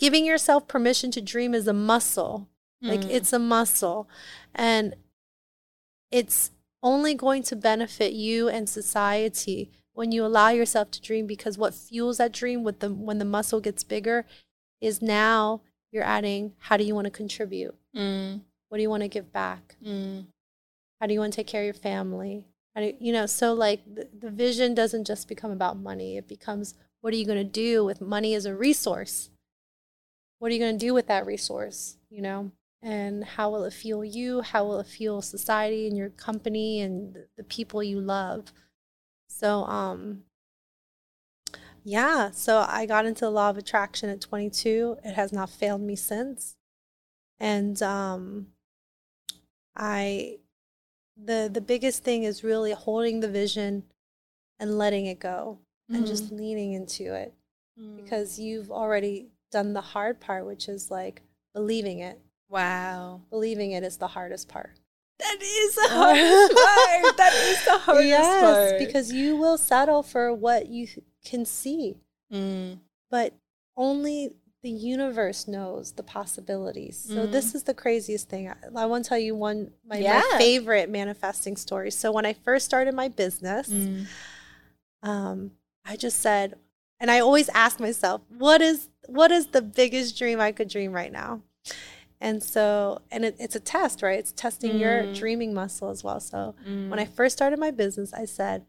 giving 0.00 0.24
yourself 0.24 0.66
permission 0.66 1.10
to 1.12 1.20
dream 1.20 1.54
is 1.54 1.68
a 1.68 1.72
muscle. 1.72 2.48
Mm. 2.82 2.88
Like 2.88 3.04
it's 3.10 3.32
a 3.32 3.38
muscle. 3.38 4.08
And 4.54 4.94
it's 6.10 6.50
only 6.82 7.14
going 7.14 7.42
to 7.44 7.56
benefit 7.56 8.12
you 8.12 8.48
and 8.48 8.68
society 8.68 9.70
when 9.94 10.12
you 10.12 10.24
allow 10.24 10.50
yourself 10.50 10.90
to 10.90 11.00
dream 11.00 11.26
because 11.26 11.56
what 11.56 11.74
fuels 11.74 12.18
that 12.18 12.32
dream 12.32 12.62
with 12.62 12.80
the 12.80 12.92
when 12.92 13.18
the 13.18 13.24
muscle 13.24 13.60
gets 13.60 13.82
bigger 13.82 14.26
is 14.80 15.00
now 15.00 15.62
you're 15.90 16.04
adding 16.04 16.52
how 16.58 16.76
do 16.76 16.84
you 16.84 16.94
want 16.94 17.06
to 17.06 17.10
contribute? 17.10 17.74
Mm. 17.96 18.42
What 18.68 18.78
do 18.78 18.82
you 18.82 18.90
want 18.90 19.02
to 19.02 19.08
give 19.08 19.32
back? 19.32 19.76
Mm. 19.84 20.26
How 21.00 21.06
do 21.06 21.14
you 21.14 21.20
want 21.20 21.32
to 21.32 21.36
take 21.36 21.46
care 21.46 21.62
of 21.62 21.66
your 21.66 21.74
family? 21.74 22.46
you 22.76 23.12
know 23.12 23.26
so 23.26 23.52
like 23.52 23.80
the, 23.92 24.08
the 24.18 24.30
vision 24.30 24.74
doesn't 24.74 25.06
just 25.06 25.28
become 25.28 25.50
about 25.50 25.76
money 25.76 26.16
it 26.16 26.26
becomes 26.26 26.74
what 27.00 27.12
are 27.12 27.16
you 27.16 27.26
going 27.26 27.38
to 27.38 27.44
do 27.44 27.84
with 27.84 28.00
money 28.00 28.34
as 28.34 28.46
a 28.46 28.54
resource 28.54 29.30
what 30.38 30.50
are 30.50 30.54
you 30.54 30.60
going 30.60 30.76
to 30.76 30.86
do 30.86 30.92
with 30.92 31.06
that 31.06 31.26
resource 31.26 31.96
you 32.10 32.20
know 32.20 32.50
and 32.82 33.24
how 33.24 33.48
will 33.48 33.64
it 33.64 33.72
fuel 33.72 34.04
you 34.04 34.40
how 34.40 34.64
will 34.64 34.80
it 34.80 34.86
fuel 34.86 35.22
society 35.22 35.86
and 35.86 35.96
your 35.96 36.10
company 36.10 36.80
and 36.80 37.16
the 37.36 37.44
people 37.44 37.82
you 37.82 38.00
love 38.00 38.52
so 39.38 39.64
um 39.64 40.22
yeah 41.82 42.30
so 42.30 42.64
i 42.68 42.86
got 42.86 43.04
into 43.04 43.24
the 43.24 43.30
law 43.30 43.50
of 43.50 43.58
attraction 43.58 44.08
at 44.08 44.20
22 44.20 44.96
it 45.04 45.14
has 45.14 45.32
not 45.32 45.50
failed 45.50 45.80
me 45.80 45.96
since 45.96 46.56
and 47.40 47.82
um 47.82 48.46
i 49.76 50.36
the 51.16 51.50
the 51.52 51.60
biggest 51.60 52.04
thing 52.04 52.22
is 52.22 52.44
really 52.44 52.72
holding 52.72 53.20
the 53.20 53.28
vision 53.28 53.82
and 54.60 54.78
letting 54.78 55.06
it 55.06 55.18
go 55.18 55.58
mm-hmm. 55.90 55.96
and 55.96 56.06
just 56.06 56.26
mm-hmm. 56.26 56.36
leaning 56.36 56.72
into 56.72 57.14
it 57.14 57.34
mm. 57.80 57.96
because 57.96 58.38
you've 58.38 58.70
already 58.70 59.26
done 59.50 59.72
the 59.72 59.80
hard 59.80 60.20
part 60.20 60.46
which 60.46 60.68
is 60.68 60.90
like 60.90 61.22
believing 61.54 61.98
it 61.98 62.20
wow 62.48 63.20
believing 63.30 63.72
it 63.72 63.82
is 63.82 63.96
the 63.96 64.08
hardest 64.08 64.48
part 64.48 64.78
that 65.18 65.38
is 65.40 65.74
the 65.74 65.88
hardest 65.90 66.54
part 66.54 67.16
that 67.16 67.34
is 67.34 67.64
the 67.64 67.78
hardest 67.78 68.08
yes, 68.08 68.40
part 68.42 68.78
because 68.78 69.12
you 69.12 69.36
will 69.36 69.58
settle 69.58 70.02
for 70.02 70.32
what 70.32 70.68
you 70.68 70.86
can 71.24 71.44
see 71.44 71.96
mm. 72.32 72.78
but 73.10 73.34
only 73.76 74.30
the 74.64 74.70
universe 74.70 75.46
knows 75.46 75.92
the 75.92 76.02
possibilities. 76.02 76.96
So 76.96 77.16
mm-hmm. 77.16 77.32
this 77.32 77.54
is 77.54 77.64
the 77.64 77.74
craziest 77.74 78.30
thing. 78.30 78.48
I, 78.48 78.54
I, 78.74 78.86
want 78.86 79.04
to 79.04 79.08
tell 79.10 79.18
you 79.18 79.36
one 79.36 79.72
my, 79.86 79.98
yeah. 79.98 80.22
my, 80.32 80.38
favorite 80.38 80.88
manifesting 80.88 81.58
story. 81.58 81.90
So 81.90 82.10
when 82.10 82.24
I 82.24 82.32
first 82.32 82.64
started 82.64 82.94
my 82.94 83.08
business, 83.08 83.68
mm. 83.68 84.06
um, 85.02 85.50
I 85.84 85.96
just 85.96 86.20
said, 86.20 86.54
and 86.98 87.10
I 87.10 87.20
always 87.20 87.50
ask 87.50 87.78
myself, 87.78 88.22
what 88.38 88.62
is 88.62 88.88
what 89.06 89.30
is 89.30 89.48
the 89.48 89.60
biggest 89.60 90.16
dream 90.16 90.40
I 90.40 90.50
could 90.50 90.68
dream 90.68 90.92
right 90.92 91.12
now? 91.12 91.42
And 92.24 92.42
so, 92.42 93.02
and 93.10 93.22
it, 93.22 93.36
it's 93.38 93.54
a 93.54 93.60
test, 93.60 94.00
right? 94.00 94.18
It's 94.18 94.32
testing 94.32 94.72
mm. 94.72 94.80
your 94.80 95.12
dreaming 95.12 95.52
muscle 95.52 95.90
as 95.90 96.02
well. 96.02 96.20
So 96.20 96.54
mm. 96.66 96.88
when 96.88 96.98
I 96.98 97.04
first 97.04 97.36
started 97.36 97.58
my 97.58 97.70
business, 97.70 98.14
I 98.14 98.24
said, 98.24 98.64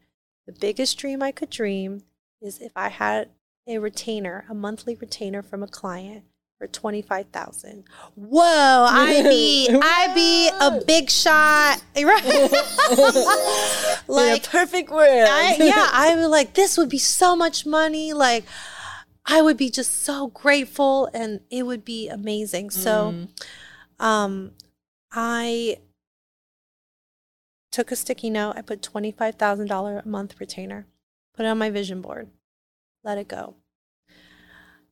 the 0.46 0.52
biggest 0.52 0.98
dream 0.98 1.22
I 1.22 1.32
could 1.32 1.48
dream 1.48 2.02
is 2.42 2.58
if 2.60 2.72
I 2.76 2.90
had 2.90 3.30
a 3.66 3.78
retainer, 3.78 4.44
a 4.50 4.54
monthly 4.54 4.94
retainer 4.94 5.40
from 5.42 5.62
a 5.62 5.66
client 5.66 6.24
for 6.58 6.66
twenty 6.66 7.00
five 7.00 7.28
thousand. 7.28 7.84
Whoa, 8.14 8.86
I 8.88 9.22
be 9.22 9.70
I 9.82 10.12
be 10.14 10.50
a 10.60 10.84
big 10.84 11.08
shot, 11.08 11.82
right? 11.96 12.52
like 14.06 14.48
perfect 14.50 14.90
world. 14.90 15.28
I, 15.30 15.56
yeah, 15.58 15.88
I 15.92 16.14
was 16.14 16.28
like, 16.28 16.52
this 16.52 16.76
would 16.76 16.90
be 16.90 16.98
so 16.98 17.34
much 17.34 17.64
money. 17.64 18.12
Like, 18.12 18.44
I 19.26 19.42
would 19.42 19.56
be 19.56 19.70
just 19.70 20.04
so 20.04 20.28
grateful, 20.28 21.10
and 21.12 21.40
it 21.50 21.64
would 21.64 21.84
be 21.84 22.08
amazing. 22.08 22.70
So, 22.70 23.12
mm. 23.12 24.04
um, 24.04 24.52
I 25.10 25.78
took 27.72 27.90
a 27.90 27.96
sticky 27.96 28.30
note. 28.30 28.54
I 28.56 28.62
put 28.62 28.82
twenty 28.82 29.10
five 29.10 29.34
thousand 29.34 29.66
dollar 29.66 29.98
a 30.04 30.08
month 30.08 30.38
retainer, 30.38 30.86
put 31.34 31.44
it 31.44 31.48
on 31.48 31.58
my 31.58 31.70
vision 31.70 32.00
board 32.00 32.30
let 33.06 33.16
it 33.16 33.28
go. 33.28 33.54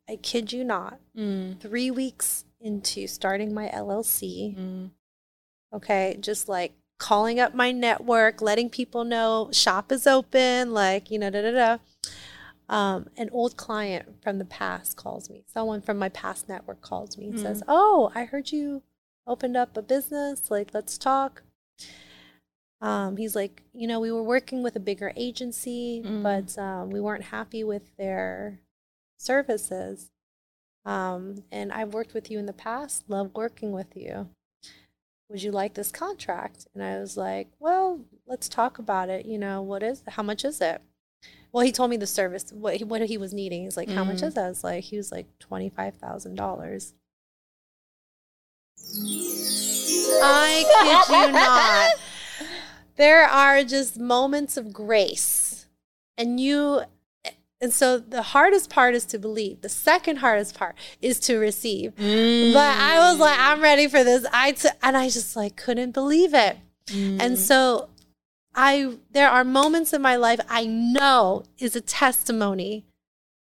I 0.08 0.16
kid 0.16 0.52
you 0.52 0.64
not. 0.64 1.00
Mm. 1.18 1.60
Three 1.60 1.90
weeks 1.90 2.44
into 2.60 3.06
starting 3.06 3.52
my 3.52 3.68
LLC, 3.68 4.56
mm. 4.56 4.90
okay, 5.74 6.16
just 6.20 6.48
like 6.48 6.72
calling 6.98 7.40
up 7.40 7.54
my 7.54 7.72
network, 7.72 8.40
letting 8.40 8.70
people 8.70 9.04
know 9.04 9.50
shop 9.52 9.90
is 9.90 10.06
open, 10.06 10.72
like, 10.72 11.10
you 11.10 11.18
know, 11.18 11.28
da 11.28 11.42
da 11.42 11.50
da. 11.50 11.76
Um, 12.68 13.08
an 13.16 13.28
old 13.32 13.56
client 13.56 14.22
from 14.22 14.38
the 14.38 14.44
past 14.44 14.96
calls 14.96 15.28
me. 15.28 15.44
Someone 15.52 15.82
from 15.82 15.98
my 15.98 16.08
past 16.08 16.48
network 16.48 16.80
calls 16.80 17.18
me 17.18 17.26
and 17.28 17.34
mm. 17.34 17.42
says, 17.42 17.62
Oh, 17.68 18.10
I 18.14 18.24
heard 18.24 18.52
you 18.52 18.82
opened 19.26 19.56
up 19.56 19.76
a 19.76 19.82
business. 19.82 20.50
Like, 20.50 20.70
let's 20.72 20.96
talk. 20.96 21.42
Um, 22.80 23.16
he's 23.16 23.34
like, 23.34 23.62
you 23.72 23.86
know, 23.86 23.98
we 23.98 24.12
were 24.12 24.22
working 24.22 24.62
with 24.62 24.76
a 24.76 24.80
bigger 24.80 25.12
agency, 25.16 26.02
mm. 26.04 26.22
but 26.22 26.58
um, 26.60 26.90
we 26.90 27.00
weren't 27.00 27.24
happy 27.24 27.64
with 27.64 27.96
their 27.96 28.60
services. 29.18 30.10
Um, 30.84 31.44
and 31.50 31.72
I've 31.72 31.94
worked 31.94 32.12
with 32.12 32.30
you 32.30 32.38
in 32.38 32.46
the 32.46 32.52
past, 32.52 33.04
love 33.08 33.30
working 33.34 33.72
with 33.72 33.96
you. 33.96 34.28
Would 35.30 35.42
you 35.42 35.50
like 35.50 35.74
this 35.74 35.90
contract? 35.90 36.66
And 36.74 36.82
I 36.82 36.98
was 36.98 37.16
like, 37.16 37.48
well, 37.58 38.00
let's 38.26 38.48
talk 38.48 38.78
about 38.78 39.08
it. 39.08 39.24
You 39.24 39.38
know, 39.38 39.62
what 39.62 39.82
is, 39.82 40.02
how 40.06 40.22
much 40.22 40.44
is 40.44 40.60
it? 40.60 40.82
Well, 41.54 41.64
he 41.64 41.70
told 41.70 41.88
me 41.88 41.96
the 41.96 42.04
service, 42.04 42.52
what 42.52 42.78
he, 42.78 42.84
what 42.84 43.00
he 43.02 43.16
was 43.16 43.32
needing. 43.32 43.62
He's 43.62 43.76
like, 43.76 43.88
how 43.88 44.02
much 44.02 44.16
mm. 44.16 44.26
is 44.26 44.34
that? 44.34 44.46
I 44.46 44.48
was 44.48 44.64
like, 44.64 44.82
he 44.82 44.96
was 44.96 45.12
like 45.12 45.28
$25,000. 45.38 46.92
I 50.20 51.04
kid 51.06 51.14
you 51.14 51.32
not. 51.32 51.94
there 52.96 53.22
are 53.22 53.62
just 53.62 54.00
moments 54.00 54.56
of 54.56 54.72
grace. 54.72 55.66
And 56.18 56.40
you 56.40 56.80
and 57.60 57.72
so 57.72 57.98
the 57.98 58.22
hardest 58.22 58.68
part 58.68 58.94
is 58.94 59.04
to 59.06 59.18
believe. 59.20 59.60
The 59.60 59.68
second 59.68 60.16
hardest 60.16 60.58
part 60.58 60.74
is 61.00 61.20
to 61.20 61.38
receive. 61.38 61.94
Mm. 61.94 62.52
But 62.52 62.76
I 62.78 63.08
was 63.08 63.20
like, 63.20 63.38
I'm 63.38 63.60
ready 63.60 63.86
for 63.86 64.02
this. 64.02 64.26
I 64.32 64.52
t- 64.52 64.70
and 64.82 64.96
I 64.96 65.08
just 65.08 65.36
like 65.36 65.54
couldn't 65.54 65.92
believe 65.92 66.34
it. 66.34 66.58
Mm. 66.88 67.20
And 67.20 67.38
so 67.38 67.90
I 68.54 68.96
there 69.10 69.30
are 69.30 69.44
moments 69.44 69.92
in 69.92 70.02
my 70.02 70.16
life 70.16 70.40
I 70.48 70.66
know 70.66 71.44
is 71.58 71.74
a 71.74 71.80
testimony 71.80 72.84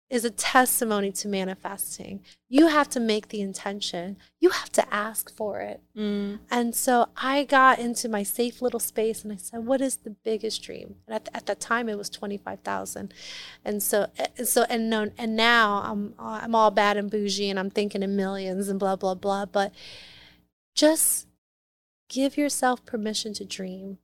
is 0.10 0.26
a 0.26 0.32
testimony 0.32 1.12
to 1.12 1.28
manifesting. 1.28 2.22
You 2.47 2.68
have 2.68 2.89
to 2.89 3.00
make 3.00 3.28
the 3.28 3.41
intention. 3.41 4.18
You 4.39 4.50
have 4.50 4.72
to 4.72 4.93
ask 4.93 5.32
for 5.36 5.60
it. 5.60 5.82
Mm. 5.95 6.39
And 6.50 6.74
so 6.74 7.10
I 7.16 7.43
got 7.43 7.78
into 7.78 8.10
my 8.10 8.24
safe 8.24 8.62
little 8.62 8.80
space 8.80 9.24
and 9.24 9.32
I 9.32 9.36
said, 9.36 9.66
"What 9.66 9.82
is 9.82 9.97
the 9.97 10.10
biggest 10.10 10.64
dream?" 10.64 10.95
And 11.08 11.16
at, 11.16 11.30
at 11.34 11.45
that 11.45 11.60
time, 11.60 11.88
it 11.89 11.97
was 11.97 12.10
twenty 12.10 12.38
five 12.38 12.62
thousand. 12.62 13.14
And 13.64 13.84
so, 13.84 14.08
so 14.43 14.64
and 14.64 14.89
no, 14.89 15.12
and 15.18 15.36
now 15.36 15.84
I'm 15.86 16.16
I'm 16.18 16.56
all 16.56 16.72
bad 16.72 16.97
and 16.97 17.12
bougie, 17.12 17.50
and 17.50 17.60
I'm 17.60 17.70
thinking 17.70 18.02
in 18.02 18.16
millions 18.16 18.68
and 18.68 18.80
blah 18.80 18.95
blah 18.95 19.16
blah. 19.16 19.45
But 19.45 19.74
just 20.74 21.28
give 22.08 22.36
yourself 22.36 22.84
permission 22.84 23.34
to 23.36 23.45
dream 23.45 24.00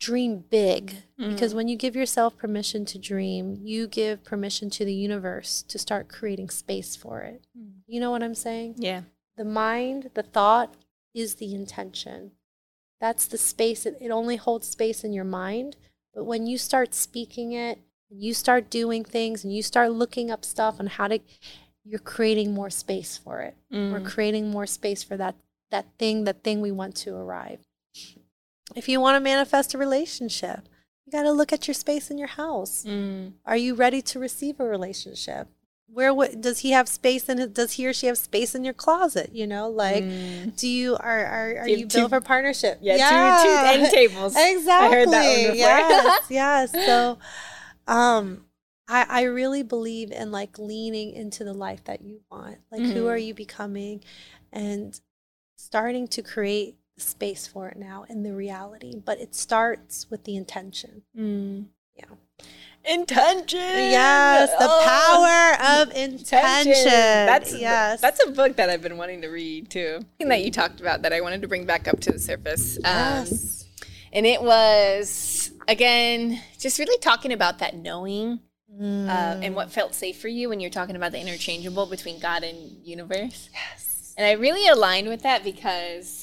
dream 0.00 0.42
big 0.50 0.96
mm-hmm. 1.18 1.30
because 1.30 1.54
when 1.54 1.68
you 1.68 1.76
give 1.76 1.94
yourself 1.94 2.36
permission 2.36 2.84
to 2.86 2.98
dream, 2.98 3.58
you 3.62 3.86
give 3.86 4.24
permission 4.24 4.70
to 4.70 4.84
the 4.84 4.94
universe 4.94 5.62
to 5.68 5.78
start 5.78 6.08
creating 6.08 6.48
space 6.48 6.96
for 6.96 7.20
it. 7.20 7.46
Mm. 7.56 7.72
You 7.86 8.00
know 8.00 8.10
what 8.10 8.22
I'm 8.22 8.34
saying? 8.34 8.76
Yeah. 8.78 9.02
The 9.36 9.44
mind, 9.44 10.10
the 10.14 10.22
thought 10.22 10.74
is 11.14 11.36
the 11.36 11.54
intention. 11.54 12.32
That's 13.00 13.26
the 13.26 13.38
space. 13.38 13.86
It, 13.86 13.98
it 14.00 14.10
only 14.10 14.36
holds 14.36 14.68
space 14.68 15.04
in 15.04 15.12
your 15.12 15.24
mind. 15.24 15.76
But 16.14 16.24
when 16.24 16.46
you 16.46 16.58
start 16.58 16.94
speaking 16.94 17.52
it, 17.52 17.78
and 18.10 18.20
you 18.20 18.34
start 18.34 18.70
doing 18.70 19.04
things, 19.04 19.44
and 19.44 19.54
you 19.54 19.62
start 19.62 19.92
looking 19.92 20.30
up 20.30 20.44
stuff 20.44 20.80
on 20.80 20.88
how 20.88 21.08
to, 21.08 21.20
you're 21.84 22.00
creating 22.00 22.52
more 22.52 22.70
space 22.70 23.16
for 23.16 23.40
it. 23.40 23.54
Mm. 23.72 23.92
We're 23.92 24.00
creating 24.00 24.50
more 24.50 24.66
space 24.66 25.02
for 25.02 25.16
that 25.18 25.36
that 25.70 25.86
thing, 25.98 26.24
that 26.24 26.42
thing 26.42 26.60
we 26.60 26.72
want 26.72 26.96
to 26.96 27.14
arrive. 27.14 27.60
If 28.76 28.88
you 28.88 29.00
want 29.00 29.16
to 29.16 29.20
manifest 29.20 29.74
a 29.74 29.78
relationship, 29.78 30.68
you 31.04 31.12
got 31.12 31.24
to 31.24 31.32
look 31.32 31.52
at 31.52 31.66
your 31.66 31.74
space 31.74 32.10
in 32.10 32.18
your 32.18 32.28
house. 32.28 32.84
Mm. 32.86 33.32
Are 33.44 33.56
you 33.56 33.74
ready 33.74 34.00
to 34.02 34.18
receive 34.18 34.60
a 34.60 34.64
relationship? 34.64 35.48
Where 35.92 36.14
what, 36.14 36.40
does 36.40 36.60
he 36.60 36.70
have 36.70 36.88
space 36.88 37.28
in? 37.28 37.52
Does 37.52 37.72
he 37.72 37.86
or 37.86 37.92
she 37.92 38.06
have 38.06 38.16
space 38.16 38.54
in 38.54 38.62
your 38.62 38.74
closet? 38.74 39.30
You 39.32 39.48
know, 39.48 39.68
like, 39.68 40.04
mm. 40.04 40.56
do 40.56 40.68
you 40.68 40.96
are 40.96 41.26
are, 41.26 41.56
are 41.58 41.68
you, 41.68 41.78
you 41.78 41.86
built 41.86 42.10
for 42.10 42.20
partnership? 42.20 42.78
Yeah, 42.80 42.94
yeah. 42.94 43.42
Two, 43.42 43.48
two 43.48 43.82
end 43.82 43.92
tables. 43.92 44.36
Exactly. 44.36 44.70
I 44.70 45.00
heard 45.00 45.08
that 45.10 45.26
one 45.26 45.42
before. 45.42 45.56
Yes, 45.56 46.20
yes. 46.30 46.72
So, 46.72 47.18
um, 47.88 48.44
I 48.86 49.04
I 49.08 49.22
really 49.22 49.64
believe 49.64 50.12
in 50.12 50.30
like 50.30 50.60
leaning 50.60 51.10
into 51.10 51.42
the 51.42 51.54
life 51.54 51.82
that 51.84 52.02
you 52.02 52.20
want. 52.30 52.58
Like, 52.70 52.82
mm-hmm. 52.82 52.92
who 52.92 53.08
are 53.08 53.18
you 53.18 53.34
becoming, 53.34 54.04
and 54.52 54.98
starting 55.56 56.06
to 56.08 56.22
create 56.22 56.76
space 57.00 57.46
for 57.46 57.68
it 57.68 57.76
now 57.76 58.04
in 58.08 58.22
the 58.22 58.34
reality, 58.34 58.94
but 59.04 59.20
it 59.20 59.34
starts 59.34 60.10
with 60.10 60.24
the 60.24 60.36
intention. 60.36 61.02
Mm. 61.18 61.66
Yeah. 61.96 62.16
Intention. 62.84 63.58
Yes, 63.58 64.50
the 64.58 64.66
oh, 64.68 64.82
power 64.84 65.82
of 65.82 65.88
intention. 65.88 66.68
intention. 66.68 66.84
That's 66.84 67.54
yes. 67.54 68.00
That's 68.00 68.24
a 68.24 68.30
book 68.30 68.56
that 68.56 68.70
I've 68.70 68.80
been 68.80 68.96
wanting 68.96 69.20
to 69.20 69.28
read 69.28 69.68
too. 69.68 70.00
That 70.18 70.42
you 70.42 70.50
talked 70.50 70.80
about 70.80 71.02
that 71.02 71.12
I 71.12 71.20
wanted 71.20 71.42
to 71.42 71.48
bring 71.48 71.66
back 71.66 71.86
up 71.86 72.00
to 72.00 72.12
the 72.12 72.18
surface. 72.18 72.78
Um, 72.78 72.84
yes. 72.84 73.66
And 74.12 74.24
it 74.24 74.42
was 74.42 75.52
again 75.68 76.40
just 76.58 76.78
really 76.78 76.98
talking 76.98 77.32
about 77.32 77.58
that 77.58 77.76
knowing 77.76 78.40
mm. 78.80 79.08
uh, 79.08 79.40
and 79.42 79.54
what 79.54 79.70
felt 79.70 79.94
safe 79.94 80.18
for 80.18 80.28
you 80.28 80.48
when 80.48 80.60
you're 80.60 80.70
talking 80.70 80.96
about 80.96 81.12
the 81.12 81.20
interchangeable 81.20 81.86
between 81.86 82.18
God 82.18 82.42
and 82.42 82.56
universe. 82.84 83.50
Yes. 83.52 84.14
And 84.16 84.26
I 84.26 84.32
really 84.32 84.66
aligned 84.68 85.08
with 85.08 85.22
that 85.22 85.44
because 85.44 86.19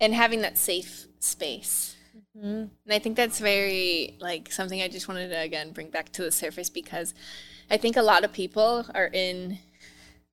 and 0.00 0.14
having 0.14 0.42
that 0.42 0.58
safe 0.58 1.06
space. 1.18 1.96
Mm-hmm. 2.36 2.46
And 2.46 2.70
I 2.90 2.98
think 2.98 3.16
that's 3.16 3.40
very 3.40 4.16
like 4.20 4.52
something 4.52 4.80
I 4.80 4.88
just 4.88 5.08
wanted 5.08 5.28
to 5.30 5.40
again 5.40 5.72
bring 5.72 5.90
back 5.90 6.12
to 6.12 6.22
the 6.22 6.30
surface 6.30 6.70
because 6.70 7.14
I 7.70 7.76
think 7.76 7.96
a 7.96 8.02
lot 8.02 8.24
of 8.24 8.32
people 8.32 8.86
are 8.94 9.08
in 9.08 9.58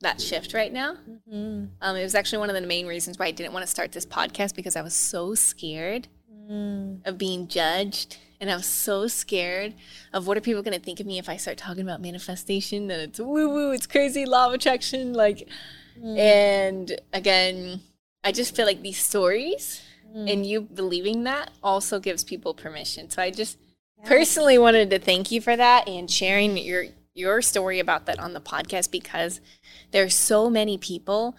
that 0.01 0.21
shift 0.21 0.53
right 0.53 0.71
now. 0.71 0.97
Mm-hmm. 1.09 1.65
Um, 1.81 1.95
it 1.95 2.03
was 2.03 2.15
actually 2.15 2.39
one 2.39 2.49
of 2.49 2.55
the 2.55 2.67
main 2.67 2.85
reasons 2.85 3.17
why 3.17 3.27
I 3.27 3.31
didn't 3.31 3.53
want 3.53 3.63
to 3.63 3.71
start 3.71 3.91
this 3.91 4.05
podcast 4.05 4.55
because 4.55 4.75
I 4.75 4.81
was 4.81 4.93
so 4.93 5.35
scared 5.35 6.07
mm. 6.49 7.05
of 7.05 7.17
being 7.17 7.47
judged. 7.47 8.17
And 8.41 8.51
I 8.51 8.55
was 8.55 8.65
so 8.65 9.07
scared 9.07 9.73
of 10.11 10.27
what 10.27 10.37
are 10.37 10.41
people 10.41 10.61
going 10.61 10.77
to 10.77 10.83
think 10.83 10.99
of 10.99 11.05
me 11.05 11.17
if 11.17 11.29
I 11.29 11.37
start 11.37 11.57
talking 11.57 11.81
about 11.81 12.01
manifestation 12.01 12.91
and 12.91 13.01
it's 13.01 13.19
woo 13.19 13.49
woo, 13.49 13.71
it's 13.71 13.87
crazy, 13.87 14.25
law 14.25 14.47
of 14.47 14.53
attraction. 14.53 15.13
Like, 15.13 15.47
mm. 15.97 16.17
and 16.17 16.99
again, 17.13 17.79
I 18.25 18.31
just 18.31 18.55
feel 18.55 18.65
like 18.65 18.81
these 18.81 18.97
stories 18.97 19.83
mm. 20.13 20.31
and 20.31 20.45
you 20.45 20.61
believing 20.61 21.23
that 21.25 21.51
also 21.63 21.99
gives 21.99 22.23
people 22.23 22.55
permission. 22.55 23.09
So 23.09 23.21
I 23.21 23.29
just 23.29 23.59
personally 24.03 24.57
wanted 24.57 24.89
to 24.89 24.99
thank 24.99 25.31
you 25.31 25.41
for 25.41 25.55
that 25.55 25.87
and 25.87 26.09
sharing 26.09 26.57
your 26.57 26.85
your 27.13 27.41
story 27.41 27.79
about 27.79 28.07
that 28.07 28.19
on 28.19 28.33
the 28.33 28.41
podcast 28.41 28.91
because 28.91 29.39
there's 29.91 30.13
so 30.13 30.49
many 30.49 30.77
people 30.77 31.37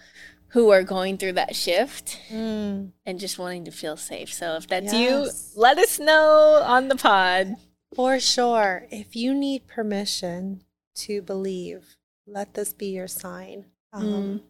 who 0.51 0.71
are 0.71 0.81
going 0.81 1.17
through 1.17 1.33
that 1.33 1.55
shift 1.55 2.19
mm. 2.31 2.89
and 3.05 3.19
just 3.19 3.37
wanting 3.37 3.65
to 3.65 3.71
feel 3.71 3.97
safe. 3.97 4.33
So 4.33 4.55
if 4.55 4.67
that's 4.67 4.93
yes. 4.93 5.53
you, 5.53 5.61
let 5.61 5.77
us 5.77 5.99
know 5.99 6.63
on 6.65 6.87
the 6.87 6.95
pod. 6.95 7.57
For 7.93 8.19
sure. 8.19 8.87
If 8.89 9.15
you 9.15 9.35
need 9.35 9.67
permission 9.67 10.63
to 10.95 11.21
believe, 11.21 11.97
let 12.25 12.53
this 12.53 12.73
be 12.73 12.87
your 12.87 13.07
sign. 13.07 13.65
Um, 13.93 14.03
mm. 14.03 14.41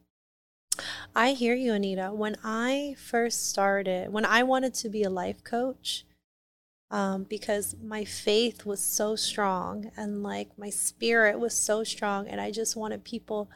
I 1.16 1.32
hear 1.32 1.56
you, 1.56 1.74
Anita. 1.74 2.12
When 2.14 2.38
I 2.44 2.96
first 2.98 3.50
started, 3.50 4.12
when 4.12 4.26
I 4.26 4.44
wanted 4.44 4.74
to 4.76 4.90
be 4.90 5.04
a 5.04 5.10
life 5.10 5.44
coach, 5.44 6.06
um, 6.90 7.24
because 7.24 7.76
my 7.84 8.06
faith 8.06 8.66
was 8.66 8.80
so 8.80 9.16
strong 9.16 9.92
and 9.98 10.24
like 10.24 10.58
my 10.58 10.70
spirit 10.70 11.40
was 11.40 11.54
so 11.54 11.84
strong, 11.84 12.28
and 12.28 12.40
I 12.40 12.52
just 12.52 12.76
wanted 12.76 13.04
people 13.04 13.50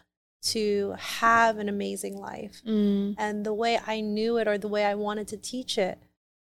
to 0.44 0.96
have 0.98 1.58
an 1.58 1.70
amazing 1.70 2.18
life. 2.18 2.62
Mm. 2.68 3.16
And 3.18 3.46
the 3.46 3.54
way 3.54 3.80
I 3.86 4.02
knew 4.02 4.38
it 4.38 4.48
or 4.48 4.58
the 4.58 4.68
way 4.68 4.86
I 4.86 4.96
wanted 4.96 5.28
to 5.30 5.38
teach 5.38 5.78
it 5.78 6.00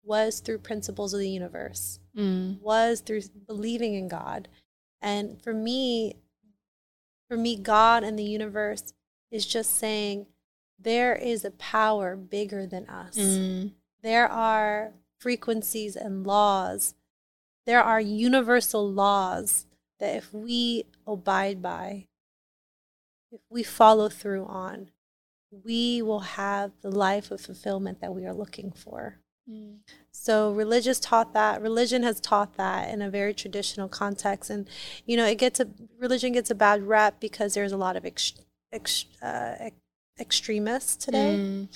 was 0.02 0.40
through 0.40 0.58
principles 0.58 1.14
of 1.14 1.20
the 1.20 1.30
universe, 1.30 2.00
mm. 2.16 2.60
was 2.60 3.00
through 3.00 3.22
believing 3.46 3.94
in 3.94 4.08
God. 4.08 4.48
And 5.00 5.40
for 5.42 5.54
me, 5.54 6.16
for 7.28 7.36
me, 7.36 7.56
God 7.56 8.04
and 8.04 8.18
the 8.18 8.24
universe 8.24 8.92
is 9.30 9.46
just 9.46 9.78
saying, 9.78 10.26
there 10.78 11.14
is 11.14 11.44
a 11.44 11.50
power 11.50 12.16
bigger 12.16 12.66
than 12.66 12.86
us. 12.88 13.16
Mm. 13.16 13.72
There 14.02 14.28
are 14.28 14.92
frequencies 15.18 15.96
and 15.96 16.26
laws. 16.26 16.94
There 17.66 17.82
are 17.82 18.00
universal 18.00 18.90
laws 18.90 19.66
that 19.98 20.16
if 20.16 20.32
we 20.34 20.84
abide 21.06 21.62
by, 21.62 22.06
if 23.32 23.40
we 23.48 23.62
follow 23.62 24.08
through 24.08 24.44
on, 24.44 24.90
we 25.50 26.02
will 26.02 26.20
have 26.20 26.72
the 26.82 26.90
life 26.90 27.30
of 27.30 27.40
fulfillment 27.40 28.00
that 28.00 28.14
we 28.14 28.26
are 28.26 28.34
looking 28.34 28.72
for. 28.72 29.18
Mm. 29.50 29.78
So 30.10 30.52
religious 30.52 30.98
taught 30.98 31.32
that. 31.34 31.60
Religion 31.60 32.02
has 32.02 32.20
taught 32.20 32.56
that 32.56 32.90
in 32.90 33.02
a 33.02 33.10
very 33.10 33.34
traditional 33.34 33.88
context, 33.88 34.50
and 34.50 34.68
you 35.06 35.16
know 35.16 35.26
it 35.26 35.36
gets 35.36 35.60
a 35.60 35.68
religion 35.98 36.32
gets 36.32 36.50
a 36.50 36.54
bad 36.54 36.86
rep 36.86 37.20
because 37.20 37.54
there's 37.54 37.72
a 37.72 37.76
lot 37.76 37.96
of 37.96 38.04
ex, 38.04 38.32
ex, 38.72 39.04
uh, 39.22 39.70
extremists 40.18 40.96
today. 40.96 41.36
Mm. 41.38 41.68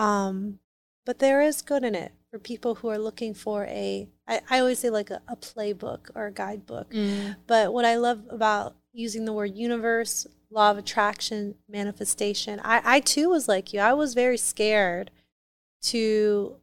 Um, 0.00 0.58
but 1.04 1.18
there 1.18 1.42
is 1.42 1.62
good 1.62 1.84
in 1.84 1.94
it 1.94 2.12
for 2.30 2.38
people 2.38 2.76
who 2.76 2.88
are 2.88 2.98
looking 2.98 3.34
for 3.34 3.64
a, 3.66 4.08
I, 4.26 4.40
I 4.50 4.58
always 4.60 4.78
say 4.78 4.90
like 4.90 5.10
a, 5.10 5.20
a 5.28 5.36
playbook 5.36 6.10
or 6.14 6.26
a 6.26 6.32
guidebook. 6.32 6.90
Mm. 6.90 7.36
But 7.46 7.72
what 7.72 7.84
I 7.84 7.96
love 7.96 8.22
about 8.30 8.76
using 8.92 9.24
the 9.24 9.32
word 9.32 9.54
universe, 9.54 10.26
law 10.50 10.70
of 10.70 10.78
attraction, 10.78 11.56
manifestation, 11.68 12.60
I, 12.64 12.80
I 12.84 13.00
too 13.00 13.28
was 13.28 13.48
like 13.48 13.72
you. 13.72 13.80
I 13.80 13.92
was 13.92 14.14
very 14.14 14.38
scared 14.38 15.10
to 15.82 16.56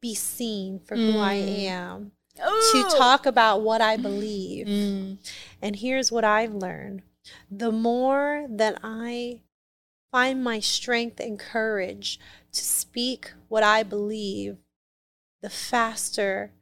be 0.00 0.14
seen 0.14 0.80
for 0.80 0.96
mm. 0.96 1.12
who 1.12 1.18
I 1.18 1.34
mm. 1.34 1.64
am, 1.64 2.12
Ooh. 2.38 2.72
to 2.72 2.96
talk 2.96 3.26
about 3.26 3.62
what 3.62 3.80
I 3.80 3.96
believe. 3.96 4.66
Mm. 4.66 5.18
And 5.60 5.76
here's 5.76 6.12
what 6.12 6.24
I've 6.24 6.54
learned 6.54 7.02
the 7.50 7.70
more 7.70 8.46
that 8.48 8.80
I 8.82 9.42
find 10.12 10.44
my 10.44 10.60
strength 10.60 11.18
and 11.18 11.38
courage 11.38 12.20
to 12.52 12.64
speak 12.64 13.32
what 13.48 13.64
I 13.64 13.82
believe, 13.82 14.58
the 15.40 15.50
faster 15.50 16.52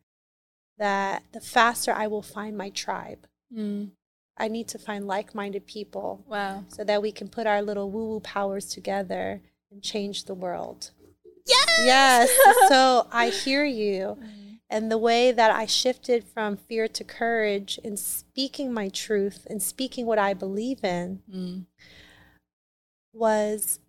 that 0.79 1.25
the 1.33 1.41
faster 1.41 1.93
I 1.93 2.07
will 2.07 2.23
find 2.23 2.57
my 2.57 2.71
tribe. 2.71 3.27
Mm. 3.55 3.91
I 4.39 4.49
need 4.49 4.69
to 4.69 4.79
find 4.79 5.07
like-minded 5.07 5.67
people. 5.67 6.25
Wow. 6.27 6.65
So 6.69 6.85
that 6.85 7.03
we 7.03 7.13
can 7.13 7.29
put 7.29 7.47
our 7.47 7.61
little 7.61 7.91
woo-woo 7.91 8.21
powers 8.21 8.67
together 8.67 9.43
and 9.71 9.83
change 9.83 10.25
the 10.25 10.35
world. 10.35 10.93
Yes. 11.47 11.81
Yes. 11.85 12.69
so 12.71 13.07
I 13.13 13.29
hear 13.29 13.65
you. 13.65 14.17
And 14.71 14.91
the 14.91 14.99
way 14.99 15.33
that 15.33 15.51
I 15.51 15.67
shifted 15.67 16.25
from 16.25 16.57
fear 16.57 16.87
to 16.89 17.05
courage 17.05 17.79
in 17.83 17.97
speaking 17.97 18.73
my 18.73 18.89
truth 18.89 19.47
and 19.51 19.61
speaking 19.61 20.07
what 20.07 20.19
I 20.19 20.33
believe 20.33 20.85
in 20.85 21.23
Mm. 21.31 21.67
Was 23.13 23.81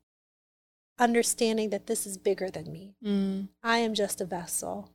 understanding 1.00 1.70
that 1.72 1.88
this 1.88 2.06
is 2.06 2.18
bigger 2.18 2.50
than 2.50 2.72
me. 2.72 2.96
Mm. 3.04 3.50
I 3.64 3.80
am 3.80 3.94
just 3.94 4.22
a 4.22 4.26
vessel. 4.26 4.90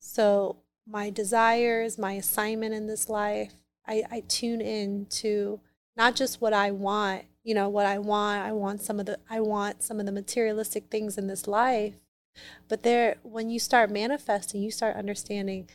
So, 0.00 0.56
my 0.86 1.10
desires, 1.10 1.98
my 1.98 2.12
assignment 2.12 2.74
in 2.74 2.86
this 2.86 3.08
life, 3.08 3.52
I, 3.86 4.02
I 4.10 4.20
tune 4.26 4.60
in 4.60 5.06
to 5.10 5.60
not 5.96 6.16
just 6.16 6.40
what 6.40 6.52
I 6.52 6.70
want, 6.70 7.24
you 7.44 7.54
know, 7.54 7.68
what 7.68 7.86
I 7.86 7.98
want. 7.98 8.42
I 8.42 8.52
want 8.52 8.82
some 8.82 8.98
of 8.98 9.06
the 9.06 9.18
I 9.28 9.40
want 9.40 9.82
some 9.82 10.00
of 10.00 10.06
the 10.06 10.12
materialistic 10.12 10.84
things 10.90 11.18
in 11.18 11.26
this 11.26 11.46
life. 11.46 11.94
But 12.68 12.82
there 12.82 13.16
when 13.22 13.50
you 13.50 13.58
start 13.58 13.90
manifesting, 13.90 14.62
you 14.62 14.70
start 14.70 14.96
understanding 14.96 15.68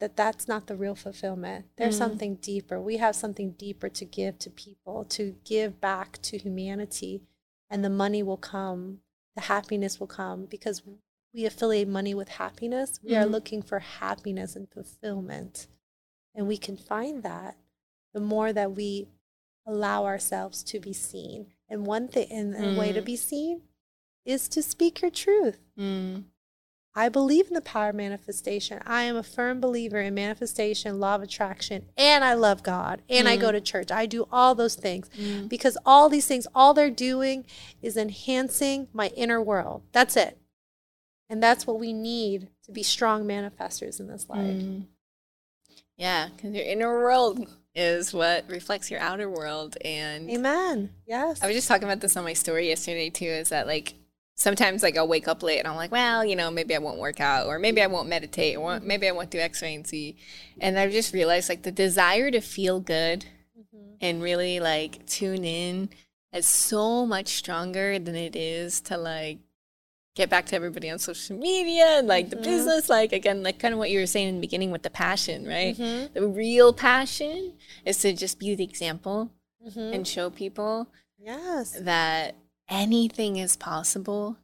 that 0.00 0.16
that's 0.16 0.48
not 0.48 0.66
the 0.66 0.76
real 0.76 0.94
fulfillment. 0.94 1.66
There's 1.76 1.94
Mm. 1.94 1.98
something 1.98 2.34
deeper. 2.36 2.80
We 2.80 2.96
have 2.96 3.14
something 3.14 3.52
deeper 3.52 3.88
to 3.90 4.04
give 4.04 4.38
to 4.40 4.50
people, 4.50 5.04
to 5.10 5.36
give 5.44 5.80
back 5.80 6.20
to 6.22 6.38
humanity, 6.38 7.22
and 7.68 7.84
the 7.84 7.90
money 7.90 8.22
will 8.22 8.38
come, 8.38 9.02
the 9.36 9.42
happiness 9.42 10.00
will 10.00 10.06
come 10.08 10.46
because 10.46 10.82
we 11.32 11.44
affiliate 11.46 11.86
money 11.88 12.14
with 12.14 12.30
happiness. 12.30 12.98
We 13.02 13.14
are 13.14 13.26
Mhm. 13.26 13.30
looking 13.30 13.62
for 13.62 13.78
happiness 13.78 14.56
and 14.56 14.68
fulfillment. 14.68 15.68
And 16.34 16.48
we 16.48 16.56
can 16.56 16.76
find 16.76 17.22
that 17.22 17.56
the 18.12 18.20
more 18.20 18.52
that 18.52 18.72
we 18.72 19.08
allow 19.66 20.04
ourselves 20.06 20.62
to 20.64 20.80
be 20.80 20.92
seen. 20.92 21.52
And 21.68 21.86
one 21.86 22.08
thing, 22.08 22.30
and 22.32 22.54
a 22.56 22.78
way 22.78 22.92
to 22.92 23.00
Mm. 23.02 23.04
be 23.04 23.16
seen 23.16 23.68
is 24.24 24.48
to 24.48 24.62
speak 24.62 25.02
your 25.02 25.10
truth. 25.10 25.60
Mm. 25.76 26.24
I 26.94 27.08
believe 27.08 27.46
in 27.46 27.54
the 27.54 27.60
power 27.60 27.90
of 27.90 27.94
manifestation. 27.94 28.80
I 28.84 29.02
am 29.04 29.14
a 29.16 29.22
firm 29.22 29.60
believer 29.60 30.00
in 30.00 30.12
manifestation, 30.14 30.98
law 30.98 31.14
of 31.14 31.22
attraction, 31.22 31.86
and 31.96 32.24
I 32.24 32.34
love 32.34 32.62
God, 32.64 33.02
and 33.08 33.28
I 33.28 33.36
go 33.36 33.48
Mm. 33.48 33.52
to 33.52 33.60
church. 33.60 33.92
I 33.92 34.06
do 34.06 34.26
all 34.32 34.56
those 34.56 34.74
things 34.74 35.08
Mm. 35.16 35.48
because 35.48 35.78
all 35.86 36.08
these 36.08 36.26
things, 36.26 36.48
all 36.54 36.74
they're 36.74 36.90
doing 36.90 37.44
is 37.80 37.96
enhancing 37.96 38.88
my 38.92 39.08
inner 39.16 39.40
world. 39.40 39.82
That's 39.92 40.16
it. 40.16 40.36
And 41.28 41.40
that's 41.40 41.64
what 41.64 41.78
we 41.78 41.92
need 41.92 42.48
to 42.64 42.72
be 42.72 42.82
strong 42.82 43.24
manifestors 43.24 44.00
in 44.00 44.08
this 44.08 44.28
life. 44.28 44.40
Mm. 44.40 44.86
Yeah, 45.96 46.28
because 46.34 46.52
your 46.54 46.64
inner 46.64 46.88
world 46.92 47.46
is 47.72 48.12
what 48.12 48.48
reflects 48.48 48.90
your 48.90 48.98
outer 48.98 49.30
world. 49.30 49.76
And 49.84 50.28
Amen. 50.28 50.90
Yes. 51.06 51.40
I 51.40 51.46
was 51.46 51.54
just 51.54 51.68
talking 51.68 51.84
about 51.84 52.00
this 52.00 52.16
on 52.16 52.24
my 52.24 52.32
story 52.32 52.68
yesterday 52.68 53.10
too. 53.10 53.26
Is 53.26 53.50
that 53.50 53.68
like 53.68 53.94
sometimes 54.34 54.82
like 54.82 54.96
I'll 54.96 55.08
wake 55.08 55.28
up 55.28 55.42
late 55.42 55.58
and 55.58 55.68
I'm 55.68 55.76
like, 55.76 55.92
well, 55.92 56.24
you 56.24 56.34
know, 56.36 56.50
maybe 56.50 56.74
I 56.74 56.78
won't 56.78 56.98
work 56.98 57.20
out 57.20 57.46
or 57.46 57.58
maybe 57.58 57.82
I 57.82 57.86
won't 57.86 58.08
meditate 58.08 58.56
or 58.56 58.60
won't- 58.60 58.86
maybe 58.86 59.06
I 59.08 59.12
won't 59.12 59.30
do 59.30 59.38
X, 59.38 59.60
Y, 59.62 59.68
and 59.68 59.86
Z. 59.86 60.16
And 60.60 60.78
I've 60.78 60.92
just 60.92 61.12
realized 61.12 61.48
like 61.48 61.62
the 61.62 61.70
desire 61.72 62.30
to 62.30 62.40
feel 62.40 62.80
good 62.80 63.26
Mhm. 63.58 63.96
and 64.00 64.22
really 64.22 64.58
like 64.60 65.04
tune 65.06 65.44
in 65.44 65.90
is 66.32 66.46
so 66.46 67.04
much 67.04 67.28
stronger 67.28 67.98
than 67.98 68.14
it 68.16 68.34
is 68.36 68.80
to 68.82 68.96
like 68.96 69.38
get 70.16 70.28
back 70.30 70.46
to 70.46 70.56
everybody 70.56 70.90
on 70.90 70.98
social 70.98 71.36
media 71.36 71.98
and 71.98 72.08
like 72.08 72.30
the 72.30 72.36
Mhm. 72.36 72.42
business 72.44 72.88
like 72.88 73.12
again 73.12 73.42
like 73.42 73.58
kind 73.58 73.72
of 73.72 73.78
what 73.78 73.90
you 73.90 73.98
were 74.00 74.06
saying 74.06 74.28
in 74.28 74.34
the 74.36 74.40
beginning 74.40 74.70
with 74.70 74.82
the 74.82 74.90
passion 74.90 75.46
right 75.46 75.76
Mhm. 75.76 76.12
the 76.14 76.26
real 76.26 76.72
passion 76.72 77.54
is 77.84 77.98
to 77.98 78.12
just 78.12 78.38
be 78.38 78.54
the 78.54 78.64
example 78.64 79.30
Mhm. 79.66 79.94
and 79.94 80.08
show 80.08 80.28
people 80.30 80.88
yes. 81.18 81.76
that 81.80 82.34
anything 82.70 83.36
is 83.36 83.56
possible 83.56 84.38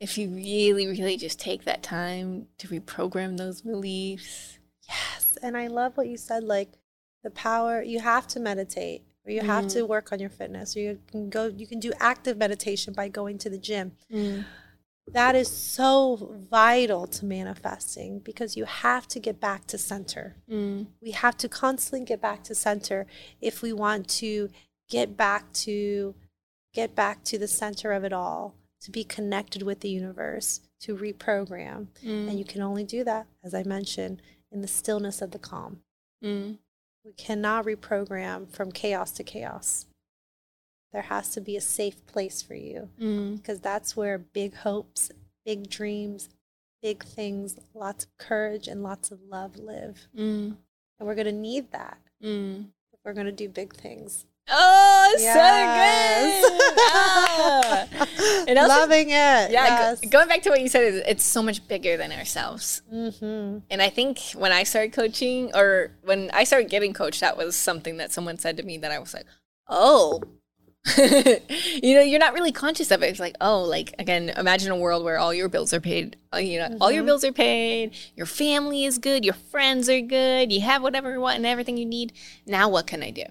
if 0.00 0.18
you 0.18 0.28
really 0.28 0.86
really 0.86 1.16
just 1.16 1.40
take 1.40 1.64
that 1.64 1.82
time 1.82 2.46
to 2.58 2.68
reprogram 2.68 3.36
those 3.38 3.62
beliefs 3.62 4.58
Yes. 4.88 5.36
And 5.42 5.54
I 5.56 5.66
love 5.66 5.96
what 5.98 6.08
you 6.08 6.16
said 6.16 6.44
like 6.44 6.70
the 7.22 7.30
power 7.30 7.82
you 7.82 8.00
have 8.00 8.26
to 8.28 8.40
meditate 8.40 9.02
or 9.26 9.30
you 9.32 9.42
have 9.42 9.66
Mm. 9.66 9.72
to 9.74 9.82
work 9.86 10.12
on 10.12 10.18
your 10.18 10.30
fitness 10.30 10.74
or 10.76 10.80
you 10.80 10.98
can 11.10 11.28
go 11.28 11.46
you 11.46 11.66
can 11.66 11.78
do 11.78 11.92
active 12.00 12.38
meditation 12.38 12.94
by 12.94 13.08
going 13.08 13.36
to 13.38 13.50
the 13.50 13.58
gym. 13.58 13.92
That 15.12 15.34
is 15.34 15.48
so 15.50 16.36
vital 16.50 17.06
to 17.06 17.24
manifesting 17.24 18.18
because 18.20 18.56
you 18.56 18.64
have 18.66 19.06
to 19.08 19.18
get 19.18 19.40
back 19.40 19.66
to 19.68 19.78
center. 19.78 20.36
Mm. 20.50 20.86
We 21.02 21.10
have 21.12 21.36
to 21.38 21.48
constantly 21.48 22.04
get 22.06 22.20
back 22.20 22.42
to 22.44 22.54
center 22.54 23.06
if 23.40 23.60
we 23.62 23.72
want 23.72 24.08
to 24.20 24.48
get 24.88 25.16
back 25.18 25.52
to 25.64 26.14
get 26.78 26.94
back 26.94 27.24
to 27.24 27.36
the 27.38 27.48
center 27.48 27.90
of 27.90 28.04
it 28.04 28.12
all, 28.12 28.54
to 28.80 28.92
be 28.92 29.02
connected 29.02 29.62
with 29.64 29.80
the 29.80 29.88
universe, 29.88 30.60
to 30.78 30.94
reprogram. 30.96 31.88
Mm. 32.04 32.28
And 32.28 32.38
you 32.38 32.44
can 32.44 32.62
only 32.62 32.84
do 32.84 33.02
that, 33.02 33.26
as 33.42 33.52
I 33.52 33.64
mentioned, 33.64 34.22
in 34.52 34.60
the 34.60 34.68
stillness 34.68 35.20
of 35.20 35.32
the 35.32 35.40
calm. 35.40 35.80
Mm. 36.24 36.58
We 37.04 37.12
cannot 37.14 37.64
reprogram 37.64 38.48
from 38.48 38.70
chaos 38.70 39.10
to 39.12 39.24
chaos. 39.24 39.86
There 40.92 41.02
has 41.02 41.30
to 41.30 41.40
be 41.40 41.56
a 41.56 41.60
safe 41.60 42.06
place 42.06 42.42
for 42.42 42.54
you 42.54 42.88
Mm. 43.00 43.38
because 43.38 43.58
that's 43.58 43.96
where 43.96 44.16
big 44.16 44.54
hopes, 44.54 45.10
big 45.44 45.68
dreams, 45.68 46.28
big 46.80 47.04
things, 47.04 47.58
lots 47.74 48.04
of 48.04 48.16
courage, 48.18 48.68
and 48.68 48.84
lots 48.84 49.10
of 49.10 49.18
love 49.22 49.56
live. 49.56 50.06
Mm. 50.16 50.56
And 50.98 51.06
we're 51.08 51.16
going 51.16 51.34
to 51.34 51.42
need 51.50 51.72
that 51.72 51.98
Mm. 52.22 52.66
if 52.92 53.00
we're 53.04 53.14
going 53.14 53.26
to 53.26 53.32
do 53.44 53.48
big 53.48 53.74
things. 53.74 54.26
Oh, 54.50 55.16
Yes. 55.18 56.42
so 56.42 56.48
good. 56.48 56.78
Ah. 56.90 57.86
And 58.48 58.58
also- 58.58 58.68
Loving 58.68 59.08
it. 59.10 59.12
Yeah, 59.12 59.48
Yes. 59.50 60.00
go- 60.00 60.08
going 60.10 60.28
back 60.28 60.42
to 60.42 60.50
what 60.50 60.60
you 60.60 60.68
said, 60.68 60.84
is 60.84 61.02
it's 61.06 61.24
so 61.24 61.42
much 61.42 61.66
bigger 61.68 61.96
than 61.96 62.12
ourselves. 62.12 62.82
hmm 62.90 63.58
And 63.70 63.82
I 63.82 63.90
think 63.90 64.18
when 64.34 64.52
I 64.52 64.62
started 64.62 64.92
coaching, 64.92 65.50
or 65.54 65.90
when 66.02 66.30
I 66.32 66.44
started 66.44 66.70
getting 66.70 66.92
coached, 66.94 67.20
that 67.20 67.36
was 67.36 67.56
something 67.56 67.98
that 67.98 68.10
someone 68.12 68.38
said 68.38 68.56
to 68.56 68.62
me 68.62 68.78
that 68.78 68.90
I 68.90 68.98
was 68.98 69.12
like, 69.14 69.26
oh. 69.68 70.22
you 70.96 71.94
know, 71.94 72.00
you're 72.00 72.18
not 72.20 72.32
really 72.32 72.52
conscious 72.52 72.90
of 72.90 73.02
it. 73.02 73.06
It's 73.10 73.20
like, 73.20 73.34
oh, 73.42 73.62
like 73.64 73.94
again, 73.98 74.30
imagine 74.30 74.70
a 74.72 74.76
world 74.76 75.04
where 75.04 75.18
all 75.18 75.34
your 75.34 75.48
bills 75.48 75.74
are 75.74 75.80
paid. 75.80 76.16
uh, 76.32 76.38
You 76.38 76.60
know, 76.60 76.78
all 76.80 76.90
your 76.90 77.02
Mhm. 77.02 77.06
bills 77.06 77.24
are 77.24 77.32
paid. 77.32 77.92
Your 78.16 78.26
family 78.26 78.84
is 78.84 78.96
good. 78.98 79.24
Your 79.24 79.34
friends 79.34 79.90
are 79.90 80.00
good. 80.00 80.50
You 80.52 80.62
have 80.62 80.82
whatever 80.82 81.12
you 81.12 81.20
want 81.20 81.36
and 81.36 81.44
everything 81.46 81.76
you 81.76 81.84
need. 81.84 82.12
Now, 82.46 82.68
what 82.70 82.86
can 82.86 83.02
I 83.02 83.10
do? 83.10 83.24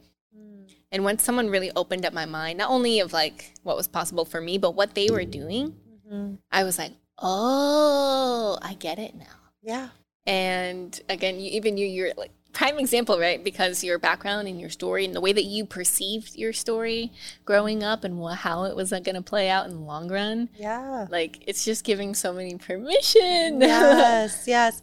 And 0.92 1.04
once 1.04 1.24
someone 1.24 1.50
really 1.50 1.72
opened 1.76 2.06
up 2.06 2.14
my 2.14 2.26
mind, 2.26 2.58
not 2.60 2.70
only 2.70 3.00
of 3.00 3.12
like 3.14 3.54
what 3.64 3.76
was 3.76 3.88
possible 3.88 4.26
for 4.26 4.40
me, 4.42 4.58
but 4.58 4.76
what 4.76 4.96
they 4.96 5.10
were 5.10 5.26
doing, 5.26 5.76
hmm 6.08 6.36
I 6.52 6.64
was 6.64 6.78
like, 6.78 6.94
oh, 7.20 8.58
I 8.62 8.74
get 8.76 9.00
it 9.00 9.16
now. 9.16 9.26
Yeah. 9.62 9.90
And 10.26 11.00
again, 11.10 11.40
you, 11.40 11.50
even 11.52 11.78
you, 11.78 11.86
you're 11.88 12.12
like 12.18 12.32
prime 12.54 12.80
example, 12.80 13.20
right? 13.20 13.44
Because 13.44 13.84
your 13.84 14.00
background 14.00 14.48
and 14.48 14.60
your 14.60 14.70
story 14.70 15.06
and 15.06 15.14
the 15.16 15.22
way 15.22 15.32
that 15.34 15.44
you 15.46 15.66
perceived 15.66 16.36
your 16.36 16.54
story 16.54 17.12
growing 17.46 17.84
up 17.84 18.04
and 18.04 18.18
wha- 18.20 18.34
how 18.34 18.64
it 18.64 18.76
was 18.76 18.90
going 18.92 19.14
to 19.16 19.22
play 19.22 19.50
out 19.50 19.68
in 19.68 19.74
the 19.74 19.82
long 19.82 20.10
run, 20.10 20.50
Yeah. 20.58 21.06
like 21.10 21.44
it's 21.48 21.64
just 21.66 21.84
giving 21.84 22.16
so 22.16 22.34
many 22.34 22.56
permission. 22.58 23.62
yes, 23.62 24.46
yes. 24.48 24.82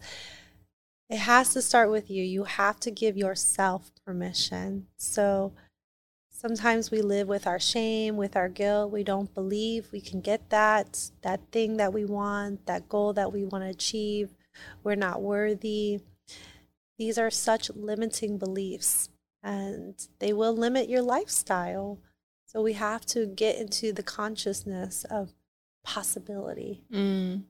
It 1.11 1.19
has 1.19 1.53
to 1.55 1.63
start 1.63 1.91
with 1.91 2.11
you. 2.11 2.23
You 2.23 2.45
have 2.45 2.79
to 2.81 2.91
give 2.91 3.17
yourself 3.17 3.91
permission. 4.07 4.87
So 4.97 5.53
sometimes 6.45 6.91
we 6.91 7.01
live 7.01 7.27
with 7.27 7.47
our 7.47 7.59
shame, 7.59 8.19
with 8.19 8.37
our 8.37 8.51
guilt. 8.51 8.93
We 8.93 9.03
don't 9.03 9.33
believe 9.33 9.89
we 9.91 10.01
can 10.03 10.21
get 10.21 10.51
that 10.51 11.11
that 11.23 11.41
thing 11.51 11.79
that 11.79 11.95
we 11.95 12.05
want, 12.05 12.67
that 12.67 12.87
goal 12.87 13.15
that 13.15 13.33
we 13.33 13.47
want 13.47 13.65
to 13.65 13.71
achieve. 13.71 14.35
We're 14.83 14.95
not 14.95 15.23
worthy. 15.23 16.01
These 16.99 17.17
are 17.17 17.31
such 17.31 17.71
limiting 17.71 18.37
beliefs 18.37 19.09
and 19.43 19.95
they 20.19 20.35
will 20.35 20.55
limit 20.55 20.91
your 20.91 21.01
lifestyle. 21.01 21.99
So 22.45 22.61
we 22.61 22.75
have 22.75 23.07
to 23.07 23.25
get 23.25 23.57
into 23.57 23.95
the 23.95 24.03
consciousness 24.03 25.05
of 25.11 25.33
possibility 25.83 26.83
Mm, 26.93 27.45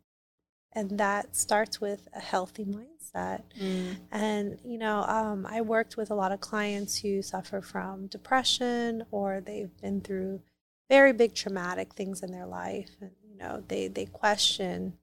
and 0.75 0.99
that 0.99 1.37
starts 1.37 1.81
with 1.81 2.09
a 2.15 2.21
healthy 2.21 2.65
mindset. 2.65 3.43
Mm, 3.61 3.97
and 4.11 4.59
you 4.65 4.77
know 4.77 5.05
um, 5.05 5.47
i 5.49 5.61
worked 5.61 5.97
with 5.97 6.11
a 6.11 6.15
lot 6.15 6.33
of 6.33 6.41
clients 6.41 6.99
who 6.99 7.23
suffer 7.23 7.61
from 7.61 8.09
depression 8.09 9.05
or 9.13 9.41
they've 9.41 9.77
been 9.81 10.01
through 10.01 10.41
very 10.89 11.13
big 11.13 11.35
traumatic 11.35 11.95
things 11.95 12.23
in 12.23 12.31
their 12.31 12.47
life. 12.47 12.91
And 13.01 13.11
you 13.29 13.37
know 13.37 13.63
they 13.69 13.89
they 13.89 14.07
question 14.07 14.95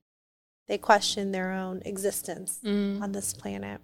they 0.67 0.78
question 0.78 1.32
their 1.32 1.51
own 1.51 1.82
existence 1.86 2.59
mm, 2.63 3.01
on 3.01 3.11
this 3.11 3.34
planet. 3.34 3.82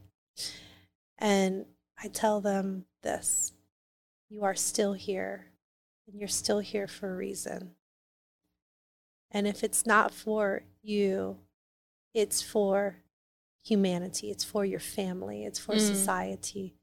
And 1.17 1.65
i 2.01 2.07
tell 2.07 2.41
them 2.41 2.85
this 3.03 3.53
you 4.29 4.43
are 4.43 4.55
still 4.55 4.93
here 4.93 5.47
and 6.07 6.19
you're 6.19 6.27
still 6.27 6.59
here 6.59 6.87
for 6.87 7.13
a 7.13 7.15
reason. 7.15 7.71
And 9.31 9.45
if 9.45 9.63
it's 9.63 9.85
not 9.85 10.13
for 10.13 10.63
you 10.81 11.37
it's 12.17 12.41
for 12.41 12.97
humanity 13.63 14.31
it's 14.31 14.43
for 14.43 14.63
your 14.65 14.79
family 14.79 15.45
it's 15.45 15.59
for 15.59 15.75
Mm. 15.75 15.79
society 15.93 16.73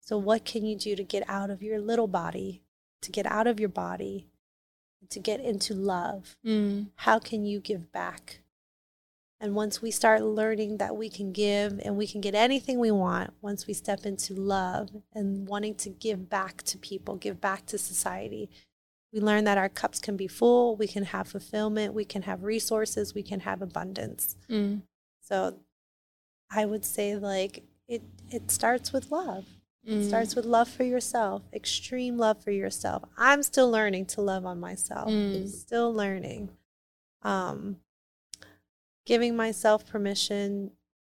so 0.00 0.16
what 0.18 0.44
can 0.44 0.64
you 0.64 0.76
do 0.76 0.94
to 0.96 1.04
get 1.04 1.24
out 1.28 1.50
of 1.50 1.62
your 1.62 1.80
little 1.80 2.06
body 2.08 2.62
to 3.02 3.10
get 3.10 3.26
out 3.26 3.46
of 3.46 3.58
your 3.60 3.68
body 3.68 4.28
to 5.10 5.20
get 5.20 5.40
into 5.40 5.74
love. 5.74 6.36
Mm. 6.44 6.88
How 6.96 7.18
can 7.18 7.44
you 7.44 7.60
give 7.60 7.92
back? 7.92 8.40
And 9.40 9.54
once 9.54 9.80
we 9.80 9.92
start 9.92 10.22
learning 10.22 10.78
that 10.78 10.96
we 10.96 11.08
can 11.08 11.32
give 11.32 11.78
and 11.84 11.96
we 11.96 12.06
can 12.08 12.20
get 12.20 12.34
anything 12.34 12.80
we 12.80 12.90
want, 12.90 13.32
once 13.40 13.68
we 13.68 13.72
step 13.74 14.04
into 14.04 14.34
love 14.34 14.88
and 15.14 15.46
wanting 15.46 15.76
to 15.76 15.90
give 15.90 16.28
back 16.28 16.62
to 16.64 16.76
people, 16.76 17.14
give 17.16 17.40
back 17.40 17.64
to 17.66 17.78
society, 17.78 18.50
we 19.12 19.20
learn 19.20 19.44
that 19.44 19.58
our 19.58 19.68
cups 19.68 20.00
can 20.00 20.16
be 20.16 20.26
full, 20.28 20.76
we 20.76 20.86
can 20.86 21.04
have 21.04 21.28
fulfillment, 21.28 21.94
we 21.94 22.04
can 22.04 22.22
have 22.22 22.42
resources, 22.44 23.14
we 23.14 23.22
can 23.22 23.40
have 23.40 23.62
abundance. 23.62 24.36
Mm. 24.50 24.82
So 25.22 25.58
I 26.50 26.64
would 26.66 26.84
say 26.84 27.16
like 27.16 27.64
it 27.86 28.02
it 28.30 28.50
starts 28.50 28.92
with 28.92 29.10
love. 29.10 29.46
It 29.84 29.92
Mm. 30.00 30.08
starts 30.08 30.36
with 30.36 30.44
love 30.44 30.68
for 30.68 30.84
yourself, 30.84 31.42
extreme 31.52 32.18
love 32.18 32.42
for 32.42 32.50
yourself. 32.50 33.04
I'm 33.16 33.42
still 33.42 33.70
learning 33.70 34.06
to 34.06 34.20
love 34.20 34.44
on 34.44 34.60
myself. 34.60 35.08
Mm. 35.08 35.48
Still 35.48 35.92
learning. 35.94 36.50
Um 37.22 37.80
giving 39.06 39.34
myself 39.34 39.86
permission 39.86 40.72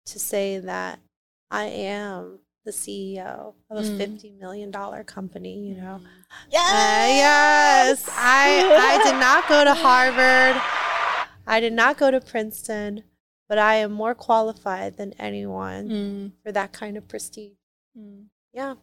to 0.05 0.18
say 0.18 0.59
that 0.59 0.99
I 1.51 1.64
am 1.64 2.41
the 2.68 2.72
CEO 2.82 3.54
of 3.70 3.78
a 3.78 3.82
Mm. 3.82 3.96
fifty 3.98 4.30
million 4.30 4.70
dollar 4.70 5.02
company, 5.04 5.56
you 5.68 5.74
know. 5.74 6.00
Yes. 6.50 6.70
Uh, 6.70 7.08
yes. 7.24 8.08
I 8.12 8.44
I 8.90 8.94
did 9.04 9.18
not 9.18 9.48
go 9.48 9.64
to 9.64 9.74
Harvard. 9.74 10.56
I 11.46 11.60
did 11.60 11.72
not 11.72 11.96
go 11.96 12.10
to 12.10 12.20
Princeton, 12.20 13.04
but 13.48 13.58
I 13.58 13.76
am 13.76 13.92
more 13.92 14.14
qualified 14.14 14.96
than 14.98 15.14
anyone 15.18 15.88
Mm. 15.88 16.32
for 16.42 16.52
that 16.52 16.72
kind 16.72 16.96
of 16.98 17.08
prestige. 17.08 17.56
Mm. 17.98 18.26
Yeah. 18.52 18.74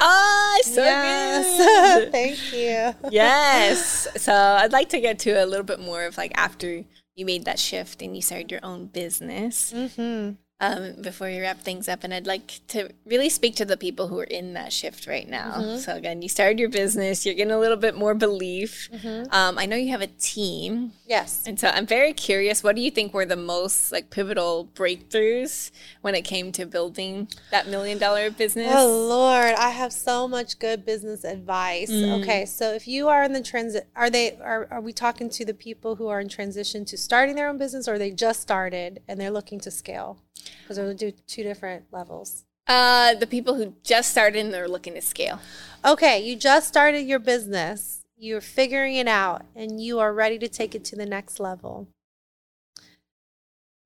Ah, 0.00 0.58
so 0.64 0.82
yes. 0.82 1.56
good. 1.58 2.12
Thank 2.18 2.52
you. 2.52 2.94
yes. 3.10 4.08
So 4.16 4.32
I'd 4.34 4.72
like 4.72 4.88
to 4.90 5.00
get 5.00 5.18
to 5.20 5.32
a 5.44 5.46
little 5.46 5.64
bit 5.72 5.80
more 5.80 6.04
of 6.04 6.16
like 6.16 6.32
after 6.36 6.84
you 7.14 7.24
made 7.26 7.44
that 7.44 7.58
shift 7.58 8.00
and 8.02 8.16
you 8.16 8.22
started 8.22 8.50
your 8.50 8.64
own 8.64 8.86
business. 8.86 9.72
Mm-hmm. 9.72 10.32
Um, 10.62 10.94
before 11.02 11.26
we 11.26 11.40
wrap 11.40 11.60
things 11.60 11.88
up. 11.88 12.04
And 12.04 12.14
I'd 12.14 12.26
like 12.26 12.60
to 12.68 12.88
really 13.04 13.28
speak 13.28 13.56
to 13.56 13.64
the 13.64 13.76
people 13.76 14.06
who 14.08 14.20
are 14.20 14.24
in 14.24 14.54
that 14.54 14.72
shift 14.72 15.08
right 15.08 15.28
now. 15.28 15.56
Mhm. 15.58 15.78
So, 15.80 15.96
again, 15.96 16.22
you 16.22 16.28
started 16.28 16.60
your 16.60 16.68
business, 16.68 17.26
you're 17.26 17.34
getting 17.34 17.52
a 17.52 17.58
little 17.58 17.76
bit 17.76 17.96
more 17.96 18.14
belief. 18.14 18.88
Mm-hmm. 18.94 19.34
Um, 19.34 19.58
I 19.58 19.66
know 19.66 19.76
you 19.76 19.90
have 19.90 20.00
a 20.00 20.06
team. 20.06 20.92
Yes. 21.06 21.42
And 21.46 21.58
so 21.58 21.68
I'm 21.68 21.86
very 21.86 22.12
curious, 22.12 22.62
what 22.62 22.76
do 22.76 22.82
you 22.82 22.90
think 22.90 23.12
were 23.12 23.26
the 23.26 23.36
most 23.36 23.90
like 23.90 24.10
pivotal 24.10 24.68
breakthroughs 24.74 25.72
when 26.00 26.14
it 26.14 26.22
came 26.22 26.52
to 26.52 26.64
building 26.64 27.28
that 27.50 27.66
million 27.66 27.98
dollar 27.98 28.30
business? 28.30 28.72
Oh 28.72 29.06
Lord, 29.08 29.54
I 29.54 29.70
have 29.70 29.92
so 29.92 30.28
much 30.28 30.60
good 30.60 30.86
business 30.86 31.24
advice. 31.24 31.90
Mm. 31.90 32.22
Okay, 32.22 32.46
so 32.46 32.72
if 32.72 32.86
you 32.86 33.08
are 33.08 33.24
in 33.24 33.32
the 33.32 33.42
transit, 33.42 33.88
are 33.96 34.10
they 34.10 34.38
are 34.40 34.68
are 34.70 34.80
we 34.80 34.92
talking 34.92 35.28
to 35.30 35.44
the 35.44 35.54
people 35.54 35.96
who 35.96 36.06
are 36.06 36.20
in 36.20 36.28
transition 36.28 36.84
to 36.86 36.96
starting 36.96 37.34
their 37.34 37.48
own 37.48 37.58
business, 37.58 37.88
or 37.88 37.98
they 37.98 38.12
just 38.12 38.40
started 38.40 39.02
and 39.08 39.20
they're 39.20 39.30
looking 39.30 39.58
to 39.60 39.70
scale? 39.70 40.18
Because 40.62 40.76
those 40.76 40.96
do 40.96 41.12
two 41.26 41.42
different 41.42 41.84
levels. 41.92 42.44
Uh, 42.66 43.14
the 43.14 43.26
people 43.26 43.54
who 43.54 43.74
just 43.82 44.10
started 44.10 44.38
and 44.38 44.54
they're 44.54 44.68
looking 44.68 44.94
to 44.94 45.02
scale. 45.02 45.40
Okay, 45.84 46.20
you 46.20 46.36
just 46.36 46.68
started 46.68 47.00
your 47.00 47.18
business, 47.18 48.04
you're 48.16 48.40
figuring 48.40 48.94
it 48.94 49.08
out, 49.08 49.44
and 49.56 49.82
you 49.82 49.98
are 49.98 50.12
ready 50.14 50.38
to 50.38 50.48
take 50.48 50.74
it 50.74 50.84
to 50.84 50.96
the 50.96 51.06
next 51.06 51.40
level. 51.40 51.88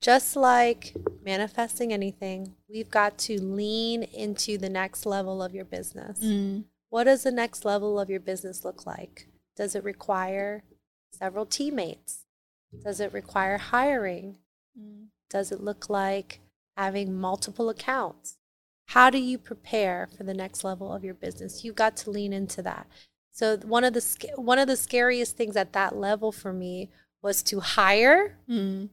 Just 0.03 0.37
like 0.37 0.95
manifesting 1.25 1.93
anything, 1.93 2.55
we've 2.69 2.91
got 2.91 3.17
to 3.19 3.41
lean 3.41 4.03
into 4.03 4.59
the 4.59 4.69
next 4.69 5.07
level 5.07 5.43
of 5.43 5.55
your 5.55 5.65
business. 5.65 6.21
What 6.91 7.05
does 7.05 7.23
the 7.25 7.33
next 7.33 7.65
level 7.65 7.99
of 7.99 8.11
your 8.11 8.21
business 8.21 8.65
look 8.65 8.87
like? 8.87 9.27
Does 9.57 9.75
it 9.75 9.83
require 9.83 10.63
several 11.11 11.47
teammates? 11.47 12.27
Does 12.85 13.01
it 13.01 13.13
require 13.13 13.57
hiring? 13.57 14.37
Does 15.31 15.51
it 15.51 15.61
look 15.61 15.89
like 15.89 16.41
having 16.77 17.15
multiple 17.15 17.69
accounts? 17.69 18.37
How 18.91 19.11
do 19.11 19.19
you 19.19 19.39
prepare 19.39 20.09
for 20.17 20.23
the 20.25 20.35
next 20.35 20.63
level 20.63 20.93
of 20.93 21.03
your 21.05 21.15
business? 21.15 21.65
You've 21.65 21.75
got 21.75 21.97
to 21.99 22.11
lean 22.11 22.33
into 22.33 22.63
that. 22.63 22.87
So 23.33 23.57
one 23.59 23.85
of 23.85 23.93
the 23.95 24.31
one 24.37 24.59
of 24.59 24.69
the 24.69 24.77
scariest 24.77 25.37
things 25.37 25.57
at 25.57 25.73
that 25.73 25.97
level 25.97 26.33
for 26.33 26.53
me 26.53 26.91
was 27.23 27.43
to 27.45 27.61
hire 27.61 28.39
Mm. 28.49 28.91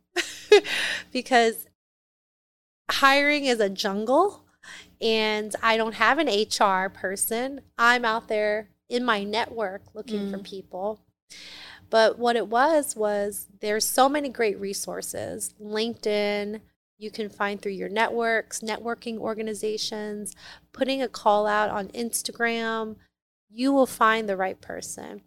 because 1.11 1.67
hiring 2.89 3.45
is 3.45 3.59
a 3.59 3.69
jungle 3.69 4.43
and 5.01 5.55
I 5.61 5.77
don't 5.77 5.95
have 5.95 6.17
an 6.19 6.27
HR 6.27 6.89
person. 6.89 7.61
I'm 7.77 8.05
out 8.05 8.27
there 8.27 8.69
in 8.89 9.03
my 9.03 9.23
network 9.23 9.83
looking 9.93 10.29
for 10.31 10.37
Mm. 10.37 10.43
people. 10.43 10.99
But 11.89 12.17
what 12.17 12.35
it 12.35 12.47
was 12.47 12.95
was 12.95 13.47
there's 13.59 13.85
so 13.85 14.09
many 14.09 14.29
great 14.29 14.59
resources. 14.59 15.53
LinkedIn, 15.61 16.61
you 17.03 17.11
can 17.11 17.29
find 17.29 17.61
through 17.61 17.73
your 17.73 17.89
networks, 17.89 18.61
networking 18.61 19.17
organizations, 19.17 20.33
putting 20.71 21.01
a 21.01 21.07
call 21.07 21.45
out 21.45 21.69
on 21.69 21.89
Instagram, 21.89 22.95
you 23.49 23.71
will 23.71 23.85
find 23.85 24.27
the 24.27 24.37
right 24.37 24.59
person. 24.61 25.21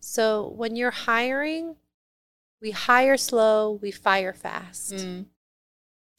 So 0.00 0.52
when 0.56 0.76
you're 0.76 0.90
hiring, 0.90 1.76
we 2.60 2.72
hire 2.72 3.16
slow, 3.16 3.78
we 3.80 3.90
fire 3.90 4.34
fast. 4.34 4.92
Mm. 4.92 5.26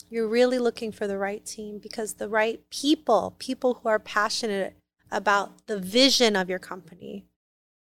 You're 0.09 0.27
really 0.27 0.57
looking 0.57 0.91
for 0.91 1.07
the 1.07 1.17
right 1.17 1.45
team 1.45 1.77
because 1.77 2.15
the 2.15 2.29
right 2.29 2.61
people, 2.69 3.35
people 3.37 3.75
who 3.75 3.89
are 3.89 3.99
passionate 3.99 4.75
about 5.11 5.67
the 5.67 5.79
vision 5.79 6.35
of 6.35 6.49
your 6.49 6.59
company. 6.59 7.25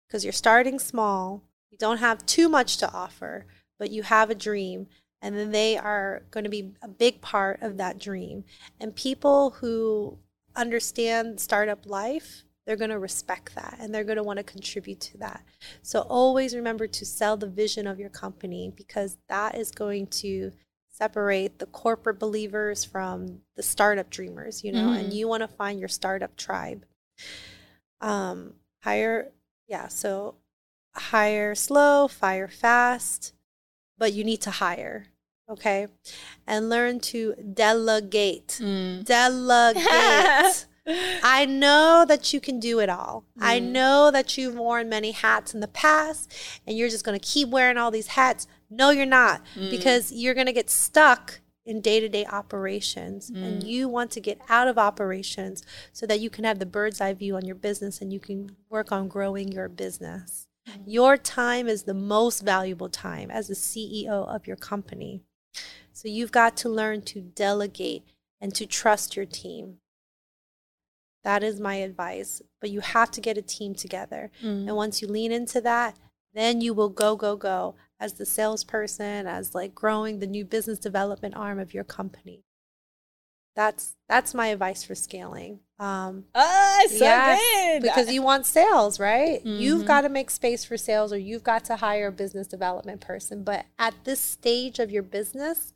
Because 0.06 0.24
you're 0.24 0.32
starting 0.32 0.78
small, 0.78 1.42
you 1.70 1.78
don't 1.78 1.98
have 1.98 2.26
too 2.26 2.48
much 2.48 2.76
to 2.78 2.92
offer, 2.92 3.46
but 3.78 3.90
you 3.90 4.02
have 4.02 4.28
a 4.28 4.34
dream, 4.34 4.88
and 5.22 5.36
then 5.36 5.52
they 5.52 5.78
are 5.78 6.22
going 6.30 6.44
to 6.44 6.50
be 6.50 6.72
a 6.82 6.88
big 6.88 7.20
part 7.22 7.62
of 7.62 7.78
that 7.78 7.98
dream. 7.98 8.44
And 8.80 8.94
people 8.94 9.50
who 9.52 10.18
understand 10.56 11.40
startup 11.40 11.86
life, 11.86 12.44
they're 12.66 12.76
going 12.76 12.90
to 12.90 12.98
respect 12.98 13.54
that 13.54 13.78
and 13.80 13.94
they're 13.94 14.04
going 14.04 14.18
to 14.18 14.22
want 14.22 14.38
to 14.38 14.42
contribute 14.44 15.00
to 15.00 15.18
that. 15.18 15.42
So 15.82 16.00
always 16.00 16.54
remember 16.54 16.86
to 16.86 17.06
sell 17.06 17.36
the 17.36 17.48
vision 17.48 17.86
of 17.86 17.98
your 17.98 18.10
company 18.10 18.72
because 18.76 19.16
that 19.28 19.56
is 19.56 19.70
going 19.70 20.08
to 20.08 20.52
separate 20.90 21.58
the 21.58 21.66
corporate 21.66 22.18
believers 22.18 22.84
from 22.84 23.40
the 23.56 23.62
startup 23.62 24.10
dreamers, 24.10 24.62
you 24.62 24.72
know, 24.72 24.90
and 24.90 25.10
Mhm. 25.10 25.14
you 25.16 25.28
want 25.28 25.40
to 25.40 25.48
find 25.48 25.80
your 25.80 25.88
startup 25.88 26.36
tribe. 26.36 26.84
Um, 28.00 28.54
hire, 28.82 29.32
yeah, 29.68 29.88
so 29.88 30.36
hire 30.94 31.54
slow, 31.54 32.08
fire 32.08 32.48
fast, 32.48 33.32
but 33.98 34.12
you 34.12 34.24
need 34.24 34.40
to 34.42 34.50
hire, 34.50 35.06
okay? 35.53 35.86
And 36.46 36.68
learn 36.68 37.00
to 37.00 37.34
delegate. 37.55 38.59
Mm. 38.61 39.05
Delegate. 39.05 40.66
I 41.22 41.46
know 41.48 42.05
that 42.09 42.32
you 42.32 42.40
can 42.40 42.59
do 42.59 42.80
it 42.80 42.88
all. 42.88 43.24
I 43.40 43.61
Mm. 43.61 43.70
know 43.70 44.11
that 44.11 44.36
you've 44.36 44.57
worn 44.57 44.88
many 44.88 45.12
hats 45.12 45.55
in 45.55 45.61
the 45.61 45.68
past 45.68 46.32
and 46.66 46.76
you're 46.76 46.88
just 46.88 47.05
going 47.05 47.18
to 47.18 47.24
keep 47.24 47.48
wearing 47.50 47.76
all 47.78 47.90
these 47.92 48.09
hats. 48.09 48.46
No, 48.68 48.90
you're 48.90 49.07
not 49.07 49.42
Mm. 49.55 49.70
because 49.70 50.11
you're 50.11 50.34
going 50.34 50.46
to 50.48 50.53
get 50.53 50.70
stuck 50.70 51.40
in 51.64 51.80
day 51.80 52.00
to 52.00 52.09
day 52.09 52.26
operations 52.26 53.30
and 53.30 53.62
Mm. 53.62 53.66
you 53.66 53.88
want 53.88 54.11
to 54.12 54.20
get 54.20 54.40
out 54.48 54.66
of 54.66 54.76
operations 54.76 55.62
so 55.92 56.05
that 56.07 56.18
you 56.18 56.28
can 56.28 56.42
have 56.42 56.59
the 56.59 56.66
bird's 56.66 57.00
eye 57.00 57.12
view 57.14 57.36
on 57.36 57.44
your 57.46 57.55
business 57.55 58.00
and 58.00 58.12
you 58.12 58.18
can 58.18 58.57
work 58.68 58.90
on 58.90 59.07
growing 59.07 59.53
your 59.53 59.68
business. 59.68 60.48
Your 60.86 61.16
time 61.16 61.68
is 61.68 61.84
the 61.84 61.94
most 61.94 62.40
valuable 62.42 62.88
time 62.88 63.30
as 63.30 63.46
the 63.46 63.55
CEO 63.55 64.24
of 64.26 64.46
your 64.48 64.57
company. 64.57 65.22
So 65.92 66.09
you've 66.09 66.32
got 66.32 66.57
to 66.59 66.68
learn 66.68 67.03
to 67.03 67.20
delegate 67.20 68.05
and 68.40 68.55
to 68.55 68.66
trust 68.66 69.16
your 69.16 69.26
team. 69.26 69.78
That 71.24 71.42
is 71.42 71.61
my 71.61 71.76
advice. 71.76 72.42
But 72.61 72.70
you 72.70 72.80
have 72.80 73.11
to 73.12 73.20
get 73.20 73.38
a 73.38 73.42
team 73.42 73.74
together. 73.74 74.30
Mm. 74.42 74.68
And 74.68 74.76
once 74.76 75.00
you 75.00 75.09
lean 75.09 75.32
into 75.32 75.61
that, 75.61 75.96
then 76.34 76.61
you 76.61 76.74
will 76.74 76.88
go, 76.88 77.14
go, 77.14 77.36
go 77.36 77.74
as 78.00 78.14
the 78.14 78.26
salesperson, 78.26 79.26
as 79.26 79.55
like 79.55 79.74
growing 79.74 80.18
the 80.18 80.26
new 80.26 80.44
business 80.44 80.78
development 80.78 81.36
arm 81.36 81.59
of 81.59 81.72
your 81.72 81.84
company. 81.84 82.42
That's 83.55 83.96
that's 84.09 84.34
my 84.34 84.48
advice 84.48 84.82
for 84.82 84.94
scaling. 84.94 85.61
Um, 85.83 86.26
Ah, 86.37 86.83
so 86.89 86.95
Yes, 86.95 87.41
good. 87.72 87.83
because 87.83 88.12
you 88.12 88.22
want 88.22 88.47
sales, 88.47 89.01
right? 89.01 89.45
You've 89.45 89.83
Mhm. 89.83 89.87
got 89.87 90.01
to 90.03 90.09
make 90.09 90.30
space 90.30 90.64
for 90.64 90.76
sales 90.76 91.12
or 91.12 91.18
you've 91.18 91.43
got 91.43 91.64
to 91.64 91.76
hire 91.76 92.07
a 92.07 92.12
business 92.12 92.47
development 92.47 93.01
person. 93.01 93.43
But 93.43 93.66
at 93.80 93.95
this 94.05 94.20
stage 94.20 94.78
of 94.78 94.93
your 94.93 95.03
business, 95.03 95.74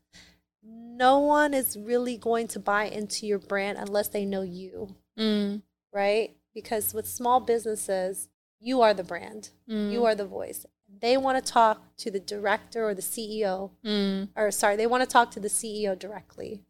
no 0.63 1.19
one 1.19 1.53
is 1.55 1.77
really 1.77 2.17
going 2.17 2.47
to 2.49 2.61
buy 2.61 2.85
into 2.85 3.27
your 3.27 3.41
brand 3.41 3.79
unless 3.79 4.07
they 4.09 4.25
know 4.25 4.43
you, 4.43 4.95
Mm. 5.19 5.63
right? 5.93 6.37
Because 6.55 6.95
with 6.95 7.09
small 7.09 7.41
businesses, 7.41 8.29
you 8.61 8.81
are 8.83 8.95
the 8.95 9.03
brand, 9.05 9.51
Mm. 9.69 9.91
you 9.91 10.05
are 10.05 10.15
the 10.15 10.25
voice. 10.25 10.65
They 10.89 11.17
want 11.17 11.45
to 11.45 11.53
talk 11.53 11.97
to 11.99 12.11
the 12.13 12.21
director 12.21 12.87
or 12.89 12.95
the 12.95 13.03
CEO 13.03 13.73
Mm. 13.85 14.29
or 14.37 14.53
sorry, 14.53 14.77
they 14.77 14.87
want 14.87 15.03
to 15.03 15.09
talk 15.09 15.33
to 15.33 15.41
the 15.41 15.51
CEO 15.51 15.97
directly. 15.97 16.63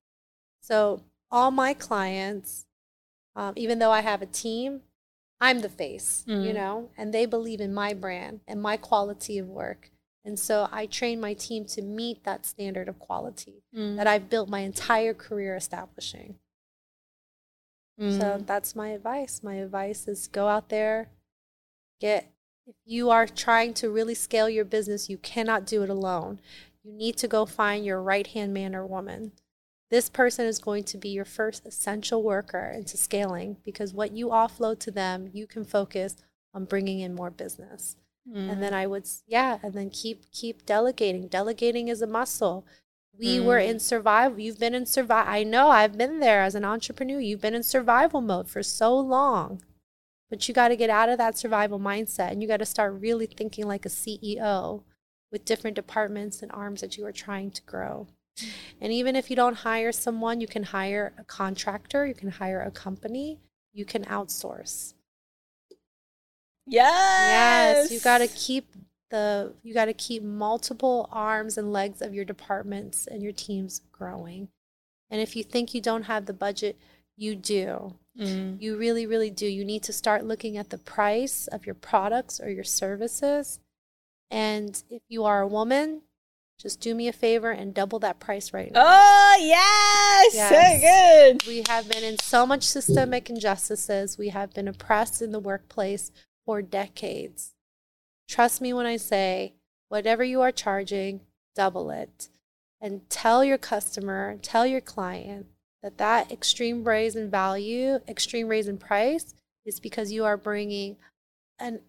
So 0.60 1.02
all 1.30 1.50
my 1.50 1.74
clients, 1.74 2.65
um, 3.36 3.52
even 3.54 3.78
though 3.78 3.92
I 3.92 4.00
have 4.00 4.22
a 4.22 4.26
team, 4.26 4.80
I'm 5.40 5.60
the 5.60 5.68
face, 5.68 6.24
mm. 6.26 6.44
you 6.44 6.52
know, 6.52 6.88
and 6.96 7.12
they 7.12 7.26
believe 7.26 7.60
in 7.60 7.74
my 7.74 7.92
brand 7.92 8.40
and 8.48 8.60
my 8.60 8.76
quality 8.76 9.38
of 9.38 9.46
work. 9.46 9.90
And 10.24 10.38
so 10.38 10.68
I 10.72 10.86
train 10.86 11.20
my 11.20 11.34
team 11.34 11.66
to 11.66 11.82
meet 11.82 12.24
that 12.24 12.46
standard 12.46 12.88
of 12.88 12.98
quality 12.98 13.62
mm. 13.76 13.96
that 13.96 14.06
I've 14.06 14.30
built 14.30 14.48
my 14.48 14.60
entire 14.60 15.14
career 15.14 15.54
establishing. 15.54 16.36
Mm. 18.00 18.18
So 18.18 18.42
that's 18.44 18.74
my 18.74 18.88
advice. 18.88 19.42
My 19.42 19.56
advice 19.56 20.08
is 20.08 20.26
go 20.26 20.48
out 20.48 20.70
there, 20.70 21.10
get 22.00 22.32
if 22.66 22.74
you 22.84 23.10
are 23.10 23.26
trying 23.26 23.74
to 23.74 23.90
really 23.90 24.14
scale 24.14 24.48
your 24.48 24.64
business, 24.64 25.08
you 25.08 25.18
cannot 25.18 25.66
do 25.66 25.84
it 25.84 25.90
alone. 25.90 26.40
You 26.82 26.92
need 26.92 27.16
to 27.18 27.28
go 27.28 27.46
find 27.46 27.84
your 27.84 28.02
right 28.02 28.26
hand 28.26 28.52
man 28.52 28.74
or 28.74 28.84
woman. 28.84 29.32
This 29.90 30.08
person 30.08 30.46
is 30.46 30.58
going 30.58 30.84
to 30.84 30.98
be 30.98 31.10
your 31.10 31.24
first 31.24 31.64
essential 31.64 32.22
worker 32.22 32.72
into 32.74 32.96
scaling 32.96 33.58
because 33.64 33.94
what 33.94 34.12
you 34.12 34.28
offload 34.28 34.80
to 34.80 34.90
them, 34.90 35.30
you 35.32 35.46
can 35.46 35.64
focus 35.64 36.16
on 36.52 36.64
bringing 36.64 37.00
in 37.00 37.14
more 37.14 37.30
business. 37.30 37.96
Mm. 38.28 38.50
And 38.52 38.62
then 38.62 38.74
I 38.74 38.86
would, 38.86 39.06
yeah, 39.26 39.58
and 39.62 39.74
then 39.74 39.90
keep 39.90 40.30
keep 40.32 40.66
delegating. 40.66 41.28
Delegating 41.28 41.86
is 41.88 42.02
a 42.02 42.06
muscle. 42.06 42.66
We 43.16 43.38
mm. 43.38 43.44
were 43.44 43.58
in 43.58 43.78
survival. 43.78 44.40
You've 44.40 44.58
been 44.58 44.74
in 44.74 44.86
survival. 44.86 45.32
I 45.32 45.44
know 45.44 45.68
I've 45.68 45.96
been 45.96 46.18
there 46.18 46.42
as 46.42 46.56
an 46.56 46.64
entrepreneur. 46.64 47.20
You've 47.20 47.40
been 47.40 47.54
in 47.54 47.62
survival 47.62 48.20
mode 48.20 48.48
for 48.48 48.62
so 48.62 48.98
long. 48.98 49.62
But 50.28 50.48
you 50.48 50.54
got 50.54 50.68
to 50.68 50.76
get 50.76 50.90
out 50.90 51.08
of 51.08 51.18
that 51.18 51.38
survival 51.38 51.78
mindset 51.78 52.32
and 52.32 52.42
you 52.42 52.48
got 52.48 52.56
to 52.56 52.66
start 52.66 53.00
really 53.00 53.26
thinking 53.26 53.66
like 53.66 53.86
a 53.86 53.90
CEO 53.90 54.82
with 55.30 55.44
different 55.44 55.76
departments 55.76 56.42
and 56.42 56.50
arms 56.52 56.80
that 56.80 56.96
you 56.96 57.06
are 57.06 57.12
trying 57.12 57.52
to 57.52 57.62
grow. 57.62 58.08
And 58.80 58.92
even 58.92 59.16
if 59.16 59.30
you 59.30 59.36
don't 59.36 59.56
hire 59.56 59.92
someone, 59.92 60.40
you 60.40 60.46
can 60.46 60.64
hire 60.64 61.12
a 61.18 61.24
contractor, 61.24 62.06
you 62.06 62.14
can 62.14 62.30
hire 62.30 62.60
a 62.60 62.70
company, 62.70 63.38
you 63.72 63.84
can 63.84 64.04
outsource. 64.04 64.94
Yes. 66.66 67.90
Yes, 67.90 67.92
you 67.92 68.00
got 68.00 68.18
to 68.18 68.28
keep 68.28 68.66
the 69.10 69.54
you 69.62 69.72
got 69.72 69.84
to 69.84 69.92
keep 69.92 70.22
multiple 70.22 71.08
arms 71.12 71.56
and 71.56 71.72
legs 71.72 72.02
of 72.02 72.14
your 72.14 72.24
departments 72.24 73.06
and 73.06 73.22
your 73.22 73.32
teams 73.32 73.82
growing. 73.92 74.48
And 75.10 75.20
if 75.20 75.36
you 75.36 75.44
think 75.44 75.74
you 75.74 75.80
don't 75.80 76.04
have 76.04 76.26
the 76.26 76.32
budget, 76.32 76.76
you 77.16 77.36
do. 77.36 77.94
Mm. 78.18 78.60
You 78.60 78.76
really 78.76 79.06
really 79.06 79.30
do. 79.30 79.46
You 79.46 79.64
need 79.64 79.84
to 79.84 79.92
start 79.92 80.24
looking 80.24 80.56
at 80.56 80.70
the 80.70 80.78
price 80.78 81.46
of 81.46 81.66
your 81.66 81.76
products 81.76 82.40
or 82.40 82.50
your 82.50 82.64
services. 82.64 83.60
And 84.28 84.82
if 84.90 85.02
you 85.08 85.24
are 85.24 85.42
a 85.42 85.46
woman, 85.46 86.02
just 86.58 86.80
do 86.80 86.94
me 86.94 87.06
a 87.06 87.12
favor 87.12 87.50
and 87.50 87.74
double 87.74 87.98
that 87.98 88.18
price 88.18 88.52
right 88.52 88.72
now. 88.72 88.82
Oh, 88.84 89.36
yes. 89.38 90.34
yes. 90.34 90.50
So 90.50 91.42
good. 91.42 91.46
We 91.46 91.64
have 91.68 91.88
been 91.88 92.02
in 92.02 92.18
so 92.18 92.46
much 92.46 92.62
systemic 92.62 93.28
injustices. 93.28 94.16
We 94.16 94.30
have 94.30 94.54
been 94.54 94.66
oppressed 94.66 95.20
in 95.20 95.32
the 95.32 95.38
workplace 95.38 96.10
for 96.44 96.62
decades. 96.62 97.52
Trust 98.28 98.60
me 98.60 98.72
when 98.72 98.86
I 98.86 98.96
say, 98.96 99.54
whatever 99.88 100.24
you 100.24 100.40
are 100.40 100.52
charging, 100.52 101.20
double 101.54 101.90
it. 101.90 102.28
And 102.80 103.08
tell 103.10 103.44
your 103.44 103.58
customer, 103.58 104.38
tell 104.40 104.66
your 104.66 104.80
client 104.80 105.46
that 105.82 105.98
that 105.98 106.32
extreme 106.32 106.84
raise 106.84 107.16
in 107.16 107.30
value, 107.30 108.00
extreme 108.08 108.48
raise 108.48 108.68
in 108.68 108.78
price 108.78 109.34
is 109.64 109.78
because 109.78 110.10
you 110.12 110.24
are 110.24 110.36
bringing 110.36 110.96
an, 111.58 111.80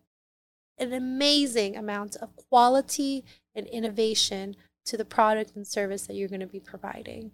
an 0.78 0.94
amazing 0.94 1.76
amount 1.78 2.16
of 2.18 2.36
quality 2.36 3.24
and 3.58 3.68
innovation 3.68 4.56
to 4.86 4.96
the 4.96 5.04
product 5.04 5.56
and 5.56 5.68
service 5.68 6.08
that 6.08 6.16
you're 6.16 6.30
going 6.30 6.40
to 6.40 6.48
be 6.48 6.62
providing. 6.62 7.32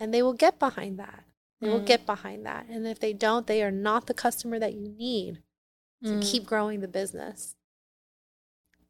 And 0.00 0.12
they 0.12 0.22
will 0.22 0.32
get 0.32 0.58
behind 0.58 0.98
that. 0.98 1.24
They 1.60 1.68
mm. 1.68 1.72
will 1.72 1.84
get 1.84 2.06
behind 2.06 2.46
that. 2.46 2.66
And 2.68 2.86
if 2.86 2.98
they 2.98 3.12
don't, 3.12 3.46
they 3.46 3.62
are 3.62 3.70
not 3.70 4.06
the 4.06 4.14
customer 4.14 4.58
that 4.58 4.74
you 4.74 4.88
need 4.88 5.38
to 6.02 6.10
mm. 6.10 6.22
keep 6.22 6.46
growing 6.46 6.80
the 6.80 6.88
business. 6.88 7.54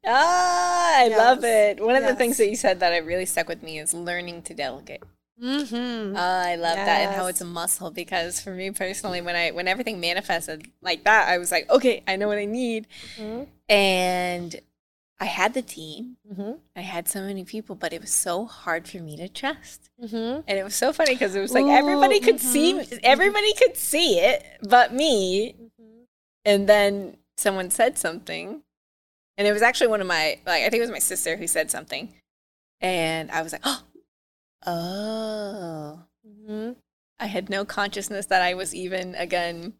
Ah, 0.05 0.99
I 0.99 1.07
yes. 1.09 1.17
love 1.17 1.43
it. 1.43 1.83
One 1.83 1.95
of 1.95 2.03
the 2.03 2.15
things 2.15 2.37
that 2.37 2.49
you 2.49 2.55
said 2.55 2.79
that 2.79 3.05
really 3.05 3.25
stuck 3.25 3.49
with 3.49 3.61
me 3.61 3.79
is 3.79 3.93
learning 3.93 4.43
to 4.43 4.53
delegate. 4.53 5.03
Mm-hmm. 5.41 6.15
Uh, 6.15 6.19
I 6.19 6.55
love 6.55 6.77
yes. 6.77 6.85
that 6.85 7.01
and 7.01 7.15
how 7.15 7.27
it's 7.27 7.41
a 7.41 7.45
muscle 7.45 7.91
because 7.91 8.41
for 8.41 8.51
me 8.51 8.71
personally, 8.71 9.21
when 9.21 9.35
I 9.37 9.51
when 9.51 9.69
everything 9.69 9.99
manifested 9.99 10.69
like 10.81 11.05
that, 11.05 11.29
I 11.29 11.37
was 11.37 11.49
like, 11.49 11.69
okay, 11.69 12.03
I 12.07 12.17
know 12.17 12.27
what 12.27 12.37
I 12.37 12.45
need, 12.45 12.87
mm-hmm. 13.15 13.43
and 13.69 14.59
I 15.19 15.25
had 15.25 15.53
the 15.53 15.61
team. 15.61 16.15
Mm-hmm. 16.31 16.53
I 16.75 16.81
had 16.81 17.07
so 17.07 17.21
many 17.21 17.43
people, 17.43 17.75
but 17.75 17.91
it 17.91 17.99
was 17.99 18.11
so 18.11 18.45
hard 18.45 18.87
for 18.87 18.99
me 18.99 19.17
to 19.17 19.27
trust. 19.27 19.89
Mm-hmm. 20.01 20.41
And 20.47 20.57
it 20.57 20.63
was 20.63 20.75
so 20.75 20.93
funny 20.93 21.13
because 21.13 21.35
it 21.35 21.41
was 21.41 21.53
like 21.53 21.65
Ooh, 21.65 21.71
everybody 21.71 22.19
could 22.21 22.37
mm-hmm. 22.37 22.81
see, 22.81 22.99
everybody 23.03 23.53
could 23.53 23.75
see 23.75 24.19
it, 24.19 24.45
but 24.61 24.93
me. 24.93 25.55
Mm-hmm. 25.59 26.03
And 26.45 26.69
then 26.69 27.17
someone 27.37 27.69
said 27.69 27.97
something, 27.97 28.61
and 29.37 29.47
it 29.47 29.51
was 29.51 29.61
actually 29.61 29.87
one 29.87 30.01
of 30.01 30.07
my, 30.07 30.39
like 30.45 30.63
I 30.63 30.69
think 30.69 30.75
it 30.75 30.81
was 30.81 30.91
my 30.91 30.99
sister 30.99 31.35
who 31.35 31.47
said 31.47 31.69
something, 31.69 32.13
and 32.79 33.29
I 33.31 33.41
was 33.41 33.51
like, 33.51 33.61
oh, 33.65 33.83
oh. 34.65 36.03
Mm-hmm. 36.25 36.71
I 37.19 37.25
had 37.25 37.49
no 37.49 37.65
consciousness 37.65 38.27
that 38.27 38.41
I 38.41 38.53
was 38.53 38.73
even 38.73 39.15
again 39.15 39.73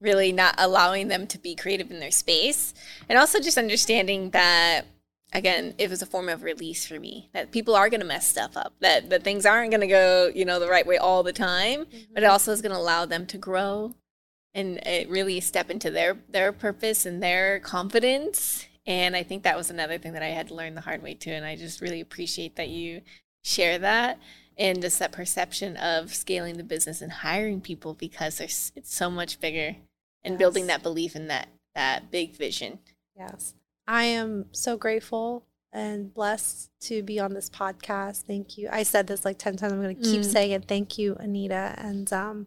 really 0.00 0.32
not 0.32 0.54
allowing 0.58 1.08
them 1.08 1.26
to 1.28 1.38
be 1.38 1.54
creative 1.54 1.90
in 1.90 2.00
their 2.00 2.10
space. 2.10 2.74
And 3.08 3.18
also 3.18 3.40
just 3.40 3.58
understanding 3.58 4.30
that 4.30 4.86
again 5.32 5.74
it 5.78 5.88
was 5.88 6.02
a 6.02 6.06
form 6.06 6.28
of 6.28 6.42
release 6.42 6.86
for 6.86 6.98
me 6.98 7.30
that 7.32 7.52
people 7.52 7.76
are 7.76 7.88
going 7.88 8.00
to 8.00 8.06
mess 8.06 8.26
stuff 8.26 8.56
up 8.56 8.72
that 8.80 9.10
that 9.10 9.22
things 9.22 9.46
aren't 9.46 9.70
going 9.70 9.80
to 9.80 9.86
go 9.86 10.28
you 10.34 10.44
know 10.44 10.58
the 10.58 10.68
right 10.68 10.86
way 10.86 10.96
all 10.96 11.22
the 11.22 11.32
time 11.32 11.84
mm-hmm. 11.84 12.12
but 12.12 12.24
it 12.24 12.26
also 12.26 12.50
is 12.50 12.60
going 12.60 12.72
to 12.72 12.78
allow 12.78 13.06
them 13.06 13.26
to 13.26 13.38
grow 13.38 13.94
and 14.54 14.78
it 14.86 15.08
really 15.08 15.40
step 15.40 15.70
into 15.70 15.90
their 15.90 16.16
their 16.28 16.52
purpose 16.52 17.06
and 17.06 17.22
their 17.22 17.60
confidence. 17.60 18.66
And 18.86 19.14
i 19.14 19.22
think 19.22 19.42
that 19.42 19.56
was 19.56 19.70
another 19.70 19.98
thing 19.98 20.14
that 20.14 20.22
i 20.22 20.28
had 20.28 20.48
to 20.48 20.54
learn 20.54 20.74
the 20.74 20.80
hard 20.80 21.02
way 21.02 21.14
too 21.14 21.30
and 21.30 21.44
i 21.44 21.54
just 21.54 21.80
really 21.80 22.00
appreciate 22.00 22.56
that 22.56 22.68
you 22.68 23.02
share 23.44 23.78
that 23.78 24.18
and 24.58 24.82
just 24.82 24.98
that 24.98 25.12
perception 25.12 25.76
of 25.76 26.14
scaling 26.14 26.56
the 26.56 26.64
business 26.64 27.00
and 27.00 27.12
hiring 27.12 27.60
people 27.60 27.94
because 27.94 28.38
there's 28.38 28.72
it's 28.74 28.94
so 28.94 29.10
much 29.10 29.38
bigger 29.40 29.76
and 30.24 30.34
yes. 30.34 30.38
building 30.38 30.66
that 30.66 30.82
belief 30.82 31.16
in 31.16 31.28
that 31.28 31.48
that 31.74 32.10
big 32.10 32.34
vision. 32.36 32.78
Yes. 33.16 33.54
I 33.86 34.04
am 34.04 34.46
so 34.52 34.76
grateful 34.76 35.44
and 35.72 36.12
blessed 36.12 36.70
to 36.80 37.02
be 37.02 37.20
on 37.20 37.34
this 37.34 37.48
podcast. 37.48 38.22
Thank 38.22 38.58
you. 38.58 38.68
I 38.70 38.82
said 38.82 39.06
this 39.06 39.24
like 39.24 39.38
10 39.38 39.56
times. 39.56 39.72
I'm 39.72 39.82
going 39.82 39.96
to 39.96 40.02
keep 40.02 40.22
mm. 40.22 40.24
saying 40.24 40.50
it. 40.52 40.64
Thank 40.66 40.98
you, 40.98 41.16
Anita. 41.18 41.74
And 41.78 42.12
um, 42.12 42.46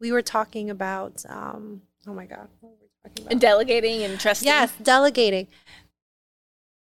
we 0.00 0.12
were 0.12 0.22
talking 0.22 0.70
about, 0.70 1.24
um, 1.28 1.82
oh 2.06 2.14
my 2.14 2.26
God, 2.26 2.48
what 2.60 2.70
were 2.70 2.76
we 2.80 3.10
talking 3.10 3.26
about? 3.26 3.40
Delegating 3.40 4.02
and 4.02 4.18
trusting. 4.20 4.46
Yes, 4.46 4.72
delegating. 4.82 5.48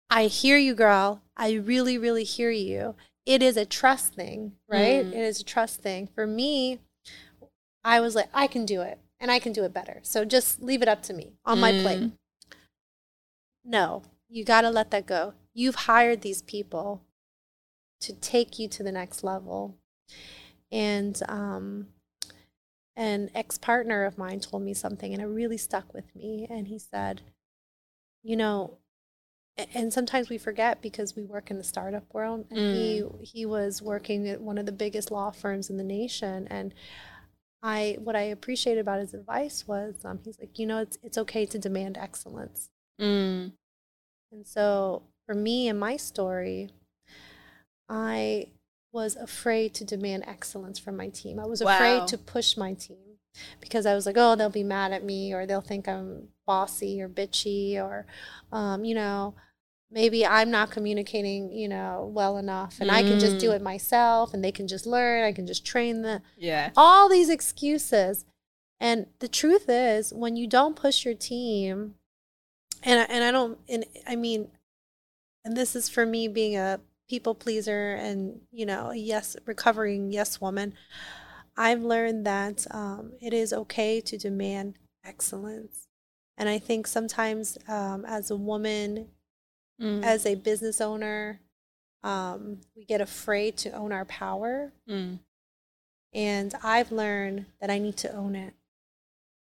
I 0.09 0.25
hear 0.25 0.57
you, 0.57 0.73
girl. 0.73 1.21
I 1.37 1.53
really, 1.53 1.97
really 1.97 2.23
hear 2.23 2.51
you. 2.51 2.95
It 3.25 3.43
is 3.43 3.57
a 3.57 3.65
trust 3.65 4.15
thing, 4.15 4.53
right? 4.67 5.05
Mm. 5.05 5.11
It 5.11 5.19
is 5.19 5.41
a 5.41 5.43
trust 5.43 5.81
thing. 5.81 6.07
For 6.13 6.25
me, 6.25 6.79
I 7.83 7.99
was 7.99 8.15
like, 8.15 8.29
I 8.33 8.47
can 8.47 8.65
do 8.65 8.81
it 8.81 8.97
and 9.19 9.31
I 9.31 9.39
can 9.39 9.53
do 9.53 9.63
it 9.63 9.73
better. 9.73 9.99
So 10.03 10.25
just 10.25 10.61
leave 10.61 10.81
it 10.81 10.87
up 10.87 11.01
to 11.03 11.13
me 11.13 11.33
on 11.45 11.59
my 11.59 11.71
plate. 11.71 11.99
Mm. 11.99 12.11
No, 13.65 14.03
you 14.29 14.43
got 14.43 14.61
to 14.61 14.69
let 14.69 14.91
that 14.91 15.05
go. 15.05 15.33
You've 15.53 15.75
hired 15.75 16.21
these 16.21 16.41
people 16.41 17.03
to 18.01 18.13
take 18.13 18.57
you 18.57 18.67
to 18.69 18.83
the 18.83 18.91
next 18.91 19.23
level. 19.23 19.77
And 20.71 21.21
um, 21.27 21.87
an 22.95 23.29
ex 23.35 23.57
partner 23.57 24.05
of 24.05 24.17
mine 24.17 24.39
told 24.39 24.63
me 24.63 24.73
something, 24.73 25.13
and 25.13 25.21
it 25.21 25.25
really 25.25 25.57
stuck 25.57 25.93
with 25.93 26.15
me. 26.15 26.47
And 26.49 26.67
he 26.67 26.79
said, 26.79 27.21
You 28.23 28.37
know, 28.37 28.77
and 29.73 29.91
sometimes 29.91 30.29
we 30.29 30.37
forget 30.37 30.81
because 30.81 31.15
we 31.15 31.23
work 31.23 31.51
in 31.51 31.57
the 31.57 31.63
startup 31.63 32.13
world 32.13 32.45
and 32.49 32.59
mm. 32.59 32.73
he 32.73 33.03
he 33.21 33.45
was 33.45 33.81
working 33.81 34.27
at 34.27 34.41
one 34.41 34.57
of 34.57 34.65
the 34.65 34.71
biggest 34.71 35.11
law 35.11 35.31
firms 35.31 35.69
in 35.69 35.77
the 35.77 35.83
nation 35.83 36.47
and 36.49 36.73
I 37.61 37.97
what 37.99 38.15
I 38.15 38.21
appreciated 38.21 38.79
about 38.79 38.99
his 38.99 39.13
advice 39.13 39.67
was 39.67 40.05
um, 40.05 40.19
he's 40.23 40.39
like, 40.39 40.57
you 40.57 40.65
know, 40.65 40.79
it's 40.79 40.97
it's 41.03 41.17
okay 41.17 41.45
to 41.45 41.59
demand 41.59 41.97
excellence. 41.97 42.69
Mm. 42.99 43.53
And 44.31 44.47
so 44.47 45.03
for 45.25 45.35
me 45.35 45.67
and 45.67 45.79
my 45.79 45.97
story, 45.97 46.69
I 47.89 48.47
was 48.91 49.15
afraid 49.15 49.73
to 49.75 49.85
demand 49.85 50.23
excellence 50.27 50.79
from 50.79 50.97
my 50.97 51.09
team. 51.09 51.39
I 51.39 51.45
was 51.45 51.63
wow. 51.63 51.75
afraid 51.75 52.07
to 52.07 52.17
push 52.17 52.57
my 52.57 52.73
team 52.73 52.97
because 53.59 53.85
I 53.85 53.93
was 53.93 54.05
like, 54.05 54.15
oh, 54.17 54.35
they'll 54.35 54.49
be 54.49 54.63
mad 54.63 54.91
at 54.91 55.03
me 55.03 55.33
or 55.33 55.45
they'll 55.45 55.61
think 55.61 55.87
I'm 55.87 56.29
bossy 56.47 57.01
or 57.01 57.07
bitchy 57.07 57.75
or, 57.75 58.05
um, 58.51 58.85
you 58.85 58.95
know, 58.95 59.35
maybe 59.91 60.25
I'm 60.25 60.51
not 60.51 60.71
communicating, 60.71 61.51
you 61.51 61.67
know, 61.67 62.09
well 62.13 62.37
enough 62.37 62.77
and 62.79 62.89
mm. 62.89 62.93
I 62.93 63.01
can 63.01 63.19
just 63.19 63.39
do 63.39 63.49
mm. 63.49 63.55
it 63.55 63.61
myself 63.61 64.33
and 64.33 64.43
they 64.43 64.51
can 64.51 64.67
just 64.67 64.85
learn, 64.85 65.23
I 65.23 65.31
can 65.31 65.47
just 65.47 65.65
train 65.65 66.01
them. 66.01 66.21
Yeah. 66.37 66.71
All 66.75 67.09
these 67.09 67.29
excuses. 67.29 68.25
And 68.79 69.07
the 69.19 69.27
truth 69.27 69.65
is 69.67 70.13
when 70.13 70.35
you 70.35 70.47
don't 70.47 70.75
push 70.75 71.03
your 71.03 71.15
team 71.15 71.95
and 72.83 72.99
I, 72.99 73.03
and 73.03 73.23
I 73.23 73.31
don't 73.31 73.59
and 73.67 73.85
I 74.07 74.15
mean 74.15 74.49
and 75.43 75.57
this 75.57 75.75
is 75.75 75.89
for 75.89 76.05
me 76.05 76.27
being 76.27 76.55
a 76.57 76.79
people 77.09 77.33
pleaser 77.33 77.93
and, 77.95 78.41
you 78.51 78.65
know, 78.65 78.91
a 78.91 78.95
yes 78.95 79.35
recovering 79.45 80.11
yes 80.11 80.39
woman. 80.39 80.73
I've 81.57 81.83
learned 81.83 82.25
that 82.25 82.67
um, 82.71 83.13
it 83.21 83.33
is 83.33 83.51
okay 83.51 83.99
to 84.01 84.17
demand 84.17 84.75
excellence 85.03 85.87
And 86.37 86.47
I 86.47 86.57
think 86.57 86.87
sometimes 86.87 87.57
um, 87.67 88.05
as 88.05 88.31
a 88.31 88.35
woman, 88.37 89.07
Mm. 89.81 90.03
as 90.03 90.25
a 90.25 90.35
business 90.35 90.81
owner, 90.81 91.39
um, 92.03 92.61
we 92.75 92.85
get 92.85 93.01
afraid 93.01 93.57
to 93.57 93.71
own 93.71 93.91
our 93.91 94.05
power. 94.05 94.71
Mm. 94.87 95.19
And 96.13 96.53
I've 96.63 96.91
learned 96.91 97.45
that 97.61 97.69
I 97.69 97.77
need 97.77 97.97
to 97.97 98.11
own 98.13 98.35
it. 98.35 98.53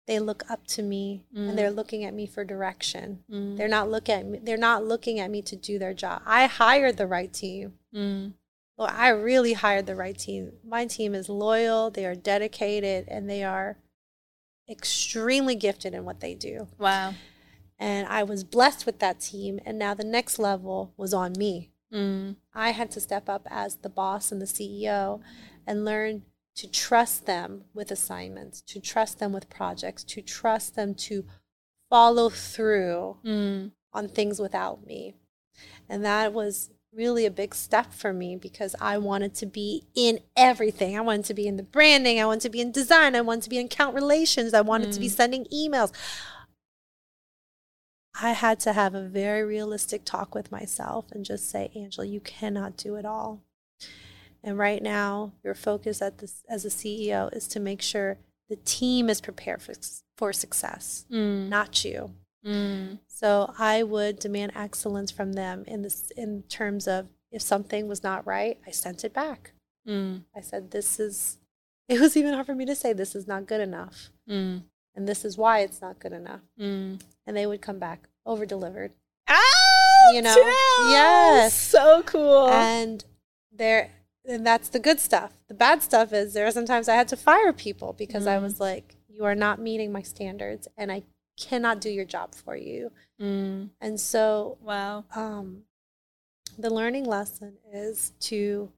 They 0.07 0.19
look 0.19 0.43
up 0.51 0.67
to 0.69 0.83
me 0.83 1.25
Mm. 1.35 1.51
and 1.51 1.59
they're 1.59 1.71
looking 1.71 2.05
at 2.05 2.13
me 2.15 2.27
for 2.27 2.45
direction. 2.45 3.23
Mm. 3.31 3.57
They're 3.57 3.69
not 3.69 3.91
looking 3.91 4.15
at 4.15 4.27
me. 4.27 4.39
They're 4.43 4.57
not 4.57 4.85
looking 4.85 5.21
at 5.21 5.31
me 5.31 5.43
to 5.43 5.57
do 5.57 5.79
their 5.79 5.95
job. 5.95 6.23
I 6.27 6.47
hired 6.47 6.97
the 6.97 7.07
right 7.07 7.33
team. 7.33 7.79
Mm. 7.95 8.35
Well, 8.77 8.89
I 8.91 9.09
really 9.11 9.53
hired 9.53 9.87
the 9.87 9.95
right 9.95 10.19
team. 10.19 10.53
My 10.65 10.87
team 10.87 11.15
is 11.15 11.29
loyal, 11.29 11.91
they 11.91 12.07
are 12.07 12.15
dedicated, 12.15 13.07
and 13.09 13.29
they 13.29 13.45
are 13.45 13.77
extremely 14.69 15.55
gifted 15.55 15.95
in 15.95 16.05
what 16.05 16.21
they 16.21 16.35
do. 16.35 16.67
Wow. 16.79 17.15
And 17.81 18.07
I 18.09 18.23
was 18.23 18.45
blessed 18.45 18.85
with 18.87 18.99
that 19.01 19.19
team. 19.21 19.59
And 19.65 19.79
now 19.79 19.95
the 19.95 20.05
next 20.05 20.39
level 20.39 20.93
was 20.97 21.13
on 21.15 21.33
me. 21.37 21.71
Mm. 21.93 22.37
I 22.55 22.71
had 22.71 22.91
to 22.93 23.01
step 23.01 23.29
up 23.29 23.49
as 23.51 23.77
the 23.77 23.89
boss 23.89 24.31
and 24.31 24.41
the 24.41 24.47
CEO 24.47 25.21
and 25.67 25.85
learn 25.85 26.23
to 26.57 26.69
trust 26.71 27.25
them 27.27 27.65
with 27.73 27.91
assignments, 27.91 28.61
to 28.63 28.81
trust 28.81 29.19
them 29.19 29.33
with 29.33 29.49
projects, 29.49 30.05
to 30.05 30.21
trust 30.21 30.77
them 30.77 30.95
to 30.95 31.25
follow 31.89 32.29
through 32.29 33.17
Mm. 33.25 33.73
on 33.93 34.09
things 34.09 34.39
without 34.39 34.85
me. 34.87 35.15
And 35.89 36.05
that 36.05 36.33
was 36.33 36.71
really 36.93 37.25
a 37.25 37.31
big 37.31 37.55
step 37.55 37.93
for 37.93 38.13
me 38.13 38.37
because 38.37 38.75
I 38.81 38.99
wanted 38.99 39.35
to 39.37 39.47
be 39.47 39.85
in 39.95 40.21
everything. 40.37 40.97
I 40.99 41.01
wanted 41.01 41.25
to 41.27 41.35
be 41.35 41.47
in 41.47 41.57
the 41.57 41.63
branding, 41.63 42.21
I 42.21 42.27
wanted 42.27 42.43
to 42.43 42.51
be 42.51 42.61
in 42.61 42.73
design, 42.73 43.15
I 43.17 43.21
wanted 43.21 43.43
to 43.45 43.51
be 43.51 43.59
in 43.59 43.67
account 43.67 43.95
relations, 43.95 44.55
I 44.55 44.61
wanted 44.61 44.93
to 44.93 45.01
be 45.01 45.07
Mm. 45.07 45.13
sending 45.17 45.45
emails. 45.47 45.93
I 48.21 48.33
had 48.33 48.59
to 48.61 48.73
have 48.73 48.95
a 48.95 49.07
very 49.07 49.45
realistic 49.45 50.05
talk 50.05 50.35
with 50.35 50.51
myself 50.51 51.07
and 51.13 51.25
just 51.25 51.49
say, 51.51 51.71
Angela, 51.77 52.07
you 52.07 52.21
cannot 52.21 52.77
do 52.77 52.97
it 52.97 53.05
all. 53.05 53.43
And 54.43 54.59
right 54.59 54.83
now, 54.83 55.33
your 55.45 55.55
focus 55.55 56.01
at 56.01 56.19
this, 56.19 56.43
as 56.49 56.65
a 56.65 56.69
CEO 56.71 57.35
is 57.35 57.47
to 57.49 57.61
make 57.61 57.83
sure 57.83 58.19
the 58.49 58.57
team 58.57 59.09
is 59.11 59.21
prepared 59.21 59.63
for, 59.63 59.75
for 60.17 60.33
success, 60.33 61.05
Mm. 61.11 61.49
not 61.49 61.85
you. 61.85 62.13
Mm. 62.45 62.99
So 63.07 63.53
I 63.59 63.83
would 63.83 64.19
demand 64.19 64.53
excellence 64.57 65.11
from 65.11 65.35
them 65.35 65.65
in 65.67 65.83
this 65.83 66.11
in 66.17 66.43
terms 66.45 66.89
of 66.89 67.07
if 67.31 67.43
something 67.43 67.87
was 67.87 68.03
not 68.03 68.27
right, 68.27 68.59
I 68.67 68.71
sent 68.71 69.05
it 69.05 69.13
back. 69.13 69.53
Mm. 69.87 70.25
I 70.35 70.41
said 70.41 70.71
this 70.71 70.99
is 70.99 71.37
it 71.89 72.01
was 72.01 72.17
even 72.17 72.33
hard 72.35 72.47
for 72.47 72.55
me 72.55 72.65
to 72.65 72.75
say 72.75 72.93
this 72.93 73.15
is 73.15 73.27
not 73.29 73.47
good 73.47 73.61
enough 73.61 74.09
Mm. 74.29 74.63
and 74.95 75.07
this 75.09 75.25
is 75.25 75.37
why 75.37 75.61
it's 75.61 75.83
not 75.83 75.99
good 75.99 76.13
enough. 76.13 76.41
Mm. 77.31 77.33
And 77.33 77.37
they 77.37 77.47
would 77.47 77.63
come 77.63 77.79
back 77.79 78.09
over 78.27 78.45
delivered. 78.45 78.93
Ah, 79.29 80.13
You 80.13 80.23
know, 80.23 80.35
chills! 80.35 80.91
yes. 80.91 81.55
so 81.55 82.03
cool. 82.03 82.49
And 82.49 83.05
there 83.53 83.91
and 84.27 84.47
that's 84.47 84.69
the 84.69 84.79
good 84.79 85.01
stuff. 85.01 85.33
The 85.49 85.55
bad 85.55 85.83
stuff 85.83 86.13
is 86.13 86.35
there 86.35 86.47
are 86.47 86.51
sometimes 86.51 86.89
I 86.89 86.95
had 86.95 87.09
to 87.09 87.17
fire 87.17 87.53
people 87.53 87.93
because 87.95 88.27
I 88.27 88.37
Mm. 88.37 88.43
was 88.43 88.61
like, 88.61 88.97
you 89.09 89.25
are 89.25 89.35
not 89.35 89.59
meeting 89.61 89.93
my 89.93 90.03
standards 90.03 90.69
and 90.77 90.91
I 90.93 91.03
cannot 91.39 91.81
do 91.81 91.89
your 91.91 92.05
job 92.05 92.35
for 92.35 92.55
you. 92.57 92.91
mm. 93.21 93.71
And 93.81 93.99
so 94.01 94.59
Wow. 94.61 95.05
um, 95.15 95.65
the 96.59 96.71
learning 96.71 97.05
lesson 97.05 97.59
is 97.73 98.13
to 98.21 98.73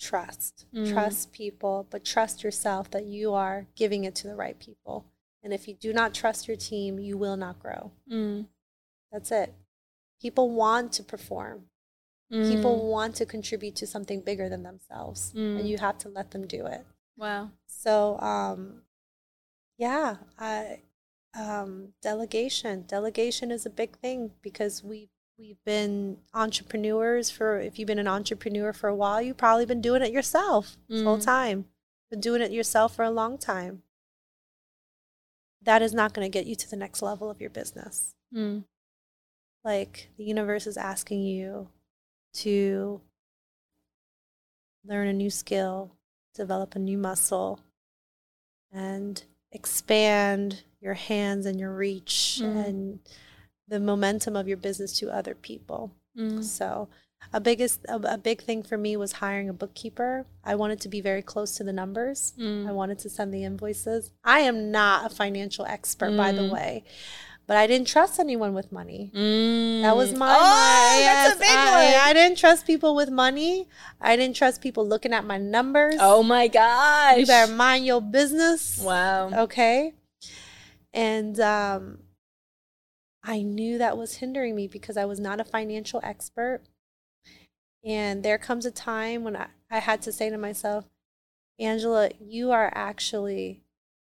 trust 0.00 0.66
Mm. 0.74 0.92
trust 0.92 1.32
people 1.32 1.86
but 1.88 2.04
trust 2.04 2.42
yourself 2.42 2.90
that 2.90 3.04
you 3.04 3.32
are 3.32 3.66
giving 3.76 4.02
it 4.04 4.14
to 4.16 4.26
the 4.26 4.34
right 4.34 4.58
people 4.58 5.06
and 5.44 5.52
if 5.52 5.68
you 5.68 5.74
do 5.74 5.92
not 5.92 6.12
trust 6.14 6.48
your 6.48 6.56
team 6.56 6.98
you 6.98 7.16
will 7.16 7.36
not 7.36 7.58
grow 7.60 7.92
Mm. 8.10 8.46
that's 9.12 9.30
it 9.30 9.52
people 10.20 10.50
want 10.50 10.92
to 10.94 11.02
perform 11.02 11.66
Mm. 12.32 12.48
people 12.48 12.88
want 12.90 13.14
to 13.16 13.26
contribute 13.26 13.76
to 13.76 13.86
something 13.86 14.20
bigger 14.22 14.48
than 14.48 14.62
themselves 14.62 15.32
Mm. 15.34 15.58
and 15.60 15.68
you 15.68 15.78
have 15.78 15.98
to 15.98 16.08
let 16.08 16.30
them 16.32 16.46
do 16.46 16.66
it 16.66 16.84
Wow. 17.16 17.50
so 17.66 18.18
um 18.20 18.82
yeah 19.78 20.16
i 20.38 20.80
um 21.38 21.92
delegation 22.02 22.84
delegation 22.86 23.50
is 23.50 23.66
a 23.66 23.70
big 23.70 23.96
thing 23.98 24.30
because 24.42 24.82
we 24.82 25.10
we've 25.38 25.62
been 25.64 26.18
entrepreneurs 26.32 27.28
for 27.30 27.58
if 27.58 27.78
you've 27.78 27.88
been 27.88 27.98
an 27.98 28.06
entrepreneur 28.08 28.72
for 28.72 28.88
a 28.88 28.94
while 28.94 29.20
you've 29.20 29.36
probably 29.36 29.66
been 29.66 29.80
doing 29.80 30.00
it 30.02 30.12
yourself 30.12 30.76
full 30.88 31.18
Mm. 31.18 31.24
time 31.24 31.64
been 32.10 32.20
doing 32.20 32.40
it 32.42 32.52
yourself 32.52 32.94
for 32.94 33.04
a 33.04 33.10
long 33.10 33.36
time 33.38 33.82
that 35.64 35.82
is 35.82 35.92
not 35.94 36.12
going 36.14 36.24
to 36.30 36.38
get 36.38 36.46
you 36.46 36.54
to 36.54 36.68
the 36.70 36.76
next 36.76 37.02
level 37.02 37.30
of 37.30 37.40
your 37.40 37.50
business 37.50 38.14
Mm. 38.34 38.64
like 39.64 40.08
the 40.16 40.24
universe 40.24 40.66
is 40.66 40.76
asking 40.76 41.22
you 41.22 41.68
to 42.34 43.00
learn 44.84 45.08
a 45.08 45.12
new 45.12 45.30
skill, 45.30 45.92
develop 46.34 46.74
a 46.74 46.78
new 46.78 46.98
muscle, 46.98 47.60
and 48.72 49.22
expand 49.52 50.62
your 50.80 50.94
hands 50.94 51.46
and 51.46 51.58
your 51.58 51.72
reach 51.74 52.40
Mm. 52.42 52.66
and 52.66 52.98
the 53.68 53.80
momentum 53.80 54.36
of 54.36 54.46
your 54.48 54.56
business 54.58 54.98
to 54.98 55.10
other 55.10 55.34
people. 55.34 55.90
Mm. 56.16 56.42
So, 56.44 56.88
a 57.32 57.40
biggest 57.40 57.80
a, 57.88 57.96
a 58.14 58.18
big 58.18 58.42
thing 58.42 58.62
for 58.62 58.76
me 58.78 58.96
was 58.96 59.12
hiring 59.12 59.48
a 59.48 59.52
bookkeeper. 59.52 60.26
I 60.44 60.54
wanted 60.54 60.80
to 60.82 60.88
be 60.88 61.00
very 61.00 61.22
close 61.22 61.56
to 61.56 61.64
the 61.64 61.72
numbers. 61.72 62.32
I 62.38 62.42
Mm. 62.42 62.74
wanted 62.74 62.98
to 63.00 63.10
send 63.10 63.32
the 63.34 63.44
invoices. 63.44 64.12
I 64.24 64.40
am 64.40 64.70
not 64.70 65.10
a 65.10 65.14
financial 65.14 65.64
expert, 65.66 66.16
by 66.16 66.32
the 66.32 66.42
Mm. 66.42 66.52
way, 66.52 66.84
but 67.46 67.56
I 67.56 67.66
didn't 67.66 67.88
trust 67.88 68.18
anyone 68.20 68.54
with 68.54 68.70
money. 68.72 69.10
Mm. 69.14 69.82
That 69.82 69.96
was 69.96 70.12
my. 70.14 70.28
Oh, 70.28 70.40
my- 70.40 71.02
that's 71.04 71.36
a 71.36 71.38
big 71.38 71.48
I, 71.50 71.64
one. 71.92 72.00
I 72.08 72.12
didn't 72.12 72.38
trust 72.38 72.66
people 72.66 72.94
with 72.94 73.10
money. 73.10 73.68
I 74.00 74.16
didn't 74.16 74.36
trust 74.36 74.60
people 74.60 74.86
looking 74.86 75.12
at 75.12 75.24
my 75.24 75.38
numbers. 75.38 75.96
oh 76.00 76.22
my 76.22 76.48
gosh. 76.48 77.18
you 77.18 77.26
better 77.26 77.52
mind 77.52 77.84
your 77.86 78.00
business. 78.00 78.78
Wow. 78.82 79.30
Okay. 79.44 79.94
And 80.92 81.40
um, 81.40 81.98
I 83.22 83.42
knew 83.42 83.78
that 83.78 83.96
was 83.96 84.16
hindering 84.16 84.54
me 84.54 84.68
because 84.68 84.96
I 84.96 85.06
was 85.06 85.18
not 85.18 85.40
a 85.40 85.44
financial 85.44 86.00
expert. 86.04 86.60
And 87.84 88.22
there 88.22 88.38
comes 88.38 88.64
a 88.66 88.70
time 88.70 89.24
when 89.24 89.36
I, 89.36 89.46
I 89.70 89.78
had 89.80 90.00
to 90.02 90.12
say 90.12 90.30
to 90.30 90.38
myself, 90.38 90.84
Angela, 91.58 92.10
you 92.20 92.50
are 92.50 92.72
actually 92.74 93.62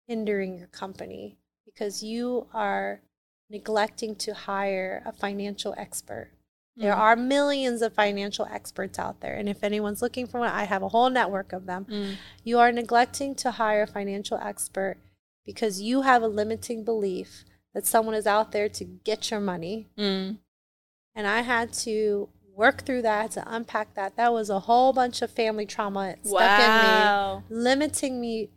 hindering 0.08 0.58
your 0.58 0.68
company 0.68 1.38
because 1.66 2.04
you 2.04 2.48
are 2.54 3.02
neglecting 3.50 4.16
to 4.16 4.34
hire 4.34 5.02
a 5.06 5.12
financial 5.12 5.74
expert. 5.78 6.32
There 6.78 6.94
Mm. 6.94 6.98
are 6.98 7.16
millions 7.16 7.82
of 7.82 7.94
financial 7.94 8.46
experts 8.46 8.98
out 8.98 9.20
there. 9.20 9.36
And 9.36 9.50
if 9.50 9.64
anyone's 9.64 10.02
looking 10.02 10.26
for 10.28 10.40
one, 10.40 10.50
I 10.52 10.64
have 10.64 10.84
a 10.84 10.90
whole 10.90 11.10
network 11.10 11.52
of 11.52 11.66
them. 11.66 11.86
Mm. 11.86 12.16
You 12.44 12.60
are 12.60 12.72
neglecting 12.72 13.36
to 13.36 13.52
hire 13.52 13.84
a 13.84 13.88
financial 13.88 14.38
expert 14.38 14.98
because 15.46 15.82
you 15.82 16.04
have 16.04 16.22
a 16.24 16.28
limiting 16.28 16.84
belief 16.84 17.44
that 17.74 17.86
someone 17.86 18.16
is 18.16 18.26
out 18.28 18.52
there 18.52 18.70
to 18.70 18.86
get 18.86 19.32
your 19.32 19.40
money. 19.42 19.90
Mm. 19.98 20.38
And 21.14 21.28
I 21.28 21.42
had 21.42 21.74
to 21.86 22.30
work 22.62 22.78
through 22.86 23.02
that, 23.12 23.32
to 23.32 23.44
unpack 23.58 23.88
that. 23.96 24.16
That 24.16 24.32
was 24.32 24.50
a 24.50 24.60
whole 24.70 24.94
bunch 24.94 25.22
of 25.22 25.30
family 25.32 25.66
trauma 25.66 26.16
stuck 26.24 26.34
Wow. 26.60 27.44
in 27.50 27.56
me, 27.58 27.64
limiting 27.64 28.22
me. 28.26 28.50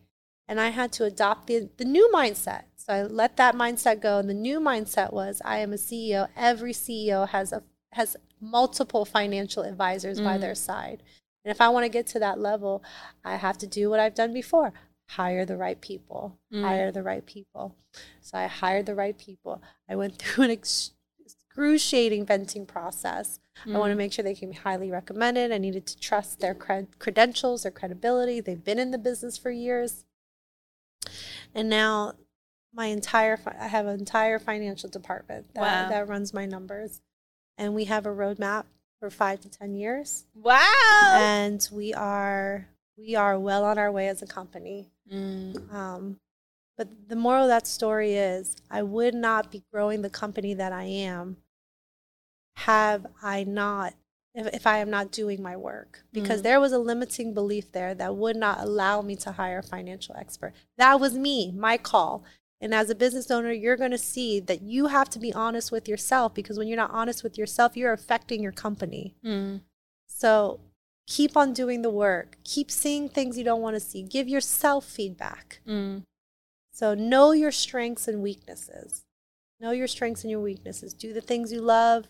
And 0.47 0.61
I 0.61 0.69
had 0.69 0.93
to 0.99 1.05
adopt 1.05 1.47
the, 1.47 1.71
the 1.79 1.87
new 1.97 2.07
mindset. 2.15 2.65
So 2.77 2.93
I 2.93 3.03
let 3.03 3.37
that 3.39 3.55
mindset 3.55 4.01
go. 4.03 4.19
And 4.19 4.29
the 4.29 4.35
new 4.49 4.61
mindset 4.61 5.11
was 5.13 5.41
I 5.45 5.59
am 5.65 5.73
a 5.73 5.77
CEO. 5.77 6.29
Every 6.37 6.73
CEO 6.75 7.27
has 7.29 7.53
a 7.53 7.63
has 7.93 8.17
multiple 8.41 9.05
financial 9.05 9.63
advisors 9.63 10.21
by 10.21 10.37
Mm. 10.37 10.41
their 10.43 10.55
side. 10.69 10.99
And 11.45 11.51
if 11.55 11.61
I 11.61 11.69
want 11.71 11.85
to 11.85 11.89
get 11.99 12.07
to 12.09 12.19
that 12.19 12.39
level, 12.51 12.83
I 13.25 13.37
have 13.37 13.57
to 13.59 13.67
do 13.67 13.89
what 13.91 14.01
I've 14.01 14.15
done 14.23 14.33
before. 14.35 14.73
Hire 15.11 15.45
the 15.47 15.57
right 15.57 15.81
people. 15.81 16.23
Mm. 16.53 16.63
Hire 16.63 16.91
the 16.93 17.03
right 17.11 17.25
people. 17.25 17.77
So 18.21 18.37
I 18.37 18.47
hired 18.49 18.87
the 18.87 18.95
right 18.97 19.17
people. 19.17 19.63
I 19.89 19.95
went 19.97 20.15
through 20.21 20.45
an 20.45 20.51
ex- 20.51 20.91
excruciating 21.59 22.27
venting 22.27 22.67
process. 22.67 23.39
I 23.65 23.79
want 23.79 23.91
to 23.93 23.95
Mm. 23.95 23.99
make 23.99 24.13
sure 24.13 24.25
they 24.25 24.35
can 24.35 24.51
be 24.51 24.57
highly 24.57 24.91
recommended. 24.91 25.53
I 25.53 25.59
needed 25.59 25.87
to 25.87 25.97
trust 25.97 26.41
their 26.41 26.55
cred- 26.55 26.99
credentials, 26.99 27.63
their 27.63 27.71
credibility. 27.71 28.41
They've 28.41 28.63
been 28.63 28.81
in 28.81 28.91
the 28.91 28.99
business 28.99 29.39
for 29.39 29.51
years. 29.53 30.05
And 31.55 31.69
now 31.71 32.15
my 32.73 32.87
entire 32.87 33.37
fi- 33.37 33.57
I 33.59 33.69
have 33.69 33.87
an 33.87 34.01
entire 34.01 34.41
financial 34.41 34.89
department 34.91 35.55
that, 35.55 35.61
Wow. 35.61 35.89
that 35.91 36.09
runs 36.09 36.35
my 36.35 36.45
numbers. 36.45 37.01
And 37.57 37.73
we 37.73 37.85
have 37.85 38.05
a 38.05 38.11
roadmap 38.11 38.65
for 38.99 39.09
5 39.09 39.41
to 39.43 39.49
10 39.49 39.77
years. 39.77 40.25
Wow. 40.35 41.13
And 41.15 41.67
we 41.71 41.95
are 41.95 42.67
we 42.97 43.15
are 43.17 43.39
well 43.39 43.65
on 43.65 43.77
our 43.79 43.91
way 43.93 44.07
as 44.09 44.23
a 44.23 44.27
company. 44.27 44.89
Mm. 45.13 45.73
Um, 45.73 46.21
but 46.77 47.09
the 47.09 47.17
moral 47.17 47.43
of 47.45 47.49
that 47.49 47.67
story 47.69 48.15
is 48.15 48.57
I 48.71 48.83
would 48.83 49.15
not 49.15 49.51
be 49.53 49.63
growing 49.73 50.03
the 50.03 50.11
company 50.11 50.55
that 50.55 50.73
I 50.73 50.85
am 50.85 51.37
have 52.57 53.07
I 53.23 53.45
not, 53.45 53.95
if, 54.35 54.47
if 54.55 54.67
I 54.67 54.79
am 54.79 54.91
not 54.91 55.11
doing 55.11 55.43
my 55.43 55.57
work. 55.57 56.05
Because 56.13 56.41
Mm. 56.41 56.45
there 56.45 56.61
was 56.61 56.73
a 56.73 56.79
limiting 56.79 57.35
belief 57.35 57.73
there 57.73 57.95
that 57.95 58.17
would 58.17 58.37
not 58.37 58.61
allow 58.61 59.03
me 59.03 59.17
to 59.17 59.33
hire 59.33 59.59
a 59.59 59.63
financial 59.63 60.15
expert. 60.17 60.53
That 60.79 61.01
was 61.01 61.15
me, 61.15 61.53
my 61.53 61.77
call. 61.79 62.25
And 62.61 62.73
as 62.73 62.89
a 62.89 62.95
business 62.95 63.31
owner, 63.31 63.53
you're 63.53 63.77
going 63.77 63.91
to 63.91 63.99
see 63.99 64.41
that 64.41 64.63
you 64.63 64.87
have 64.87 65.11
to 65.11 65.19
be 65.19 65.33
honest 65.35 65.71
with 65.71 65.87
yourself 65.89 66.35
because 66.35 66.57
when 66.59 66.67
you're 66.69 66.77
not 66.77 66.93
honest 66.93 67.23
with 67.23 67.37
yourself, 67.37 67.77
you're 67.77 67.93
affecting 67.93 68.43
your 68.43 68.53
company. 68.53 69.15
Mm. 69.25 69.61
So 70.07 70.61
keep 71.07 71.37
on 71.37 71.53
doing 71.53 71.83
the 71.83 71.91
work. 71.91 72.39
Keep 72.45 72.71
seeing 72.71 73.09
things 73.09 73.37
you 73.37 73.45
don't 73.45 73.61
want 73.61 73.77
to 73.77 73.81
see. 73.81 74.03
Give 74.03 74.29
yourself 74.29 74.87
feedback. 74.87 75.61
Mm. 75.69 76.05
So 76.73 76.95
know 76.95 77.33
your 77.33 77.53
strengths 77.53 78.09
and 78.09 78.23
weaknesses. 78.23 79.05
Know 79.61 79.73
your 79.73 79.87
strengths 79.87 80.23
and 80.25 80.31
your 80.31 80.41
weaknesses. 80.41 80.95
Do 80.95 81.13
the 81.13 81.21
things 81.21 81.53
you 81.53 81.61
love, 81.61 82.07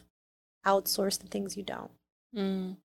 outsource 0.66 1.18
the 1.20 1.26
things 1.28 1.56
you 1.56 1.62
don't. 1.62 1.90
Mm. 2.36 2.76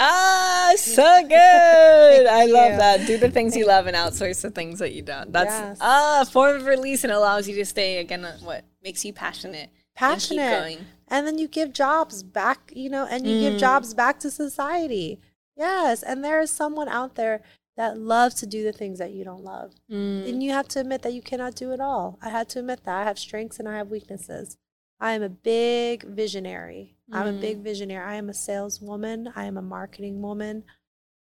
Ah, 0.00 0.74
so 0.76 1.22
good. 1.26 2.26
I 2.40 2.46
love 2.46 2.72
you. 2.72 2.76
that. 2.78 3.04
Do 3.06 3.18
the 3.18 3.30
things 3.30 3.56
you 3.56 3.66
love 3.66 3.86
and 3.88 3.96
outsource 3.96 4.40
the 4.42 4.50
things 4.50 4.78
that 4.78 4.92
you 4.92 5.02
don't. 5.02 5.32
That's 5.32 5.50
Yes. 5.50 5.78
ah, 5.80 6.22
a 6.22 6.24
form 6.24 6.56
of 6.56 6.66
release 6.66 7.02
and 7.02 7.12
allows 7.12 7.48
you 7.48 7.56
to 7.56 7.64
stay 7.64 7.98
again. 7.98 8.24
uh, 8.24 8.36
What 8.42 8.64
makes 8.82 9.04
you 9.04 9.12
passionate? 9.12 9.70
Passionate. 9.96 10.40
And 10.42 10.66
keep 10.68 10.78
going. 10.78 10.86
and 11.08 11.26
then 11.26 11.38
you 11.38 11.48
give 11.48 11.72
jobs 11.72 12.22
back 12.22 12.70
you 12.76 12.88
know 12.88 13.04
and 13.10 13.26
you 13.26 13.40
give 13.40 13.54
Mm. 13.54 13.58
jobs 13.58 13.92
back 13.94 14.20
to 14.20 14.30
society 14.30 15.18
yes 15.56 16.04
and 16.04 16.22
there 16.22 16.40
is 16.40 16.50
someone 16.52 16.86
out 16.88 17.16
there 17.16 17.40
that 17.76 17.98
loves 17.98 18.34
to 18.36 18.46
do 18.46 18.62
the 18.62 18.72
things 18.72 18.98
that 19.00 19.10
you 19.12 19.24
don't 19.24 19.42
love 19.42 19.72
Mm. 19.90 20.28
and 20.28 20.42
you 20.44 20.52
have 20.52 20.68
to 20.68 20.78
admit 20.80 21.02
that 21.02 21.14
you 21.14 21.22
cannot 21.22 21.56
do 21.56 21.72
it 21.72 21.80
all 21.80 22.16
i 22.22 22.28
had 22.28 22.48
to 22.50 22.60
admit 22.60 22.84
that 22.84 22.94
i 23.00 23.02
have 23.04 23.18
strengths 23.18 23.58
and 23.58 23.68
i 23.68 23.76
have 23.78 23.88
weaknesses 23.90 24.56
i 25.00 25.12
am 25.12 25.22
a 25.22 25.28
big 25.28 26.02
visionary 26.04 26.96
i'm 27.12 27.26
a 27.26 27.32
Mm. 27.32 27.40
big 27.40 27.58
visionary 27.58 28.04
i 28.04 28.14
am 28.16 28.28
a 28.28 28.34
saleswoman 28.34 29.32
i 29.36 29.44
am 29.44 29.56
a 29.56 29.62
marketing 29.62 30.20
woman 30.22 30.64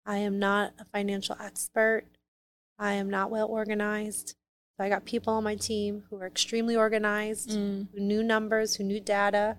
i 0.05 0.19
am 0.19 0.39
not 0.39 0.73
a 0.79 0.85
financial 0.87 1.37
expert 1.41 2.05
i 2.79 2.93
am 2.95 3.09
not 3.11 3.31
well 3.31 3.49
organized 3.49 4.35
so 4.77 4.85
i 4.85 4.89
got 4.89 5.05
people 5.05 5.33
on 5.33 5.45
my 5.45 5.57
team 5.57 6.05
who 6.09 6.17
are 6.17 6.27
extremely 6.27 6.77
organized 6.77 7.51
Mm. 7.51 7.89
who 7.93 8.01
knew 8.01 8.23
numbers, 8.23 8.77
who 8.77 8.85
knew 8.85 9.01
data, 9.01 9.57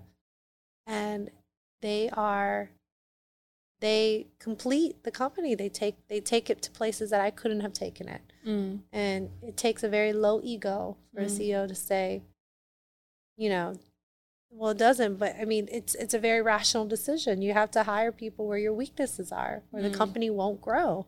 and 0.86 1.30
they 1.80 2.08
are 2.10 2.70
they 3.80 4.26
complete 4.40 5.04
the 5.04 5.10
company. 5.12 5.54
They 5.54 5.68
take 5.68 5.94
they 6.08 6.20
take 6.20 6.50
it 6.50 6.60
to 6.62 6.70
places 6.72 7.10
that 7.10 7.20
I 7.20 7.30
couldn't 7.30 7.60
have 7.60 7.72
taken 7.72 8.08
it. 8.08 8.22
Mm. 8.44 8.80
And 8.92 9.30
it 9.40 9.56
takes 9.56 9.84
a 9.84 9.88
very 9.88 10.12
low 10.12 10.40
ego 10.42 10.96
for 11.14 11.20
a 11.20 11.26
Mm. 11.26 11.30
CEO 11.38 11.66
to 11.68 11.74
say, 11.76 12.22
you 13.36 13.48
know, 13.50 13.74
well 14.50 14.70
it 14.70 14.78
doesn't, 14.78 15.16
but 15.16 15.36
I 15.40 15.44
mean 15.44 15.68
it's 15.70 15.94
it's 15.94 16.14
a 16.14 16.18
very 16.18 16.42
rational 16.42 16.86
decision. 16.86 17.42
You 17.42 17.52
have 17.52 17.70
to 17.72 17.82
hire 17.84 18.12
people 18.12 18.46
where 18.46 18.58
your 18.58 18.72
weaknesses 18.72 19.30
are, 19.32 19.62
or 19.72 19.82
the 19.82 19.90
Mm. 19.90 19.94
company 19.94 20.30
won't 20.30 20.60
grow. 20.60 21.06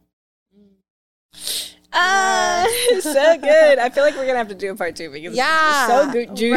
Ah, 1.92 2.66
so 3.00 3.36
good. 3.38 3.78
I 3.80 3.90
feel 3.90 4.04
like 4.04 4.14
we're 4.14 4.26
gonna 4.26 4.38
have 4.38 4.48
to 4.48 4.54
do 4.54 4.70
a 4.70 4.76
part 4.76 4.94
two 4.94 5.10
because 5.10 5.34
Yeah, 5.34 5.70
it's 5.70 5.86
so 5.86 6.12
good, 6.12 6.36
juicy, 6.36 6.52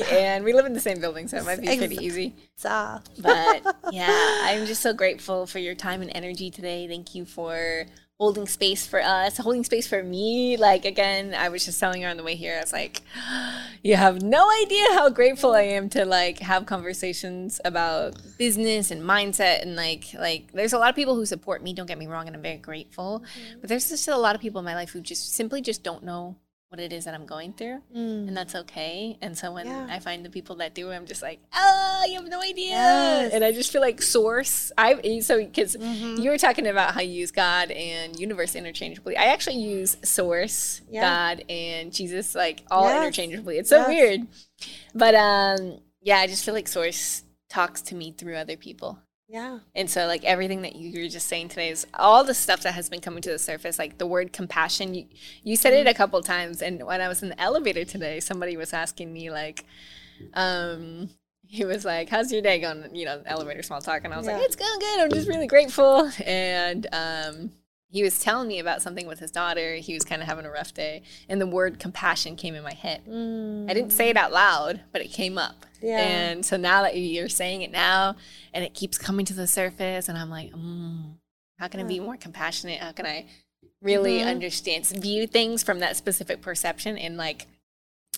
right? 0.00 0.12
and 0.12 0.44
we 0.44 0.52
live 0.52 0.66
in 0.66 0.74
the 0.74 0.80
same 0.80 1.00
building, 1.00 1.26
so 1.26 1.38
it 1.38 1.44
might 1.46 1.60
be 1.60 1.74
pretty 1.76 1.96
easy. 2.04 2.34
But 3.18 3.62
yeah, 3.90 4.40
I'm 4.42 4.66
just 4.66 4.82
so 4.82 4.92
grateful 4.92 5.46
for 5.46 5.58
your 5.58 5.74
time 5.74 6.02
and 6.02 6.10
energy 6.14 6.50
today. 6.50 6.86
Thank 6.86 7.14
you 7.14 7.24
for 7.24 7.86
holding 8.18 8.48
space 8.48 8.84
for 8.84 9.00
us, 9.00 9.36
holding 9.38 9.62
space 9.62 9.86
for 9.86 10.02
me. 10.02 10.56
Like 10.56 10.84
again, 10.84 11.34
I 11.34 11.48
was 11.48 11.64
just 11.64 11.78
telling 11.78 12.02
her 12.02 12.08
on 12.08 12.16
the 12.16 12.24
way 12.24 12.34
here, 12.34 12.56
I 12.56 12.60
was 12.60 12.72
like, 12.72 13.02
you 13.82 13.94
have 13.96 14.22
no 14.22 14.50
idea 14.62 14.84
how 14.94 15.08
grateful 15.08 15.54
I 15.54 15.62
am 15.62 15.88
to 15.90 16.04
like 16.04 16.40
have 16.40 16.66
conversations 16.66 17.60
about 17.64 18.16
business 18.36 18.90
and 18.90 19.02
mindset 19.02 19.62
and 19.62 19.76
like 19.76 20.06
like 20.18 20.52
there's 20.52 20.72
a 20.72 20.78
lot 20.78 20.90
of 20.90 20.96
people 20.96 21.14
who 21.14 21.26
support 21.26 21.62
me, 21.62 21.72
don't 21.72 21.86
get 21.86 21.98
me 21.98 22.08
wrong, 22.08 22.26
and 22.26 22.34
I'm 22.34 22.42
very 22.42 22.56
grateful. 22.56 23.22
Mm. 23.22 23.60
But 23.60 23.68
there's 23.68 23.88
just 23.88 24.08
a 24.08 24.16
lot 24.16 24.34
of 24.34 24.40
people 24.40 24.58
in 24.58 24.64
my 24.64 24.74
life 24.74 24.90
who 24.90 25.00
just 25.00 25.34
simply 25.34 25.62
just 25.62 25.82
don't 25.82 26.02
know 26.02 26.36
what 26.68 26.80
it 26.80 26.92
is 26.92 27.06
that 27.06 27.14
I'm 27.14 27.24
going 27.24 27.54
through 27.54 27.80
mm, 27.94 28.28
and 28.28 28.36
that's 28.36 28.54
okay. 28.54 29.16
And 29.22 29.36
so 29.36 29.52
when 29.52 29.66
Yeah. 29.66 29.86
I 29.88 30.00
find 30.00 30.22
the 30.24 30.28
people 30.30 30.56
that 30.56 30.74
do, 30.74 30.90
I'm 30.92 31.06
just 31.06 31.22
like, 31.22 31.40
oh, 31.54 32.04
you 32.08 32.16
have 32.20 32.28
no 32.28 32.40
idea. 32.42 32.70
Yes. 32.72 33.32
And 33.32 33.42
I 33.42 33.52
just 33.52 33.72
feel 33.72 33.80
like 33.80 34.02
source. 34.02 34.70
I 34.76 35.20
so 35.20 35.38
because 35.42 35.76
Mhm. 35.76 36.22
you 36.22 36.30
were 36.30 36.36
talking 36.38 36.66
about 36.66 36.92
how 36.94 37.00
you 37.00 37.12
use 37.12 37.30
God 37.30 37.70
and 37.70 38.18
universe 38.20 38.54
interchangeably. 38.54 39.16
I 39.16 39.24
actually 39.26 39.56
use 39.56 39.96
source, 40.04 40.82
Yeah. 40.90 41.00
God, 41.00 41.44
and 41.48 41.90
Jesus 41.92 42.34
like 42.34 42.62
all 42.70 42.88
Yes. 42.88 42.96
interchangeably. 43.02 43.56
It's 43.58 43.70
so 43.70 43.78
Yes. 43.78 43.88
weird, 43.88 44.26
but 44.94 45.14
um, 45.14 45.80
yeah, 46.02 46.18
I 46.18 46.26
just 46.26 46.44
feel 46.44 46.54
like 46.54 46.68
source 46.68 47.22
talks 47.48 47.80
to 47.82 47.94
me 47.94 48.12
through 48.12 48.36
other 48.36 48.58
people. 48.58 48.98
Yeah. 49.28 49.58
And 49.74 49.90
so, 49.90 50.06
like 50.06 50.24
everything 50.24 50.62
that 50.62 50.74
you 50.74 51.02
were 51.02 51.08
just 51.08 51.26
saying 51.26 51.50
today 51.50 51.68
is 51.68 51.86
all 51.94 52.24
the 52.24 52.34
stuff 52.34 52.62
that 52.62 52.72
has 52.72 52.88
been 52.88 53.00
coming 53.00 53.20
to 53.22 53.30
the 53.30 53.38
surface. 53.38 53.78
Like 53.78 53.98
the 53.98 54.06
word 54.06 54.32
compassion, 54.32 54.94
you, 54.94 55.06
you 55.44 55.54
said 55.54 55.74
it 55.74 55.86
a 55.86 55.92
couple 55.92 56.20
times. 56.22 56.62
And 56.62 56.82
when 56.84 57.02
I 57.02 57.08
was 57.08 57.22
in 57.22 57.28
the 57.28 57.40
elevator 57.40 57.84
today, 57.84 58.20
somebody 58.20 58.56
was 58.56 58.72
asking 58.72 59.12
me 59.12 59.30
like, 59.30 59.66
um, 60.32 61.10
he 61.46 61.64
was 61.66 61.84
like, 61.84 62.08
"How's 62.08 62.32
your 62.32 62.40
day 62.40 62.58
going?" 62.58 62.94
You 62.94 63.04
know, 63.04 63.22
elevator 63.26 63.62
small 63.62 63.82
talk, 63.82 64.02
and 64.04 64.14
I 64.14 64.16
was 64.16 64.26
like, 64.26 64.40
"It's 64.42 64.56
going 64.56 64.78
good. 64.80 65.00
I'm 65.00 65.10
just 65.10 65.28
really 65.28 65.46
grateful." 65.46 66.10
And 66.24 66.86
um, 66.92 67.50
he 67.90 68.02
was 68.02 68.20
telling 68.20 68.48
me 68.48 68.58
about 68.58 68.82
something 68.82 69.06
with 69.06 69.18
his 69.18 69.30
daughter. 69.30 69.76
He 69.76 69.94
was 69.94 70.04
kind 70.04 70.20
of 70.20 70.28
having 70.28 70.44
a 70.44 70.50
rough 70.50 70.74
day, 70.74 71.02
and 71.28 71.40
the 71.40 71.46
word 71.46 71.78
compassion 71.78 72.36
came 72.36 72.54
in 72.54 72.62
my 72.62 72.74
head. 72.74 73.02
Mm, 73.06 73.70
I 73.70 73.74
didn't 73.74 73.92
say 73.92 74.10
it 74.10 74.16
out 74.16 74.32
loud, 74.32 74.82
but 74.92 75.00
it 75.00 75.08
came 75.08 75.38
up. 75.38 75.66
Yeah. 75.80 75.98
And 76.00 76.44
so 76.44 76.56
now 76.56 76.82
that 76.82 76.96
you're 76.96 77.28
saying 77.28 77.62
it 77.62 77.70
now 77.70 78.16
and 78.52 78.64
it 78.64 78.74
keeps 78.74 78.98
coming 78.98 79.24
to 79.26 79.34
the 79.34 79.46
surface, 79.46 80.08
and 80.08 80.16
I'm 80.18 80.30
like, 80.30 80.52
mm, 80.52 81.12
how 81.58 81.68
can 81.68 81.80
I 81.80 81.84
be 81.84 82.00
more 82.00 82.16
compassionate? 82.16 82.80
How 82.80 82.92
can 82.92 83.06
I 83.06 83.26
really 83.82 84.18
Mhm. 84.20 84.26
understand, 84.28 84.86
view 84.86 85.26
things 85.26 85.62
from 85.62 85.78
that 85.80 85.96
specific 85.96 86.40
perception? 86.40 86.98
And 86.98 87.16
like, 87.16 87.46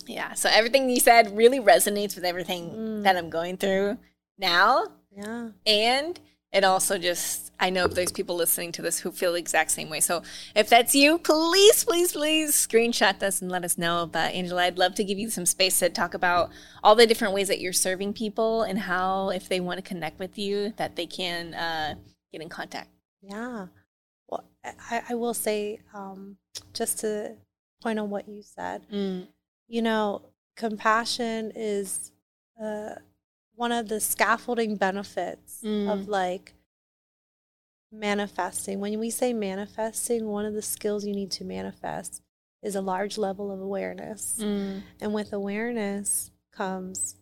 yeah, 0.07 0.33
so 0.35 0.49
everything 0.51 0.89
you 0.91 1.01
said 1.01 1.37
really 1.37 1.61
resonates 1.61 2.15
with 2.15 2.25
everything 2.25 2.71
Mm. 2.71 3.03
that 3.05 3.17
I'm 3.17 3.31
going 3.31 3.57
through 3.57 3.99
now. 4.39 4.87
yeah. 5.17 5.49
And 5.67 6.19
it 6.53 6.65
also 6.65 6.99
just, 6.99 7.53
I 7.61 7.71
know 7.71 7.87
there's 7.87 8.11
people 8.11 8.35
listening 8.35 8.73
to 8.73 8.83
this 8.83 8.99
who 8.99 9.13
feel 9.13 9.35
the 9.35 9.39
exact 9.39 9.71
same 9.71 9.89
way. 9.89 10.01
So 10.01 10.23
if 10.57 10.69
that's 10.69 10.95
you, 10.95 11.19
please, 11.19 11.85
please, 11.85 12.13
please 12.13 12.53
screenshot 12.53 13.21
this 13.21 13.41
and 13.41 13.51
let 13.51 13.65
us 13.65 13.79
know. 13.79 14.09
But 14.11 14.33
Angela, 14.33 14.65
I'd 14.65 14.79
love 14.79 14.95
to 14.97 15.05
give 15.05 15.19
you 15.19 15.31
some 15.31 15.47
space 15.47 15.79
to 15.79 15.89
talk 15.91 16.15
about 16.15 16.51
all 16.83 16.97
the 16.97 17.07
different 17.07 17.35
ways 17.35 17.49
that 17.49 17.61
you're 17.61 17.73
serving 17.73 18.15
people 18.15 18.63
and 18.63 18.79
how, 18.81 19.31
if 19.31 19.49
they 19.49 19.61
want 19.61 19.79
to 19.79 19.83
connect 19.89 20.19
with 20.19 20.39
you, 20.39 20.73
that 20.77 20.97
they 20.97 21.07
can 21.07 21.55
uh, 21.55 21.95
get 22.33 22.43
in 22.43 22.49
contact. 22.49 22.91
Yeah. 23.23 23.67
Well, 24.29 24.45
I, 24.65 25.03
I 25.11 25.15
will 25.15 25.35
say, 25.35 25.81
um, 25.95 26.37
just 26.75 26.99
to 27.01 27.37
point 27.81 27.99
on 27.99 28.11
what 28.11 28.29
you 28.29 28.43
said, 28.43 28.83
you 29.69 29.83
know, 29.83 30.23
compassion 30.57 31.53
is 31.55 32.11
uh, 32.61 32.97
one 33.61 33.73
of 33.73 33.89
the 33.89 34.01
scaffolding 34.01 34.75
benefits 34.77 35.61
Mm. 35.63 35.93
of 35.93 36.09
like 36.09 36.55
manifesting. 37.93 38.81
When 38.81 38.99
we 38.99 39.11
say 39.11 39.35
manifesting, 39.35 40.27
one 40.29 40.47
of 40.47 40.55
the 40.55 40.63
skills 40.63 41.05
you 41.05 41.13
need 41.15 41.31
to 41.33 41.45
manifest 41.45 42.23
is 42.63 42.75
a 42.75 42.81
large 42.81 43.19
level 43.19 43.51
of 43.53 43.61
awareness. 43.61 44.39
Mm. 44.41 44.83
And 45.01 45.13
with 45.13 45.33
awareness 45.35 46.31
comes, 46.53 47.17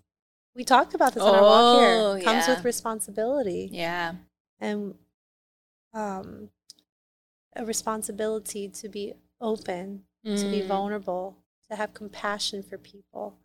we 0.54 0.62
talked 0.64 0.94
about 0.94 1.12
this 1.14 1.24
on 1.24 1.34
our 1.34 1.42
walk 1.42 1.64
Oh, 1.74 2.14
here, 2.14 2.24
comes 2.24 2.46
yeah. 2.46 2.54
with 2.54 2.64
responsibility 2.64 3.68
Yeah. 3.72 4.14
and 4.60 4.94
um, 5.92 6.50
a 7.56 7.64
responsibility 7.64 8.68
to 8.68 8.88
be 8.88 9.14
open, 9.40 10.04
to 10.24 10.48
be 10.48 10.60
Mm. 10.62 10.66
vulnerable, 10.68 11.36
to 11.68 11.74
have 11.76 11.94
compassion 11.94 12.62
for 12.62 12.78
people. 12.78 13.36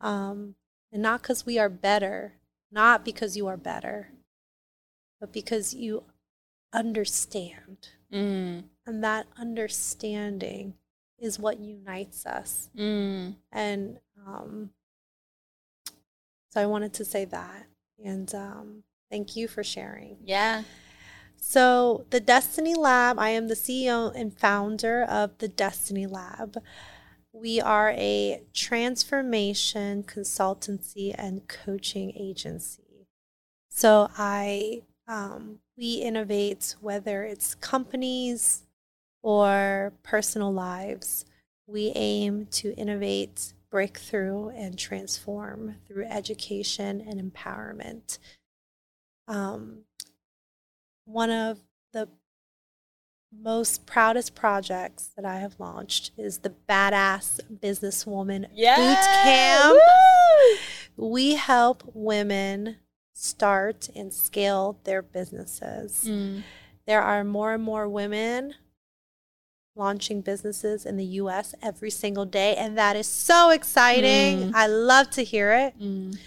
Um, 0.00 0.56
and 0.96 1.02
not 1.02 1.20
because 1.20 1.44
we 1.44 1.58
are 1.58 1.68
better, 1.68 2.36
not 2.72 3.04
because 3.04 3.36
you 3.36 3.46
are 3.48 3.58
better, 3.58 4.12
but 5.20 5.30
because 5.30 5.74
you 5.74 6.04
understand. 6.72 7.90
Mm. 8.10 8.64
And 8.86 9.04
that 9.04 9.26
understanding 9.38 10.72
is 11.18 11.38
what 11.38 11.60
unites 11.60 12.24
us. 12.24 12.70
Mm. 12.74 13.34
And 13.52 13.98
um, 14.26 14.70
so 16.48 16.62
I 16.62 16.64
wanted 16.64 16.94
to 16.94 17.04
say 17.04 17.26
that. 17.26 17.66
And 18.02 18.34
um, 18.34 18.82
thank 19.10 19.36
you 19.36 19.48
for 19.48 19.62
sharing. 19.62 20.16
Yeah. 20.24 20.62
So, 21.38 22.06
the 22.08 22.20
Destiny 22.20 22.74
Lab, 22.74 23.18
I 23.18 23.28
am 23.28 23.48
the 23.48 23.54
CEO 23.54 24.10
and 24.18 24.32
founder 24.32 25.02
of 25.02 25.36
the 25.36 25.48
Destiny 25.48 26.06
Lab. 26.06 26.56
We 27.36 27.60
are 27.60 27.90
a 27.90 28.40
transformation 28.54 30.04
consultancy 30.04 31.14
and 31.18 31.46
coaching 31.46 32.14
agency. 32.16 33.08
So, 33.68 34.08
I 34.16 34.84
um, 35.06 35.58
we 35.76 35.96
innovate 35.96 36.76
whether 36.80 37.24
it's 37.24 37.54
companies 37.54 38.62
or 39.22 39.92
personal 40.02 40.50
lives. 40.50 41.26
We 41.66 41.92
aim 41.94 42.46
to 42.52 42.72
innovate, 42.74 43.52
break 43.70 43.98
through, 43.98 44.48
and 44.56 44.78
transform 44.78 45.74
through 45.86 46.06
education 46.06 47.04
and 47.06 47.20
empowerment. 47.20 48.18
Um, 49.28 49.80
one 51.04 51.30
of 51.30 51.58
the 51.92 52.08
most 53.32 53.86
proudest 53.86 54.34
projects 54.34 55.10
that 55.16 55.24
I 55.24 55.38
have 55.38 55.58
launched 55.58 56.12
is 56.16 56.38
the 56.38 56.54
Badass 56.68 57.40
Businesswoman 57.60 58.46
Yeah. 58.54 58.76
Boot 58.76 59.04
Camp. 59.22 59.80
Woo! 60.98 61.10
We 61.12 61.34
help 61.34 61.82
women 61.94 62.76
start 63.12 63.88
and 63.94 64.12
scale 64.12 64.78
their 64.84 65.02
businesses. 65.02 66.04
Mm. 66.06 66.42
There 66.86 67.02
are 67.02 67.24
more 67.24 67.54
and 67.54 67.62
more 67.62 67.88
women 67.88 68.54
launching 69.74 70.22
businesses 70.22 70.86
in 70.86 70.96
the 70.96 71.04
US 71.04 71.54
every 71.62 71.90
single 71.90 72.24
day, 72.24 72.54
and 72.56 72.78
that 72.78 72.96
is 72.96 73.06
so 73.06 73.50
exciting. 73.50 74.50
Mm. 74.50 74.54
I 74.54 74.66
love 74.66 75.10
to 75.10 75.22
hear 75.22 75.52
it. 75.52 75.78
Mm. 75.78 76.18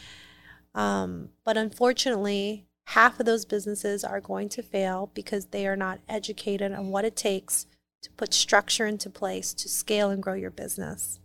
Um, 0.76 1.30
but 1.44 1.58
unfortunately, 1.58 2.68
half 2.94 3.20
of 3.20 3.26
those 3.26 3.46
businesses 3.46 4.04
are 4.04 4.22
going 4.22 4.50
to 4.50 4.62
fail 4.64 5.12
because 5.14 5.48
they 5.48 5.68
are 5.68 5.76
not 5.76 6.00
educated 6.08 6.72
on 6.72 6.90
what 6.90 7.06
it 7.06 7.16
takes 7.16 7.66
to 8.02 8.10
put 8.12 8.34
structure 8.34 8.86
into 8.88 9.10
place 9.10 9.54
to 9.54 9.68
scale 9.70 10.10
and 10.10 10.24
grow 10.24 10.34
your 10.34 10.50
business. 10.52 11.20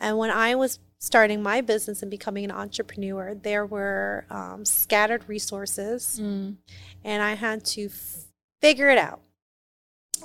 And 0.00 0.16
when 0.18 0.30
I 0.30 0.54
was 0.54 0.78
starting 0.98 1.42
my 1.42 1.60
business 1.60 2.00
and 2.02 2.10
becoming 2.10 2.44
an 2.44 2.50
entrepreneur, 2.52 3.34
there 3.34 3.66
were 3.66 4.24
um, 4.30 4.64
scattered 4.64 5.28
resources, 5.28 6.18
Mm. 6.20 6.56
and 7.04 7.22
I 7.22 7.34
had 7.34 7.64
to 7.66 7.86
f- 7.86 8.24
figure 8.60 8.88
it 8.88 8.98
out. 8.98 9.20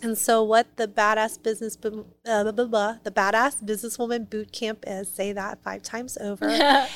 And 0.03 0.15
so, 0.15 0.43
what 0.43 0.67
the 0.77 0.87
badass 0.87 1.41
business, 1.41 1.75
bu- 1.75 2.05
uh, 2.25 2.43
blah, 2.43 2.51
blah, 2.51 2.65
blah, 2.65 2.97
the 3.03 3.09
badass 3.11 3.63
businesswoman 3.63 4.29
boot 4.29 4.51
camp 4.51 4.83
is, 4.85 5.09
say 5.11 5.31
that 5.33 5.63
five 5.63 5.81
times 5.81 6.17
over, 6.21 6.47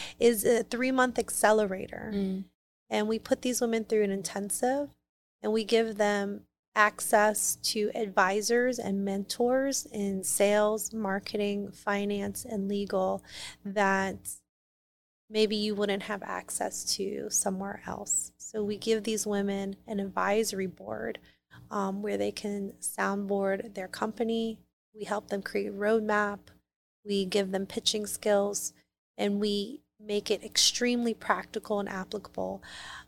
is 0.19 0.45
a 0.45 0.61
three 0.63 0.91
month 0.91 1.17
accelerator. 1.17 2.11
Mm. 2.13 2.43
And 2.91 3.07
we 3.07 3.17
put 3.17 3.41
these 3.41 3.61
women 3.61 3.85
through 3.85 4.03
an 4.03 4.11
intensive 4.11 4.89
and 5.41 5.51
we 5.51 5.63
give 5.63 5.97
them 5.97 6.41
access 6.75 7.55
to 7.63 7.89
advisors 7.95 8.77
and 8.77 9.03
mentors 9.03 9.87
in 9.91 10.23
sales, 10.23 10.93
marketing, 10.93 11.71
finance, 11.71 12.45
and 12.45 12.67
legal 12.67 13.23
that 13.65 14.17
maybe 15.29 15.55
you 15.55 15.73
wouldn't 15.73 16.03
have 16.03 16.21
access 16.23 16.83
to 16.95 17.29
somewhere 17.29 17.81
else. 17.87 18.33
So 18.37 18.63
we 18.63 18.77
give 18.77 19.03
these 19.03 19.25
women 19.25 19.77
an 19.87 19.99
advisory 20.01 20.67
board 20.67 21.19
um, 21.71 22.01
where 22.01 22.17
they 22.17 22.31
can 22.31 22.73
soundboard 22.81 23.73
their 23.73 23.87
company. 23.87 24.59
We 24.93 25.05
help 25.05 25.29
them 25.29 25.41
create 25.41 25.73
roadmap. 25.73 26.39
We 27.05 27.25
give 27.25 27.51
them 27.51 27.65
pitching 27.65 28.05
skills 28.05 28.73
and 29.17 29.39
we 29.39 29.81
make 30.05 30.31
it 30.31 30.43
extremely 30.43 31.13
practical 31.13 31.79
and 31.79 31.89
applicable. 31.89 32.61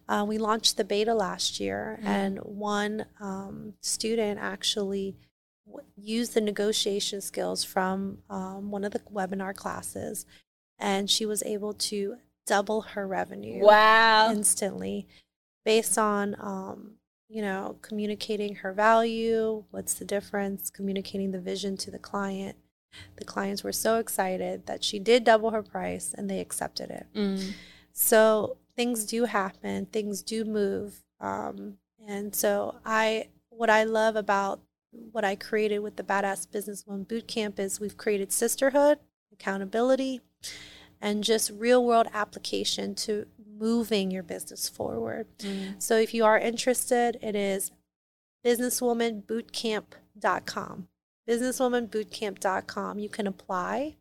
Uh, 0.08 0.26
we 0.28 0.38
launched 0.38 0.78
the 0.78 0.84
beta 0.84 1.14
last 1.14 1.60
year, 1.60 2.00
Mm. 2.02 2.08
and 2.08 2.38
one 2.40 3.06
um, 3.20 3.74
student 3.82 4.40
actually 4.40 5.16
w- 5.66 5.86
used 5.96 6.34
the 6.34 6.42
negotiation 6.42 7.22
skills 7.22 7.64
from 7.64 8.20
um, 8.30 8.70
one 8.72 8.84
of 8.84 8.92
the 8.92 9.00
webinar 9.00 9.56
classes, 9.56 10.26
and 10.78 11.10
she 11.10 11.26
was 11.26 11.42
able 11.44 11.74
to 11.74 12.18
double 12.46 12.82
her 12.82 13.08
revenue 13.08 13.64
Wow. 13.64 14.30
instantly 14.32 15.08
based 15.64 15.98
on 15.98 16.36
um, 16.40 16.96
you 17.30 17.42
know 17.42 17.78
communicating 17.82 18.56
her 18.56 18.74
value 18.74 19.64
what's 19.72 19.94
the 19.94 20.04
difference 20.04 20.70
communicating 20.70 21.32
the 21.32 21.40
vision 21.40 21.78
to 21.78 21.90
the 21.90 21.98
client 21.98 22.58
the 23.18 23.26
clients 23.26 23.64
were 23.64 23.72
so 23.72 23.98
excited 23.98 24.66
that 24.66 24.84
she 24.84 25.00
did 25.00 25.24
double 25.24 25.52
her 25.52 25.64
price 25.64 26.14
and 26.18 26.30
they 26.30 26.40
accepted 26.40 26.90
it 26.90 27.06
Mm. 27.16 27.54
so 27.92 28.58
things 28.76 29.06
do 29.06 29.26
happen 29.26 29.86
things 29.88 30.22
do 30.24 30.44
move 30.46 31.04
um, 31.20 31.78
and 32.08 32.36
so 32.36 32.76
i 32.86 33.28
what 33.50 33.70
i 33.70 33.84
love 33.84 34.16
about 34.16 34.62
what 35.12 35.24
i 35.24 35.36
created 35.36 35.80
with 35.80 35.96
the 35.96 36.04
badass 36.04 36.48
businesswoman 36.48 37.08
boot 37.08 37.28
camp 37.28 37.60
is 37.60 37.80
we've 37.80 37.98
created 37.98 38.32
sisterhood 38.32 38.98
accountability 39.32 40.22
and 41.02 41.24
just 41.24 41.52
real 41.52 41.84
world 41.86 42.08
application 42.14 42.96
to 42.96 43.26
moving 43.60 44.10
your 44.12 44.24
business 44.24 44.68
forward 44.70 45.28
Mm. 45.40 45.82
so 45.82 45.98
if 45.98 46.14
you 46.14 46.24
are 46.26 46.38
interested 46.40 47.18
it 47.22 47.36
is 47.36 47.72
businesswomanbootcamp.com 48.46 50.88
businesswomanbootcamp.com 51.28 53.00
you 53.00 53.10
can 53.10 53.28
apply 53.28 53.96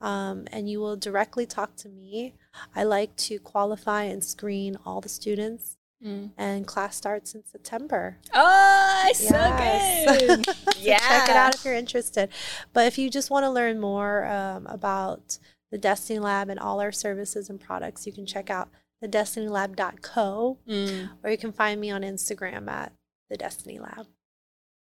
um, 0.00 0.46
and 0.52 0.68
you 0.70 0.80
will 0.80 0.96
directly 0.96 1.46
talk 1.46 1.76
to 1.76 1.88
me 1.88 2.34
i 2.74 2.82
like 2.82 3.14
to 3.16 3.38
qualify 3.38 4.04
and 4.04 4.24
screen 4.24 4.76
all 4.84 5.00
the 5.00 5.08
students 5.08 5.76
Mm. 6.02 6.30
and 6.38 6.66
class 6.66 6.96
starts 6.96 7.34
in 7.34 7.44
september 7.44 8.16
Oh, 8.32 9.10
so 9.12 9.34
Yes. 9.34 10.18
good. 10.28 10.46
So 10.56 10.72
yeah. 10.78 10.96
check 10.98 11.28
it 11.28 11.36
out 11.36 11.54
if 11.54 11.62
you're 11.62 11.74
interested 11.74 12.30
but 12.72 12.86
if 12.86 12.96
you 12.96 13.10
just 13.10 13.28
want 13.30 13.44
to 13.44 13.50
learn 13.50 13.78
more 13.78 14.24
um, 14.24 14.66
about 14.66 15.38
the 15.70 15.76
destiny 15.76 16.18
lab 16.18 16.48
and 16.48 16.58
all 16.58 16.80
our 16.80 16.90
services 16.90 17.50
and 17.50 17.60
products 17.60 18.06
you 18.06 18.14
can 18.14 18.24
check 18.24 18.48
out 18.48 18.70
the 19.02 19.08
destinylab.co 19.08 20.56
Mm. 20.66 21.10
or 21.22 21.30
you 21.30 21.36
can 21.36 21.52
find 21.52 21.78
me 21.78 21.90
on 21.90 22.00
instagram 22.00 22.66
at 22.70 22.94
the 23.28 23.36
destiny 23.36 23.78
lab 23.78 24.06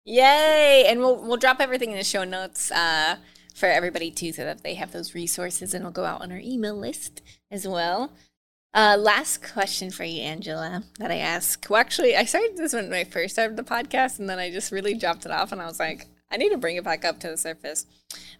Yay! 0.07 0.85
And 0.87 1.01
we'll 1.01 1.21
we'll 1.21 1.35
drop 1.35 1.59
everything 1.59 1.91
in 1.91 1.97
the 1.97 2.03
show 2.03 2.23
notes 2.23 2.71
uh, 2.71 3.17
for 3.53 3.65
everybody 3.65 4.09
too, 4.09 4.31
so 4.31 4.45
that 4.45 4.63
they 4.63 4.75
have 4.75 4.93
those 4.93 5.13
resources, 5.13 5.73
and 5.73 5.81
it'll 5.81 5.91
go 5.91 6.05
out 6.05 6.21
on 6.21 6.31
our 6.31 6.39
email 6.39 6.77
list 6.77 7.21
as 7.51 7.67
well. 7.67 8.13
Uh, 8.73 8.95
last 8.97 9.43
question 9.43 9.91
for 9.91 10.05
you, 10.05 10.21
Angela, 10.21 10.83
that 10.97 11.11
I 11.11 11.17
ask. 11.17 11.65
Well, 11.69 11.81
actually, 11.81 12.15
I 12.15 12.23
started 12.23 12.55
this 12.55 12.71
when 12.71 12.93
I 12.93 13.03
first 13.03 13.35
started 13.35 13.57
the 13.57 13.63
podcast, 13.63 14.17
and 14.17 14.29
then 14.29 14.39
I 14.39 14.49
just 14.49 14.71
really 14.71 14.93
dropped 14.93 15.25
it 15.25 15.31
off, 15.31 15.51
and 15.51 15.61
I 15.61 15.65
was 15.65 15.79
like, 15.79 16.07
I 16.31 16.37
need 16.37 16.51
to 16.51 16.57
bring 16.57 16.77
it 16.77 16.85
back 16.85 17.03
up 17.03 17.19
to 17.19 17.29
the 17.29 17.37
surface. 17.37 17.85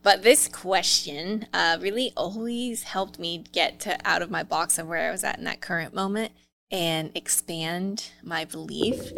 But 0.04 0.24
this 0.24 0.48
question 0.48 1.48
uh, 1.54 1.80
really 1.82 2.14
always 2.16 2.84
helped 2.84 3.20
me 3.20 3.44
get 3.52 3.82
to 3.82 3.98
out 4.08 4.22
of 4.22 4.32
my 4.32 4.44
box 4.44 4.78
of 4.78 4.88
where 4.88 5.10
I 5.10 5.12
was 5.12 5.26
at 5.26 5.38
in 5.38 5.44
that 5.44 5.60
current 5.60 5.94
moment 5.94 6.32
and 6.72 7.12
expand 7.14 8.12
my 8.24 8.46
belief. 8.46 9.12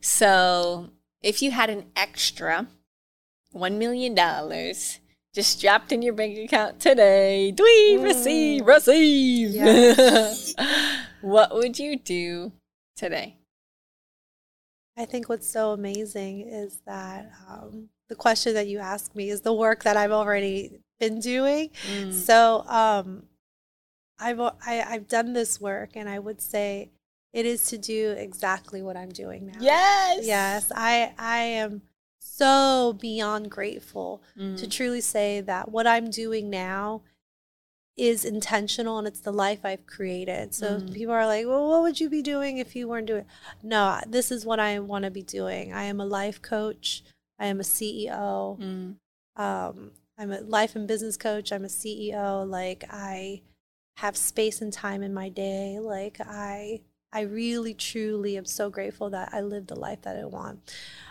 So, 0.00 0.90
if 1.24 1.40
you 1.40 1.50
had 1.50 1.70
an 1.70 1.86
extra 1.96 2.68
$1 3.54 3.78
million 3.78 4.14
just 5.34 5.60
dropped 5.60 5.90
in 5.90 6.02
your 6.02 6.12
bank 6.12 6.38
account 6.38 6.78
today, 6.78 7.52
dwee, 7.56 8.02
receive, 8.02 8.64
receive. 8.66 9.50
Yes. 9.50 10.54
what 11.22 11.52
would 11.54 11.78
you 11.78 11.98
do 11.98 12.52
today? 12.96 13.36
I 14.96 15.06
think 15.06 15.28
what's 15.28 15.48
so 15.48 15.72
amazing 15.72 16.42
is 16.42 16.80
that 16.86 17.32
um, 17.48 17.88
the 18.08 18.14
question 18.14 18.54
that 18.54 18.68
you 18.68 18.78
asked 18.78 19.16
me 19.16 19.30
is 19.30 19.40
the 19.40 19.52
work 19.52 19.82
that 19.82 19.96
I've 19.96 20.12
already 20.12 20.78
been 21.00 21.18
doing. 21.18 21.70
Mm. 21.90 22.12
So 22.12 22.64
um, 22.68 23.24
I've 24.20 24.38
al- 24.38 24.58
I, 24.64 24.82
I've 24.82 25.08
done 25.08 25.32
this 25.32 25.60
work, 25.60 25.96
and 25.96 26.08
I 26.08 26.20
would 26.20 26.40
say 26.40 26.90
it 27.34 27.44
is 27.44 27.66
to 27.66 27.76
do 27.78 28.12
exactly 28.12 28.80
what 28.80 28.96
I'm 28.96 29.10
doing 29.10 29.46
now. 29.46 29.58
Yes. 29.60 30.24
Yes, 30.26 30.72
I 30.74 31.12
I 31.18 31.38
am 31.62 31.82
so 32.18 32.96
beyond 33.00 33.50
grateful 33.50 34.22
Mm. 34.38 34.56
to 34.58 34.66
truly 34.66 35.00
say 35.02 35.40
that 35.42 35.70
what 35.70 35.86
I'm 35.86 36.08
doing 36.10 36.48
now 36.48 37.02
is 37.96 38.24
intentional 38.24 38.98
and 38.98 39.06
it's 39.06 39.20
the 39.20 39.32
life 39.32 39.64
I've 39.64 39.86
created. 39.86 40.52
So 40.54 40.80
Mm. 40.80 40.92
people 40.92 41.14
are 41.14 41.26
like, 41.26 41.46
"Well, 41.46 41.68
what 41.68 41.82
would 41.82 42.00
you 42.00 42.08
be 42.08 42.22
doing 42.22 42.58
if 42.58 42.74
you 42.74 42.88
weren't 42.88 43.06
doing?" 43.06 43.26
No, 43.62 44.00
this 44.06 44.32
is 44.32 44.44
what 44.44 44.58
I 44.58 44.78
want 44.80 45.04
to 45.04 45.10
be 45.10 45.22
doing. 45.22 45.72
I 45.72 45.84
am 45.84 46.00
a 46.00 46.06
life 46.06 46.40
coach. 46.42 47.04
I 47.38 47.46
am 47.46 47.60
a 47.60 47.64
CEO. 47.64 48.56
Mm. 48.60 48.96
Um, 49.36 49.92
I'm 50.18 50.30
a 50.32 50.40
life 50.40 50.74
and 50.76 50.86
business 50.88 51.16
coach. 51.16 51.52
I'm 51.52 51.64
a 51.64 51.68
CEO. 51.68 52.44
Like 52.44 52.84
I 52.90 53.42
have 53.98 54.16
space 54.16 54.60
and 54.60 54.72
time 54.72 55.02
in 55.02 55.14
my 55.14 55.28
day. 55.28 55.78
Like 55.80 56.18
I 56.20 56.80
I 57.14 57.20
really 57.22 57.72
truly 57.74 58.36
am 58.36 58.44
so 58.44 58.68
grateful 58.70 59.08
that 59.10 59.30
I 59.32 59.40
live 59.40 59.68
the 59.68 59.76
life 59.78 60.02
that 60.02 60.16
I 60.16 60.24
want. 60.24 60.58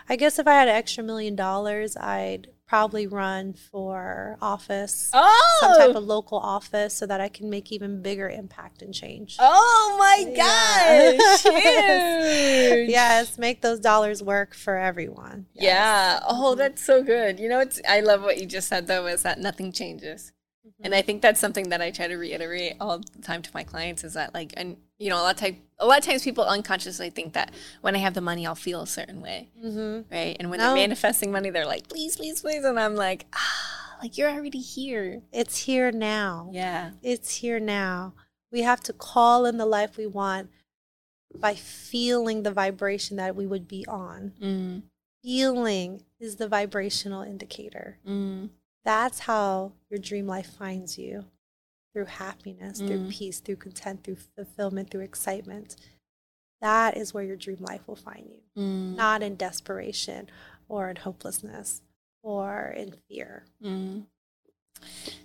I 0.08 0.16
guess 0.16 0.38
if 0.38 0.46
I 0.46 0.52
had 0.52 0.68
an 0.68 0.74
extra 0.74 1.02
million 1.02 1.34
dollars, 1.34 1.96
I'd 1.96 2.48
probably 2.66 3.06
run 3.06 3.54
for 3.54 4.36
office, 4.42 5.10
Oh, 5.14 5.58
some 5.60 5.72
type 5.78 5.96
of 5.96 6.04
local 6.04 6.38
office 6.38 6.92
so 6.94 7.06
that 7.06 7.20
I 7.22 7.28
can 7.28 7.48
make 7.48 7.72
even 7.72 8.02
bigger 8.02 8.28
impact 8.28 8.82
and 8.82 8.92
change. 8.92 9.36
oh 9.38 9.96
my 9.98 10.24
gosh. 10.36 11.42
Huge. 12.74 12.90
Yes, 12.90 13.38
make 13.38 13.62
those 13.62 13.80
dollars 13.80 14.22
work 14.22 14.54
for 14.54 14.76
everyone. 14.76 15.46
Yes. 15.54 15.64
Yeah. 15.64 16.20
Oh, 16.28 16.52
Mhm. 16.54 16.58
that's 16.58 16.84
so 16.84 17.02
good. 17.02 17.38
You 17.40 17.48
know, 17.48 17.60
it's 17.60 17.80
I 17.88 18.00
love 18.00 18.22
what 18.22 18.38
you 18.38 18.46
just 18.46 18.68
said 18.68 18.86
though, 18.86 19.06
is 19.06 19.22
that 19.22 19.38
nothing 19.38 19.72
changes. 19.72 20.32
And 20.80 20.94
I 20.94 21.02
think 21.02 21.22
that's 21.22 21.40
something 21.40 21.68
that 21.70 21.80
I 21.80 21.90
try 21.90 22.08
to 22.08 22.16
reiterate 22.16 22.74
all 22.80 22.98
the 22.98 23.22
time 23.22 23.42
to 23.42 23.50
my 23.54 23.64
clients 23.64 24.02
is 24.04 24.14
that 24.14 24.32
like 24.34 24.52
and 24.56 24.76
you 24.98 25.10
know, 25.10 25.16
a 25.16 25.22
lot 25.22 25.34
of 25.34 25.40
time 25.40 25.58
a 25.78 25.86
lot 25.86 25.98
of 25.98 26.04
times 26.04 26.22
people 26.22 26.44
unconsciously 26.44 27.10
think 27.10 27.32
that 27.34 27.52
when 27.80 27.94
I 27.94 27.98
have 27.98 28.14
the 28.14 28.20
money 28.20 28.46
I'll 28.46 28.54
feel 28.54 28.82
a 28.82 28.86
certain 28.86 29.20
way. 29.20 29.48
Mhm. 29.62 30.04
Right. 30.10 30.36
And 30.38 30.50
when 30.50 30.58
No. 30.60 30.66
they're 30.68 30.74
manifesting 30.76 31.30
money, 31.32 31.50
they're 31.50 31.66
like, 31.66 31.88
please, 31.88 32.16
please, 32.16 32.40
please. 32.40 32.64
And 32.64 32.78
I'm 32.78 32.94
like, 32.96 33.26
ah, 33.34 33.96
like 34.02 34.16
you're 34.18 34.30
already 34.30 34.60
here. 34.60 35.22
It's 35.32 35.58
here 35.58 35.90
now. 35.92 36.48
Yeah. 36.52 36.92
It's 37.02 37.36
here 37.36 37.60
now. 37.60 38.14
We 38.50 38.62
have 38.62 38.80
to 38.82 38.92
call 38.92 39.46
in 39.46 39.58
the 39.58 39.66
life 39.66 39.96
we 39.96 40.06
want 40.06 40.50
by 41.34 41.54
feeling 41.56 42.42
the 42.44 42.52
vibration 42.52 43.16
that 43.16 43.34
we 43.34 43.46
would 43.46 43.66
be 43.68 43.84
on. 43.86 44.32
Mm. 44.40 44.82
feeling 45.22 46.04
is 46.20 46.36
the 46.36 46.46
vibrational 46.46 47.22
indicator. 47.22 47.98
Mm. 48.06 48.50
That's 48.84 49.20
how 49.20 49.72
your 49.90 49.98
dream 49.98 50.26
life 50.26 50.46
finds 50.46 50.98
you 50.98 51.24
through 51.92 52.06
happiness, 52.06 52.80
mm. 52.80 52.86
through 52.86 53.10
peace, 53.10 53.40
through 53.40 53.56
content, 53.56 54.04
through 54.04 54.18
fulfillment, 54.36 54.90
through 54.90 55.02
excitement. 55.02 55.76
That 56.60 56.96
is 56.96 57.14
where 57.14 57.24
your 57.24 57.36
dream 57.36 57.58
life 57.60 57.82
will 57.86 57.96
find 57.96 58.28
you, 58.28 58.62
mm. 58.62 58.96
not 58.96 59.22
in 59.22 59.36
desperation 59.36 60.28
or 60.68 60.90
in 60.90 60.96
hopelessness 60.96 61.82
or 62.22 62.74
in 62.76 62.94
fear. 63.08 63.44
Mm. 63.62 64.04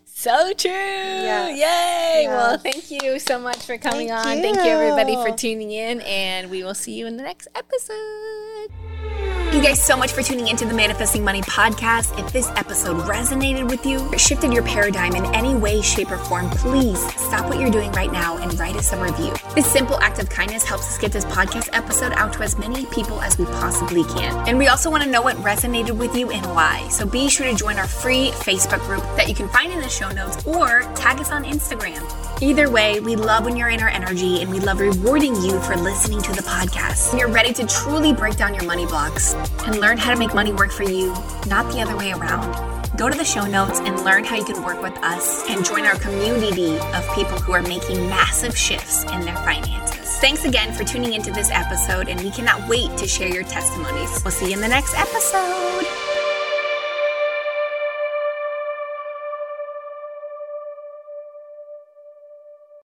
So 0.05 0.53
true. 0.53 0.69
Yes. 0.69 1.49
Yay. 1.51 2.23
Yes. 2.23 2.27
Well, 2.27 2.57
thank 2.57 2.91
you 2.91 3.19
so 3.19 3.39
much 3.39 3.59
for 3.65 3.77
coming 3.77 4.09
thank 4.09 4.25
on. 4.25 4.37
You. 4.37 4.43
Thank 4.43 4.57
you, 4.57 4.63
everybody, 4.63 5.15
for 5.15 5.35
tuning 5.35 5.71
in, 5.71 6.01
and 6.01 6.49
we 6.51 6.63
will 6.63 6.75
see 6.75 6.93
you 6.93 7.07
in 7.07 7.15
the 7.17 7.23
next 7.23 7.47
episode. 7.55 9.08
You 9.51 9.63
guys 9.63 9.83
so 9.83 9.97
much 9.97 10.11
for 10.13 10.21
tuning 10.21 10.47
into 10.47 10.65
the 10.65 10.75
Manifesting 10.75 11.23
Money 11.23 11.41
podcast. 11.41 12.17
If 12.23 12.31
this 12.31 12.47
episode 12.49 12.97
resonated 13.07 13.67
with 13.67 13.83
you, 13.83 13.97
or 13.99 14.17
shifted 14.19 14.53
your 14.53 14.61
paradigm 14.61 15.15
in 15.15 15.25
any 15.33 15.55
way, 15.55 15.81
shape, 15.81 16.11
or 16.11 16.17
form, 16.17 16.51
please 16.51 16.99
stop 17.19 17.49
what 17.49 17.59
you're 17.59 17.71
doing 17.71 17.91
right 17.93 18.11
now 18.11 18.37
and 18.37 18.57
write 18.59 18.75
us 18.75 18.93
a 18.93 19.03
review. 19.03 19.33
This 19.55 19.65
simple 19.65 19.99
act 20.01 20.19
of 20.19 20.29
kindness 20.29 20.63
helps 20.63 20.87
us 20.87 20.99
get 20.99 21.11
this 21.11 21.25
podcast 21.25 21.67
episode 21.73 22.13
out 22.13 22.31
to 22.33 22.43
as 22.43 22.59
many 22.59 22.85
people 22.85 23.19
as 23.21 23.39
we 23.39 23.45
possibly 23.45 24.03
can. 24.03 24.47
And 24.47 24.59
we 24.59 24.67
also 24.67 24.91
want 24.91 25.03
to 25.03 25.09
know 25.09 25.23
what 25.23 25.35
resonated 25.37 25.97
with 25.97 26.15
you 26.15 26.29
and 26.29 26.45
why. 26.53 26.87
So 26.89 27.07
be 27.07 27.27
sure 27.27 27.47
to 27.47 27.55
join 27.55 27.77
our 27.77 27.87
free 27.87 28.29
Facebook 28.31 28.81
group 28.81 29.01
that 29.17 29.27
you 29.27 29.33
can 29.33 29.49
find 29.49 29.73
in 29.73 29.81
the 29.81 29.89
show 29.89 30.11
notes 30.11 30.45
or 30.45 30.83
tag 30.93 31.19
us 31.19 31.31
on 31.31 31.43
Instagram. 31.43 31.99
Either 32.41 32.69
way, 32.69 33.01
we 33.01 33.17
love 33.17 33.43
when 33.43 33.57
you're 33.57 33.69
in 33.69 33.81
our 33.81 33.89
energy 33.89 34.41
and 34.41 34.49
we 34.49 34.59
love 34.61 34.79
rewarding 34.79 35.35
you 35.41 35.59
for 35.61 35.75
listening 35.75 36.21
to 36.21 36.31
the 36.31 36.41
podcast. 36.43 37.09
When 37.09 37.19
you're 37.19 37.31
ready 37.31 37.51
to 37.53 37.65
truly 37.65 38.13
break 38.13 38.37
down 38.37 38.53
your 38.53 38.63
money 38.63 38.85
blocks 38.85 39.35
and 39.65 39.79
learn 39.79 39.97
how 39.97 40.13
to 40.13 40.19
make 40.19 40.33
money 40.33 40.53
work 40.53 40.71
for 40.71 40.83
you, 40.83 41.13
not 41.47 41.71
the 41.71 41.81
other 41.81 41.95
way 41.95 42.11
around. 42.11 42.79
Go 42.97 43.09
to 43.09 43.17
the 43.17 43.23
show 43.23 43.45
notes 43.45 43.79
and 43.79 44.03
learn 44.03 44.23
how 44.23 44.35
you 44.35 44.43
can 44.43 44.63
work 44.63 44.81
with 44.81 44.97
us 44.97 45.49
and 45.49 45.63
join 45.63 45.85
our 45.85 45.95
community 45.95 46.77
of 46.77 47.15
people 47.15 47.37
who 47.39 47.53
are 47.53 47.61
making 47.61 48.09
massive 48.09 48.57
shifts 48.57 49.03
in 49.03 49.21
their 49.21 49.37
finances. 49.37 50.17
Thanks 50.17 50.43
again 50.43 50.73
for 50.73 50.83
tuning 50.83 51.13
into 51.13 51.31
this 51.31 51.49
episode, 51.51 52.09
and 52.09 52.19
we 52.21 52.31
cannot 52.31 52.67
wait 52.67 52.97
to 52.97 53.07
share 53.07 53.29
your 53.29 53.43
testimonies. 53.43 54.21
We'll 54.23 54.31
see 54.31 54.47
you 54.47 54.53
in 54.53 54.61
the 54.61 54.67
next 54.67 54.93
episode. 54.95 56.08